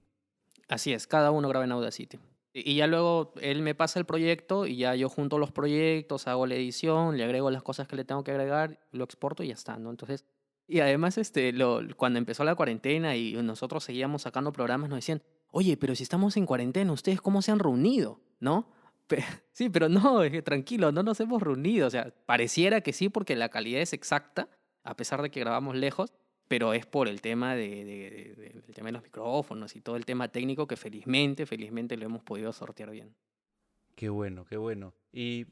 Así 0.68 0.94
es, 0.94 1.08
cada 1.08 1.32
uno 1.32 1.48
graba 1.50 1.66
en 1.66 1.72
Audacity. 1.72 2.20
Y 2.54 2.76
ya 2.76 2.88
luego 2.88 3.34
él 3.40 3.62
me 3.62 3.76
pasa 3.76 4.00
el 4.00 4.06
proyecto 4.06 4.66
y 4.66 4.78
ya 4.78 4.96
yo 4.96 5.10
junto 5.10 5.38
los 5.38 5.52
proyectos, 5.52 6.28
hago 6.28 6.48
la 6.48 6.56
edición, 6.56 7.16
le 7.16 7.24
agrego 7.24 7.52
las 7.52 7.62
cosas 7.62 7.88
que 7.88 7.96
le 7.96 8.04
tengo 8.04 8.24
que 8.24 8.32
agregar, 8.32 8.80
lo 8.92 9.04
exporto 9.04 9.44
y 9.44 9.50
ya 9.50 9.54
está, 9.54 9.78
¿no? 9.78 9.92
Entonces, 9.92 10.26
y 10.68 10.80
además 10.80 11.18
este, 11.18 11.54
lo, 11.54 11.82
cuando 11.96 12.20
empezó 12.20 12.44
la 12.44 12.56
cuarentena 12.56 13.16
y 13.16 13.34
nosotros 13.34 13.84
seguíamos 13.84 14.24
sacando 14.24 14.52
programas, 14.52 14.90
nos 14.90 14.98
decían, 14.98 15.22
oye, 15.52 15.78
pero 15.78 15.96
si 15.96 16.04
estamos 16.04 16.36
en 16.36 16.46
cuarentena, 16.46 16.92
¿ustedes 16.92 17.22
cómo 17.22 17.42
se 17.42 17.52
han 17.52 17.60
reunido? 17.60 18.20
¿No? 18.40 18.70
sí, 19.54 19.70
pero 19.70 19.88
no, 19.88 20.22
tranquilo, 20.44 20.92
no 20.92 21.04
nos 21.04 21.20
hemos 21.20 21.42
reunido. 21.42 21.88
O 21.88 21.90
sea, 21.90 22.14
pareciera 22.26 22.82
que 22.82 22.92
sí 22.92 23.08
porque 23.10 23.36
la 23.36 23.50
calidad 23.50 23.82
es 23.82 23.94
exacta, 23.94 24.50
a 24.84 24.98
pesar 24.98 25.22
de 25.22 25.30
que 25.30 25.40
grabamos 25.40 25.76
lejos, 25.76 26.14
pero 26.48 26.74
es 26.74 26.86
por 26.86 27.08
el 27.08 27.22
tema 27.22 27.56
de, 27.56 27.84
de, 27.84 28.62
de, 28.66 28.74
tema 28.74 28.88
de 28.88 28.94
los 28.94 29.04
micrófonos 29.04 29.76
y 29.76 29.82
todo 29.82 29.96
el 29.96 30.06
tema 30.06 30.30
técnico 30.30 30.68
que 30.68 30.78
felizmente, 30.78 31.46
felizmente 31.46 31.98
lo 31.98 32.06
hemos 32.06 32.24
podido 32.24 32.52
sortear 32.54 32.92
bien. 32.92 33.16
Qué 33.96 34.10
bueno, 34.10 34.46
qué 34.46 34.58
bueno. 34.58 34.94
¿Y 35.12 35.48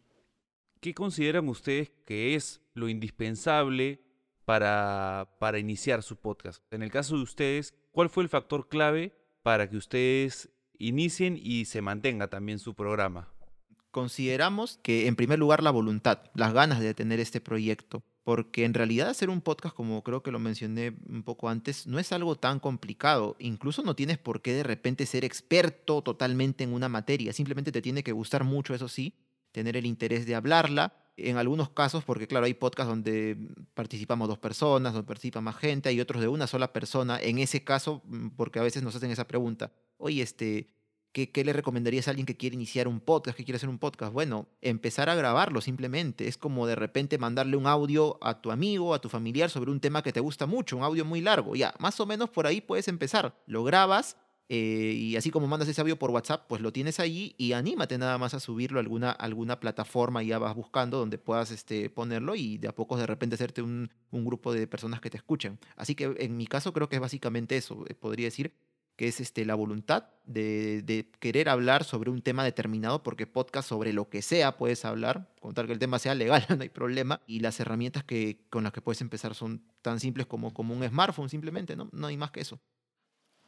qué 0.80 0.94
consideran 0.94 1.50
ustedes 1.50 1.92
que 2.06 2.36
es 2.36 2.62
lo 2.74 2.88
indispensable 2.88 4.02
para, 4.46 5.28
para 5.40 5.60
iniciar 5.60 6.04
su 6.04 6.16
podcast? 6.18 6.64
En 6.72 6.84
el 6.84 6.92
caso 6.92 7.18
de 7.18 7.24
ustedes, 7.24 7.74
¿cuál 7.92 8.10
fue 8.10 8.24
el 8.24 8.30
factor 8.30 8.70
clave 8.70 9.14
para 9.42 9.70
que 9.70 9.78
ustedes 9.78 10.50
inicien 10.78 11.40
y 11.42 11.66
se 11.66 11.82
mantenga 11.82 12.30
también 12.30 12.60
su 12.60 12.76
programa? 12.76 13.34
Consideramos 13.92 14.78
que 14.84 15.08
en 15.08 15.16
primer 15.16 15.40
lugar 15.40 15.64
la 15.64 15.72
voluntad, 15.72 16.20
las 16.36 16.54
ganas 16.54 16.80
de 16.80 16.94
tener 16.94 17.20
este 17.20 17.42
proyecto 17.42 18.04
porque 18.26 18.66
en 18.66 18.74
realidad 18.74 19.10
hacer 19.10 19.30
un 19.30 19.40
podcast, 19.40 19.76
como 19.76 20.04
creo 20.04 20.24
que 20.24 20.32
lo 20.32 20.40
mencioné 20.40 20.96
un 21.08 21.22
poco 21.22 21.48
antes, 21.48 21.86
no 21.86 22.00
es 22.00 22.12
algo 22.12 22.36
tan 22.36 22.60
complicado. 22.60 23.36
Incluso 23.38 23.84
no 23.84 23.96
tienes 23.96 24.18
por 24.18 24.42
qué 24.42 24.52
de 24.54 24.64
repente 24.64 25.06
ser 25.06 25.24
experto 25.24 26.02
totalmente 26.02 26.64
en 26.64 26.74
una 26.74 26.90
materia, 26.90 27.32
simplemente 27.34 27.72
te 27.72 27.84
tiene 27.84 28.04
que 28.04 28.12
gustar 28.14 28.44
mucho, 28.44 28.74
eso 28.74 28.88
sí, 28.88 29.14
tener 29.52 29.78
el 29.78 29.86
interés 29.86 30.26
de 30.26 30.34
hablarla. 30.34 30.96
En 31.18 31.38
algunos 31.38 31.70
casos, 31.70 32.04
porque 32.04 32.28
claro, 32.28 32.48
hay 32.48 32.56
podcasts 32.56 32.90
donde 32.90 33.38
participamos 33.76 34.28
dos 34.28 34.40
personas, 34.40 34.94
donde 34.94 35.08
participa 35.08 35.40
más 35.40 35.56
gente, 35.58 35.90
hay 35.90 36.02
otros 36.02 36.20
de 36.20 36.28
una 36.28 36.48
sola 36.48 36.74
persona. 36.74 37.20
En 37.22 37.38
ese 37.38 37.64
caso, 37.64 38.02
mm, 38.06 38.30
porque 38.30 38.58
a 38.58 38.64
veces 38.64 38.82
nos 38.82 38.96
hacen 38.96 39.12
esa 39.12 39.28
pregunta, 39.28 39.72
oye, 39.98 40.24
este, 40.24 40.75
¿Qué, 41.16 41.46
le 41.46 41.54
recomendarías 41.54 42.10
a 42.10 42.12
alguien 42.12 42.26
que 42.26 42.36
quiere 42.36 42.56
iniciar 42.56 42.90
un 42.90 43.00
podcast, 43.00 43.38
que 43.38 43.46
quiere 43.46 43.56
hacer 43.56 43.70
un 43.70 43.80
podcast? 43.80 44.12
Bueno, 44.12 44.50
empezar 44.62 45.10
a 45.10 45.16
grabarlo 45.16 45.62
simplemente. 45.62 46.28
Es 46.28 46.38
como 46.38 46.68
de 46.68 46.76
repente 46.76 47.18
mandarle 47.18 47.56
un 47.56 47.68
audio 47.68 48.18
a 48.22 48.42
tu 48.42 48.52
amigo, 48.52 48.94
a 48.94 49.00
tu 49.00 49.08
familiar 49.08 49.50
sobre 49.50 49.72
un 49.72 49.80
tema 49.80 50.04
que 50.04 50.12
te 50.12 50.20
gusta 50.20 50.46
mucho, 50.46 50.76
un 50.76 50.84
audio 50.84 51.06
muy 51.06 51.22
largo. 51.22 51.56
Ya, 51.56 51.74
más 51.80 52.02
o 52.02 52.06
menos 52.06 52.30
por 52.32 52.48
ahí 52.48 52.60
puedes 52.60 52.90
empezar. 52.90 53.34
Lo 53.48 53.64
grabas 53.64 54.18
eh, 54.50 54.94
y 54.98 55.16
así 55.16 55.32
como 55.32 55.48
mandas 55.48 55.70
ese 55.70 55.80
audio 55.80 55.98
por 55.98 56.12
WhatsApp, 56.12 56.48
pues 56.50 56.60
lo 56.60 56.74
tienes 56.74 57.00
ahí 57.00 57.34
y 57.38 57.54
anímate 57.54 57.98
nada 57.98 58.18
más 58.18 58.34
a 58.34 58.42
subirlo 58.42 58.80
a 58.80 58.82
alguna, 58.82 59.12
alguna 59.12 59.62
plataforma 59.62 60.22
ya 60.22 60.38
vas 60.38 60.54
buscando 60.54 60.98
donde 60.98 61.18
puedas 61.18 61.50
este, 61.50 61.90
ponerlo 61.90 62.36
y 62.36 62.58
de 62.58 62.68
a 62.68 62.76
poco 62.76 62.98
de 62.98 63.08
repente 63.08 63.36
hacerte 63.36 63.62
un, 63.62 63.90
un 64.12 64.26
grupo 64.26 64.52
de 64.52 64.68
personas 64.68 65.00
que 65.00 65.10
te 65.10 65.16
escuchen. 65.16 65.60
Así 65.78 65.96
que 65.96 66.14
en 66.20 66.36
mi 66.36 66.46
caso 66.46 66.74
creo 66.74 66.90
que 66.90 66.98
es 66.98 67.02
básicamente 67.02 67.56
eso, 67.56 67.86
eh, 67.88 67.94
podría 67.94 68.28
decir 68.28 68.54
que 68.96 69.08
es 69.08 69.20
este, 69.20 69.46
la 69.46 69.56
voluntad 69.56 70.06
de, 70.26 71.12
querer 71.20 71.50
hablar 71.50 71.84
sobre 71.84 72.10
un 72.10 72.22
tema 72.22 72.44
determinado, 72.44 73.04
porque 73.04 73.28
podcast 73.28 73.68
sobre 73.70 73.94
lo 73.94 74.10
que 74.10 74.22
sea 74.22 74.58
puedes 74.58 74.86
hablar, 74.86 75.30
contar 75.40 75.68
que 75.68 75.74
el 75.74 75.80
tema 75.80 76.00
sea 76.00 76.16
legal, 76.16 76.46
no 76.58 76.62
hay 76.62 76.70
problema, 76.70 77.22
y 77.28 77.40
las 77.40 77.60
herramientas 77.60 78.04
que, 78.04 78.46
con 78.50 78.64
las 78.64 78.74
que 78.74 78.82
puedes 78.82 79.02
empezar 79.02 79.36
son 79.36 79.64
tan 79.82 80.00
simples 80.00 80.28
como, 80.28 80.54
como 80.54 80.74
un 80.74 80.88
smartphone, 80.88 81.30
simplemente, 81.30 81.76
¿no? 81.76 81.90
No 81.92 82.08
hay 82.08 82.18
más 82.18 82.32
que 82.32 82.42
eso. 82.42 82.60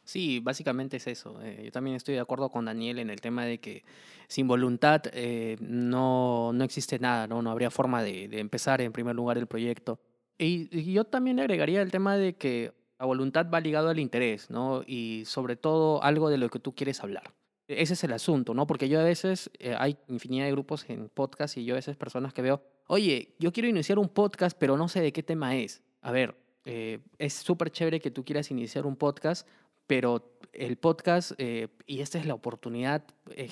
Sí, 0.04 0.40
básicamente 0.40 0.96
es 0.96 1.06
eso. 1.06 1.38
Eh, 1.42 1.64
yo 1.66 1.70
también 1.70 1.94
estoy 1.94 2.14
de 2.14 2.20
acuerdo 2.20 2.50
con 2.50 2.64
Daniel 2.64 2.98
en 2.98 3.10
el 3.10 3.20
tema 3.20 3.44
de 3.44 3.60
que 3.60 3.84
sin 4.26 4.48
voluntad 4.48 5.02
eh, 5.12 5.58
no, 5.60 6.50
no 6.54 6.64
existe 6.64 6.98
nada, 6.98 7.26
¿no? 7.26 7.42
No 7.42 7.50
habría 7.50 7.70
forma 7.70 8.02
de, 8.02 8.24
empezar 8.40 8.80
en 8.80 8.92
primer 8.92 9.14
lugar 9.14 9.36
el 9.36 9.46
proyecto. 9.46 10.00
Y, 10.38 10.74
y, 10.74 10.94
yo 10.94 11.04
también 11.04 11.40
agregaría 11.40 11.82
el 11.82 11.90
tema 11.90 12.16
de 12.16 12.36
que 12.36 12.72
la 12.98 13.06
voluntad 13.06 13.46
va 13.52 13.60
ligado 13.60 13.88
al 13.88 14.00
interés, 14.00 14.50
¿no? 14.50 14.82
Y 14.86 15.22
sobre 15.26 15.56
todo 15.56 16.02
algo 16.02 16.30
de 16.30 16.38
lo 16.38 16.48
que 16.48 16.58
tú 16.58 16.74
quieres 16.74 17.02
hablar. 17.02 17.32
Ese 17.68 17.92
es 17.92 18.04
el 18.04 18.12
asunto, 18.12 18.54
¿no? 18.54 18.66
Porque 18.66 18.88
yo 18.88 18.98
a 18.98 19.04
veces, 19.04 19.50
eh, 19.58 19.74
hay 19.78 19.98
infinidad 20.08 20.46
de 20.46 20.52
grupos 20.52 20.88
en 20.88 21.10
podcast 21.10 21.56
y 21.58 21.64
yo 21.64 21.74
a 21.74 21.76
veces 21.76 21.96
personas 21.96 22.32
que 22.32 22.42
veo, 22.42 22.62
oye, 22.86 23.34
yo 23.38 23.52
quiero 23.52 23.68
iniciar 23.68 23.98
un 23.98 24.08
podcast, 24.08 24.56
pero 24.58 24.76
no 24.76 24.88
sé 24.88 25.00
de 25.00 25.12
qué 25.12 25.22
tema 25.22 25.54
es. 25.54 25.82
A 26.00 26.10
ver, 26.10 26.34
eh, 26.64 27.00
es 27.18 27.34
súper 27.34 27.70
chévere 27.70 28.00
que 28.00 28.10
tú 28.10 28.24
quieras 28.24 28.50
iniciar 28.50 28.86
un 28.86 28.96
podcast, 28.96 29.46
pero 29.86 30.38
el 30.54 30.76
podcast, 30.76 31.32
eh, 31.36 31.68
y 31.86 32.00
esta 32.00 32.18
es 32.18 32.26
la 32.26 32.34
oportunidad 32.34 33.04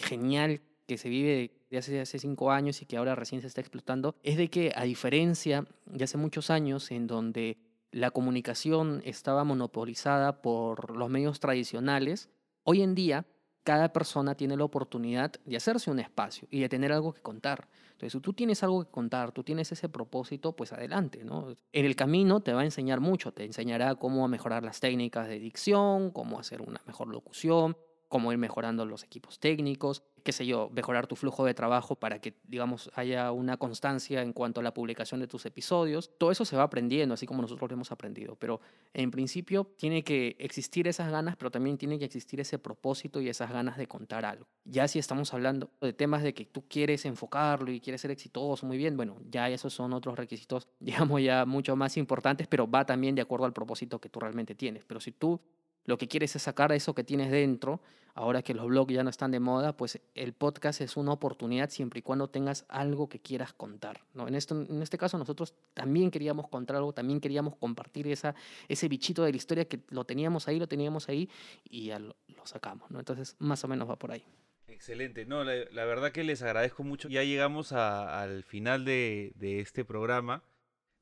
genial 0.08 0.60
que 0.86 0.96
se 0.96 1.08
vive 1.08 1.50
de 1.70 1.78
hace, 1.78 2.00
hace 2.00 2.18
cinco 2.18 2.50
años 2.50 2.80
y 2.80 2.86
que 2.86 2.96
ahora 2.96 3.14
recién 3.14 3.42
se 3.42 3.48
está 3.48 3.60
explotando, 3.60 4.14
es 4.22 4.36
de 4.38 4.48
que 4.48 4.72
a 4.74 4.84
diferencia 4.84 5.66
de 5.84 6.04
hace 6.04 6.16
muchos 6.16 6.48
años 6.48 6.90
en 6.90 7.06
donde 7.06 7.58
la 7.96 8.10
comunicación 8.10 9.00
estaba 9.06 9.42
monopolizada 9.44 10.42
por 10.42 10.94
los 10.94 11.08
medios 11.08 11.40
tradicionales, 11.40 12.28
hoy 12.62 12.82
en 12.82 12.94
día 12.94 13.24
cada 13.62 13.94
persona 13.94 14.34
tiene 14.34 14.54
la 14.54 14.64
oportunidad 14.64 15.32
de 15.46 15.56
hacerse 15.56 15.90
un 15.90 15.98
espacio 15.98 16.46
y 16.50 16.60
de 16.60 16.68
tener 16.68 16.92
algo 16.92 17.14
que 17.14 17.22
contar. 17.22 17.68
Entonces, 17.92 18.12
si 18.12 18.20
tú 18.20 18.34
tienes 18.34 18.62
algo 18.62 18.84
que 18.84 18.90
contar, 18.90 19.32
tú 19.32 19.42
tienes 19.42 19.72
ese 19.72 19.88
propósito, 19.88 20.54
pues 20.54 20.74
adelante, 20.74 21.24
¿no? 21.24 21.48
En 21.72 21.86
el 21.86 21.96
camino 21.96 22.40
te 22.40 22.52
va 22.52 22.60
a 22.60 22.64
enseñar 22.64 23.00
mucho, 23.00 23.32
te 23.32 23.44
enseñará 23.44 23.94
cómo 23.94 24.28
mejorar 24.28 24.62
las 24.62 24.78
técnicas 24.78 25.26
de 25.26 25.38
dicción, 25.38 26.10
cómo 26.10 26.38
hacer 26.38 26.60
una 26.60 26.82
mejor 26.86 27.08
locución, 27.08 27.78
cómo 28.08 28.30
ir 28.30 28.36
mejorando 28.36 28.84
los 28.84 29.04
equipos 29.04 29.40
técnicos, 29.40 30.02
qué 30.26 30.32
sé 30.32 30.44
yo, 30.44 30.68
mejorar 30.74 31.06
tu 31.06 31.14
flujo 31.14 31.44
de 31.44 31.54
trabajo 31.54 31.94
para 31.94 32.18
que, 32.18 32.34
digamos, 32.48 32.90
haya 32.94 33.30
una 33.30 33.56
constancia 33.58 34.22
en 34.22 34.32
cuanto 34.32 34.58
a 34.58 34.64
la 34.64 34.74
publicación 34.74 35.20
de 35.20 35.28
tus 35.28 35.46
episodios. 35.46 36.10
Todo 36.18 36.32
eso 36.32 36.44
se 36.44 36.56
va 36.56 36.64
aprendiendo, 36.64 37.14
así 37.14 37.26
como 37.26 37.42
nosotros 37.42 37.70
lo 37.70 37.74
hemos 37.74 37.92
aprendido. 37.92 38.34
Pero 38.34 38.60
en 38.92 39.12
principio 39.12 39.70
tiene 39.76 40.02
que 40.02 40.34
existir 40.40 40.88
esas 40.88 41.12
ganas, 41.12 41.36
pero 41.36 41.52
también 41.52 41.78
tiene 41.78 41.96
que 41.96 42.06
existir 42.06 42.40
ese 42.40 42.58
propósito 42.58 43.20
y 43.20 43.28
esas 43.28 43.52
ganas 43.52 43.76
de 43.76 43.86
contar 43.86 44.24
algo. 44.24 44.48
Ya 44.64 44.88
si 44.88 44.98
estamos 44.98 45.32
hablando 45.32 45.70
de 45.80 45.92
temas 45.92 46.24
de 46.24 46.34
que 46.34 46.44
tú 46.44 46.64
quieres 46.68 47.04
enfocarlo 47.04 47.70
y 47.70 47.80
quieres 47.80 48.00
ser 48.00 48.10
exitoso, 48.10 48.66
muy 48.66 48.78
bien, 48.78 48.96
bueno, 48.96 49.18
ya 49.30 49.48
esos 49.48 49.72
son 49.72 49.92
otros 49.92 50.18
requisitos, 50.18 50.66
digamos, 50.80 51.22
ya 51.22 51.46
mucho 51.46 51.76
más 51.76 51.96
importantes, 51.96 52.48
pero 52.48 52.68
va 52.68 52.84
también 52.84 53.14
de 53.14 53.22
acuerdo 53.22 53.46
al 53.46 53.52
propósito 53.52 54.00
que 54.00 54.08
tú 54.08 54.18
realmente 54.18 54.56
tienes. 54.56 54.84
Pero 54.84 54.98
si 54.98 55.12
tú 55.12 55.40
lo 55.86 55.98
que 55.98 56.08
quieres 56.08 56.36
es 56.36 56.42
sacar 56.42 56.70
eso 56.72 56.94
que 56.94 57.04
tienes 57.04 57.30
dentro, 57.30 57.80
ahora 58.16 58.42
que 58.42 58.54
los 58.54 58.66
blogs 58.66 58.92
ya 58.92 59.04
no 59.04 59.10
están 59.10 59.30
de 59.30 59.40
moda, 59.40 59.76
pues 59.76 60.00
el 60.14 60.32
podcast 60.32 60.80
es 60.80 60.96
una 60.96 61.12
oportunidad 61.12 61.68
siempre 61.68 61.98
y 62.00 62.02
cuando 62.02 62.28
tengas 62.28 62.64
algo 62.68 63.08
que 63.08 63.20
quieras 63.20 63.52
contar. 63.52 64.00
¿no? 64.14 64.26
En, 64.26 64.34
esto, 64.34 64.60
en 64.68 64.82
este 64.82 64.98
caso 64.98 65.18
nosotros 65.18 65.54
también 65.74 66.10
queríamos 66.10 66.48
contar 66.48 66.76
algo, 66.76 66.92
también 66.92 67.20
queríamos 67.20 67.56
compartir 67.56 68.08
esa, 68.08 68.34
ese 68.68 68.88
bichito 68.88 69.22
de 69.22 69.32
la 69.32 69.36
historia 69.36 69.68
que 69.68 69.80
lo 69.90 70.04
teníamos 70.04 70.48
ahí, 70.48 70.58
lo 70.58 70.66
teníamos 70.66 71.08
ahí 71.10 71.28
y 71.64 71.86
ya 71.86 71.98
lo, 71.98 72.16
sacamos. 72.44 72.90
¿no? 72.90 72.98
Entonces 72.98 73.36
más 73.38 73.62
o 73.64 73.68
menos 73.68 73.88
va 73.88 73.96
por 73.96 74.12
ahí. 74.12 74.24
Excelente, 74.68 75.26
no, 75.26 75.44
la, 75.44 75.84
verdad 75.84 76.10
que 76.10 76.24
les 76.24 76.42
agradezco 76.42 76.84
mucho. 76.84 77.08
Ya 77.08 77.22
llegamos 77.22 77.72
al 77.72 78.44
final 78.44 78.84
de, 78.84 79.32
este 79.40 79.84
programa. 79.84 80.42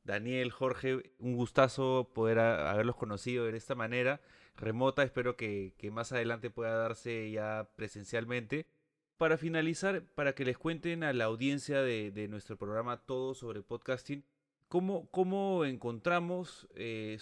Daniel, 0.02 0.50
Jorge, 0.50 1.14
un 1.18 1.36
gustazo 1.36 2.10
poder 2.12 2.38
haberlos 2.38 2.96
conocido 2.96 3.46
de 3.46 3.56
esta 3.56 3.74
manera 3.74 4.20
remota. 4.56 5.02
Espero 5.02 5.36
que, 5.36 5.74
más 5.92 6.12
adelante 6.12 6.50
pueda 6.50 6.76
darse 6.76 7.30
ya 7.30 7.68
presencialmente. 7.76 8.66
Para 9.16 9.38
finalizar, 9.38 10.02
para 10.14 10.34
que 10.34 10.44
les 10.44 10.58
cuenten 10.58 11.04
a 11.04 11.12
la 11.12 11.24
audiencia 11.24 11.82
de, 11.82 12.26
nuestro 12.28 12.56
programa 12.56 12.98
todo 12.98 13.34
sobre 13.34 13.62
podcasting, 13.62 14.24
cómo, 14.68 15.08
cómo 15.10 15.64
encontramos 15.64 16.68
eh, 16.74 17.18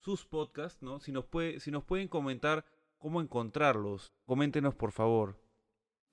sus 0.00 0.24
podcasts, 0.26 0.82
¿no? 0.82 1.00
Si 1.00 1.12
nos, 1.12 1.24
puede, 1.24 1.60
si 1.60 1.70
nos 1.70 1.84
pueden 1.84 2.08
comentar 2.08 2.64
cómo 2.98 3.20
encontrarlos, 3.20 4.12
coméntenos 4.26 4.74
por 4.74 4.92
favor. 4.92 5.36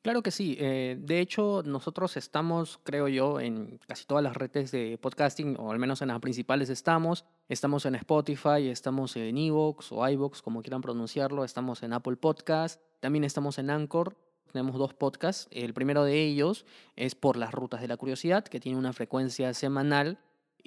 Claro 0.01 0.23
que 0.23 0.31
sí. 0.31 0.55
Eh, 0.57 0.95
de 0.97 1.19
hecho, 1.19 1.63
nosotros 1.65 2.15
estamos, 2.15 2.79
creo 2.83 3.09
yo, 3.09 3.41
en 3.41 3.77
casi 3.87 4.05
todas 4.05 4.23
las 4.23 4.37
redes 4.37 4.71
de 4.71 4.97
podcasting, 4.97 5.57
o 5.59 5.71
al 5.71 5.79
menos 5.79 6.01
en 6.01 6.07
las 6.07 6.21
principales 6.21 6.69
estamos. 6.69 7.25
Estamos 7.49 7.85
en 7.85 7.95
Spotify, 7.95 8.67
estamos 8.67 9.15
en 9.15 9.37
Evox 9.37 9.93
o 9.93 10.05
iVoox, 10.05 10.41
como 10.41 10.61
quieran 10.61 10.81
pronunciarlo. 10.81 11.45
Estamos 11.45 11.81
en 11.81 11.93
Apple 11.93 12.17
Podcast. 12.17 12.81
También 12.99 13.23
estamos 13.23 13.57
en 13.57 13.69
Anchor. 13.69 14.17
Tenemos 14.51 14.75
dos 14.75 14.93
podcasts. 14.93 15.47
El 15.51 15.73
primero 15.73 16.03
de 16.03 16.25
ellos 16.25 16.65
es 16.97 17.15
Por 17.15 17.37
las 17.37 17.53
Rutas 17.53 17.79
de 17.79 17.87
la 17.87 17.95
Curiosidad, 17.95 18.43
que 18.43 18.59
tiene 18.59 18.77
una 18.77 18.91
frecuencia 18.91 19.53
semanal 19.53 20.19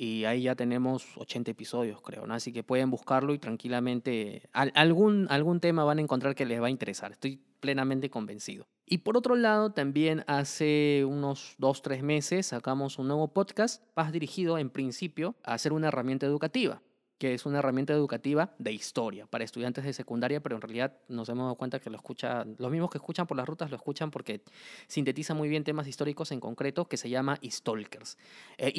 y 0.03 0.25
ahí 0.25 0.45
ya 0.45 0.55
tenemos 0.55 1.05
80 1.19 1.51
episodios, 1.51 2.01
creo, 2.01 2.27
¿no? 2.27 2.33
Así 2.33 2.55
que 2.55 2.63
pueden 2.63 2.91
buscarlo 2.91 3.35
y 3.35 3.39
tranquilamente 3.39 4.49
algún, 4.55 5.27
algún 5.29 5.61
tema 5.61 5.85
van 5.85 5.99
a 5.99 6.01
encontrar 6.01 6.35
que 6.35 6.47
les 6.47 6.59
va 6.59 6.69
a 6.69 6.71
interesar. 6.71 7.13
Estoy 7.13 7.39
plenamente 7.61 8.09
convencido. 8.09 8.67
Y 8.87 8.99
por 8.99 9.19
otro 9.19 9.37
lado, 9.37 9.73
también 9.73 10.25
hace 10.27 11.05
unos 11.07 11.55
dos, 11.59 11.83
tres 11.83 12.03
meses 12.03 12.47
sacamos 12.47 12.99
un 12.99 13.09
nuevo 13.09 13.35
podcast 13.35 13.85
más 13.95 14.11
dirigido 14.11 14.57
en 14.57 14.71
principio 14.71 15.37
a 15.45 15.53
hacer 15.53 15.75
una 15.75 15.89
herramienta 15.89 16.25
educativa 16.25 16.81
que 17.21 17.35
es 17.35 17.45
una 17.45 17.59
herramienta 17.59 17.93
educativa 17.93 18.55
de 18.59 18.73
historia 18.73 19.27
para 19.27 19.45
estudiantes 19.45 19.85
de 19.85 19.93
secundaria, 19.93 20.41
pero 20.41 20.57
en 20.57 20.63
realidad 20.63 20.97
nos 21.07 21.29
hemos 21.29 21.45
dado 21.45 21.55
cuenta 21.55 21.79
que 21.79 21.91
lo 21.91 21.97
escucha, 21.99 22.47
los 22.57 22.71
mismos 22.71 22.91
que 22.91 22.97
escuchan 22.97 23.27
por 23.27 23.37
las 23.37 23.47
rutas 23.47 23.69
lo 23.69 23.77
escuchan 23.77 24.11
porque 24.11 24.43
sintetiza 24.87 25.35
muy 25.35 25.51
bien 25.51 25.63
temas 25.63 25.87
históricos 25.87 26.33
en 26.33 26.41
concreto 26.41 26.89
que 26.89 26.97
se 26.97 27.11
llama 27.11 27.39
Stalkers. 27.45 28.17
Eh, 28.57 28.73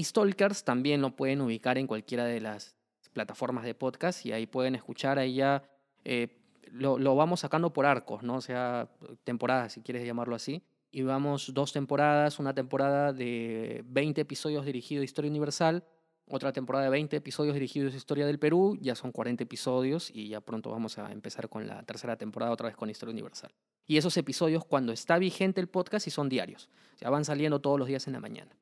también 0.66 1.02
lo 1.02 1.16
pueden 1.16 1.42
ubicar 1.42 1.78
en 1.78 1.86
cualquiera 1.86 2.26
de 2.26 2.42
las 2.42 2.76
plataformas 3.14 3.64
de 3.64 3.76
podcast 3.76 4.26
y 4.26 4.32
ahí 4.32 4.48
pueden 4.48 4.74
escuchar, 4.74 5.20
ahí 5.20 5.36
ya 5.36 5.62
eh, 6.04 6.40
lo, 6.72 6.98
lo, 6.98 7.16
vamos 7.16 7.42
sacando 7.42 7.72
por 7.72 7.86
arcos, 7.86 8.24
¿no? 8.24 8.38
O 8.38 8.42
sea, 8.42 8.90
temporadas, 9.24 9.74
si 9.74 9.82
quieres 9.82 10.04
llamarlo 10.04 10.36
así. 10.36 10.64
Y 10.90 11.04
vamos 11.04 11.54
dos 11.54 11.74
temporadas, 11.74 12.40
una 12.40 12.56
temporada 12.56 13.14
de 13.14 13.84
20 13.86 14.20
episodios 14.20 14.66
dirigido 14.66 15.04
a 15.04 15.06
Historia 15.06 15.30
Universal, 15.30 15.84
otra 16.28 16.54
temporada 16.54 16.86
de 16.86 16.92
20 16.92 17.18
episodios 17.18 17.54
dirigidos 17.54 17.94
a 17.94 17.98
Historia 17.98 18.26
del 18.26 18.40
Perú, 18.40 18.78
ya 18.80 18.96
son 18.96 19.12
40 19.12 19.44
episodios 19.44 20.10
y 20.14 20.30
ya 20.30 20.42
pronto 20.42 20.72
vamos 20.72 20.98
a 20.98 21.12
empezar 21.12 21.50
con 21.50 21.68
la 21.68 21.84
tercera 21.84 22.16
temporada 22.18 22.52
otra 22.52 22.68
vez 22.68 22.76
con 22.76 22.90
Historia 22.90 23.12
Universal. 23.12 23.52
Y 23.86 23.98
esos 23.98 24.16
episodios 24.18 24.64
cuando 24.64 24.94
está 24.94 25.18
vigente 25.18 25.60
el 25.60 25.68
podcast 25.68 26.08
y 26.08 26.12
son 26.12 26.30
diarios, 26.30 26.70
ya 27.00 27.10
van 27.10 27.26
saliendo 27.26 27.60
todos 27.60 27.78
los 27.78 27.88
días 27.88 28.08
en 28.08 28.14
la 28.14 28.20
mañana. 28.20 28.56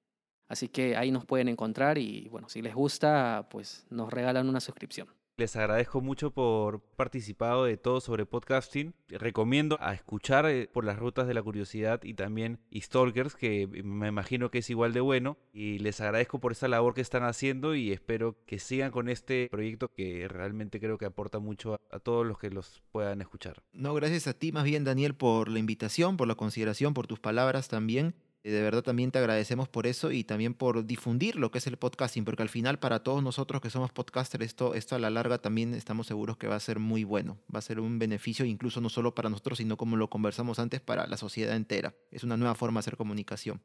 Así 0.47 0.68
que 0.68 0.97
ahí 0.97 1.12
nos 1.12 1.26
pueden 1.26 1.47
encontrar 1.47 1.99
y 1.99 2.28
bueno, 2.30 2.49
si 2.49 2.62
les 2.62 2.74
gusta, 2.74 3.47
pues 3.51 3.86
nos 3.89 4.12
regalan 4.12 4.49
una 4.49 4.60
suscripción. 4.60 5.07
Les 5.39 5.55
agradezco 5.55 6.01
mucho 6.01 6.31
por 6.31 6.81
participado 6.81 7.63
de 7.63 7.77
todo 7.77 8.01
sobre 8.01 8.25
podcasting. 8.25 8.93
Recomiendo 9.07 9.77
a 9.79 9.93
escuchar 9.93 10.45
eh, 10.47 10.67
por 10.67 10.83
las 10.83 10.99
rutas 10.99 11.29
de 11.29 11.33
la 11.33 11.41
curiosidad 11.41 12.03
y 12.03 12.13
también 12.13 12.59
Stalkers, 12.75 13.37
que 13.37 13.65
me 13.65 14.09
imagino 14.09 14.51
que 14.51 14.57
es 14.57 14.69
igual 14.69 14.91
de 14.91 14.99
bueno. 14.99 15.37
Y 15.53 15.79
les 15.79 16.01
agradezco 16.01 16.39
por 16.39 16.51
esta 16.51 16.67
labor 16.67 16.93
que 16.93 16.99
están 16.99 17.23
haciendo 17.23 17.73
y 17.73 17.93
espero 17.93 18.35
que 18.45 18.59
sigan 18.59 18.91
con 18.91 19.07
este 19.07 19.47
proyecto 19.49 19.87
que 19.93 20.27
realmente 20.27 20.81
creo 20.81 20.97
que 20.97 21.05
aporta 21.05 21.39
mucho 21.39 21.75
a, 21.75 21.79
a 21.89 21.99
todos 21.99 22.27
los 22.27 22.37
que 22.37 22.49
los 22.49 22.83
puedan 22.91 23.21
escuchar. 23.21 23.63
No, 23.71 23.93
gracias 23.93 24.27
a 24.27 24.33
ti 24.33 24.51
más 24.51 24.65
bien 24.65 24.83
Daniel 24.83 25.15
por 25.15 25.47
la 25.47 25.59
invitación, 25.59 26.17
por 26.17 26.27
la 26.27 26.35
consideración, 26.35 26.93
por 26.93 27.07
tus 27.07 27.21
palabras 27.21 27.69
también. 27.69 28.13
Eh, 28.43 28.51
de 28.51 28.61
verdad 28.61 28.83
también 28.83 29.11
te 29.11 29.19
agradecemos 29.19 29.67
por 29.67 29.87
eso 29.87 30.11
y 30.11 30.23
también 30.23 30.53
por 30.53 30.85
difundir 30.85 31.35
lo 31.35 31.51
que 31.51 31.57
es 31.57 31.67
el 31.67 31.77
podcasting, 31.77 32.25
porque 32.25 32.43
al 32.43 32.49
final 32.49 32.79
para 32.79 33.03
todos 33.03 33.21
nosotros 33.21 33.61
que 33.61 33.69
somos 33.69 33.91
podcasters, 33.91 34.45
esto, 34.45 34.73
esto 34.73 34.95
a 34.95 34.99
la 34.99 35.09
larga 35.09 35.39
también 35.39 35.73
estamos 35.73 36.07
seguros 36.07 36.37
que 36.37 36.47
va 36.47 36.55
a 36.55 36.59
ser 36.59 36.79
muy 36.79 37.03
bueno, 37.03 37.37
va 37.53 37.59
a 37.59 37.63
ser 37.63 37.79
un 37.79 37.99
beneficio 37.99 38.45
incluso 38.45 38.81
no 38.81 38.89
solo 38.89 39.13
para 39.13 39.29
nosotros, 39.29 39.57
sino 39.57 39.77
como 39.77 39.97
lo 39.97 40.09
conversamos 40.09 40.59
antes, 40.59 40.81
para 40.81 41.07
la 41.07 41.17
sociedad 41.17 41.55
entera. 41.55 41.95
Es 42.11 42.23
una 42.23 42.37
nueva 42.37 42.55
forma 42.55 42.79
de 42.79 42.81
hacer 42.81 42.97
comunicación. 42.97 43.61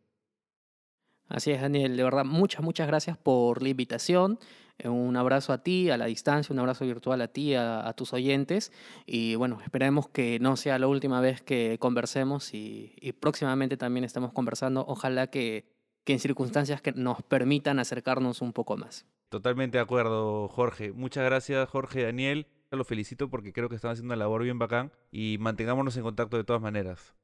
Así 1.28 1.50
es, 1.50 1.60
Daniel. 1.60 1.96
De 1.96 2.02
verdad, 2.02 2.24
muchas, 2.24 2.62
muchas 2.62 2.86
gracias 2.86 3.16
por 3.16 3.62
la 3.62 3.68
invitación. 3.68 4.38
Eh, 4.78 4.88
un 4.88 5.16
abrazo 5.16 5.52
a 5.52 5.58
ti, 5.58 5.90
a 5.90 5.96
la 5.96 6.06
distancia, 6.06 6.52
un 6.52 6.58
abrazo 6.58 6.84
virtual 6.84 7.20
a 7.22 7.28
ti, 7.28 7.54
a, 7.54 7.92
tus 7.96 8.12
oyentes. 8.12 8.72
Y 9.06 9.34
bueno, 9.36 9.60
esperemos 9.62 10.08
que 10.08 10.38
no 10.40 10.56
sea 10.56 10.78
la 10.78 10.88
última 10.88 11.20
vez 11.20 11.42
que 11.42 11.78
conversemos 11.78 12.52
y, 12.54 13.14
próximamente 13.20 13.76
también 13.76 14.04
estemos 14.04 14.32
conversando. 14.32 14.84
Ojalá 14.86 15.28
que, 15.28 15.66
que 16.04 16.12
en 16.12 16.18
circunstancias 16.18 16.82
que 16.82 16.92
nos 16.92 17.22
permitan 17.22 17.78
acercarnos 17.78 18.42
un 18.42 18.52
poco 18.52 18.76
más. 18.76 19.06
Totalmente 19.28 19.78
de 19.78 19.82
acuerdo, 19.82 20.48
Jorge. 20.48 20.92
Muchas 20.92 21.24
gracias, 21.24 21.68
Jorge 21.68 22.04
Daniel. 22.04 22.46
Lo 22.70 22.84
felicito 22.84 23.30
porque 23.30 23.52
creo 23.52 23.68
que 23.68 23.76
están 23.76 23.92
haciendo 23.92 24.12
una 24.12 24.16
labor 24.16 24.42
bien 24.42 24.58
bacán 24.58 24.90
y 25.12 25.38
mantengámonos 25.38 25.96
en 25.96 26.02
contacto 26.02 26.36
de 26.36 26.44
todas 26.44 26.60
maneras. 26.60 27.14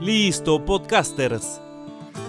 Listo, 0.00 0.64
podcasters. 0.64 1.60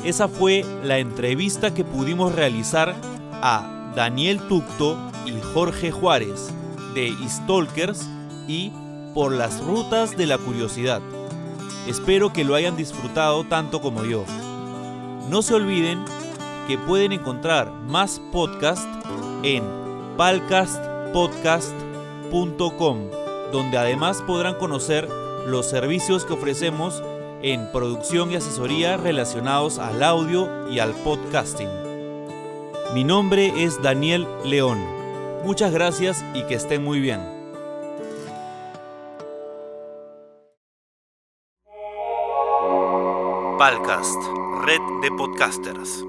Esa 0.04 0.28
fue 0.28 0.66
la 0.84 0.98
entrevista 0.98 1.74
que 1.74 1.84
pudimos 1.84 2.34
realizar 2.34 2.96
a 3.34 3.94
Daniel 3.96 4.40
Tucto 4.48 4.98
y 5.26 5.34
Jorge 5.54 5.92
Juárez 5.92 6.52
de 6.94 7.16
Stalkers 7.28 8.08
y 8.48 8.72
Por 9.14 9.34
las 9.34 9.62
Rutas 9.64 10.18
de 10.18 10.26
la 10.26 10.38
Curiosidad. 10.38 11.02
Espero 11.88 12.34
que 12.34 12.44
lo 12.44 12.56
hayan 12.56 12.76
disfrutado 12.78 13.44
tanto 13.44 13.82
como 13.82 14.06
yo. 14.06 14.24
No 15.30 15.42
se 15.42 15.56
olviden 15.56 16.06
que 16.68 16.78
pueden 16.78 17.12
encontrar 17.12 17.72
más 17.72 18.22
podcasts 18.32 18.88
en 19.44 19.64
palcastpodcast.com, 20.18 23.00
donde 23.52 23.78
además 23.78 24.24
podrán 24.26 24.56
conocer 24.56 25.10
los 25.48 25.70
servicios 25.70 26.26
que 26.26 26.34
ofrecemos 26.34 27.04
en 27.44 27.72
producción 27.72 28.32
y 28.32 28.36
asesoría 28.36 28.98
relacionados 28.98 29.80
al 29.80 30.04
audio 30.04 30.70
y 30.70 30.80
al 30.80 30.92
podcasting. 30.92 31.70
Mi 32.94 33.04
nombre 33.04 33.64
es 33.64 33.82
Daniel 33.82 34.28
León. 34.46 34.80
Muchas 35.44 35.72
gracias 35.72 36.24
y 36.34 36.44
que 36.44 36.56
estén 36.56 36.84
muy 36.84 37.00
bien. 37.00 37.22
Palcast, 43.58 44.18
red 44.66 44.82
de 45.02 45.12
podcasters. 45.18 46.04